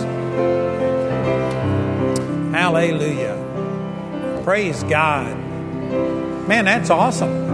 [2.51, 4.41] Hallelujah.
[4.43, 5.37] Praise God.
[6.47, 7.50] Man, that's awesome.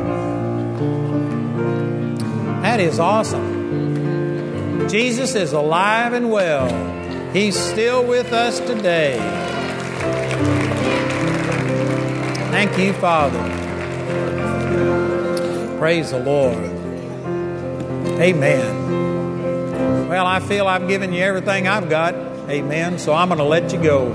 [2.78, 4.88] That is awesome.
[4.88, 6.70] Jesus is alive and well.
[7.34, 9.18] He's still with us today.
[12.52, 13.40] Thank you, Father.
[15.80, 16.66] Praise the Lord.
[18.22, 20.08] Amen.
[20.08, 22.14] Well, I feel I've given you everything I've got.
[22.14, 23.00] Amen.
[23.00, 24.10] So I'm going to let you go.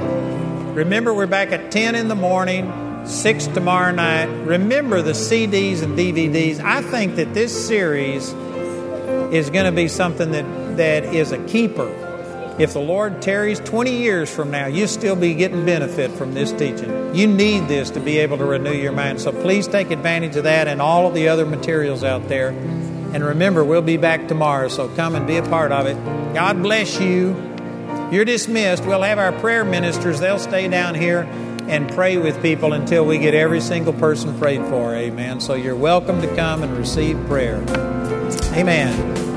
[0.73, 2.73] Remember, we're back at 10 in the morning,
[3.07, 4.27] 6 tomorrow night.
[4.47, 6.61] Remember the CDs and DVDs.
[6.61, 8.33] I think that this series
[9.33, 11.89] is going to be something that, that is a keeper.
[12.59, 16.53] If the Lord tarries 20 years from now, you'll still be getting benefit from this
[16.53, 17.15] teaching.
[17.15, 19.23] You need this to be able to renew your mind.
[19.23, 22.51] So please take advantage of that and all of the other materials out there.
[22.51, 25.95] And remember, we'll be back tomorrow, so come and be a part of it.
[26.35, 27.35] God bless you.
[28.11, 28.85] You're dismissed.
[28.85, 31.27] We'll have our prayer ministers, they'll stay down here
[31.73, 34.95] and pray with people until we get every single person prayed for.
[34.95, 35.41] Amen.
[35.41, 37.63] So you're welcome to come and receive prayer.
[38.53, 39.32] Amen.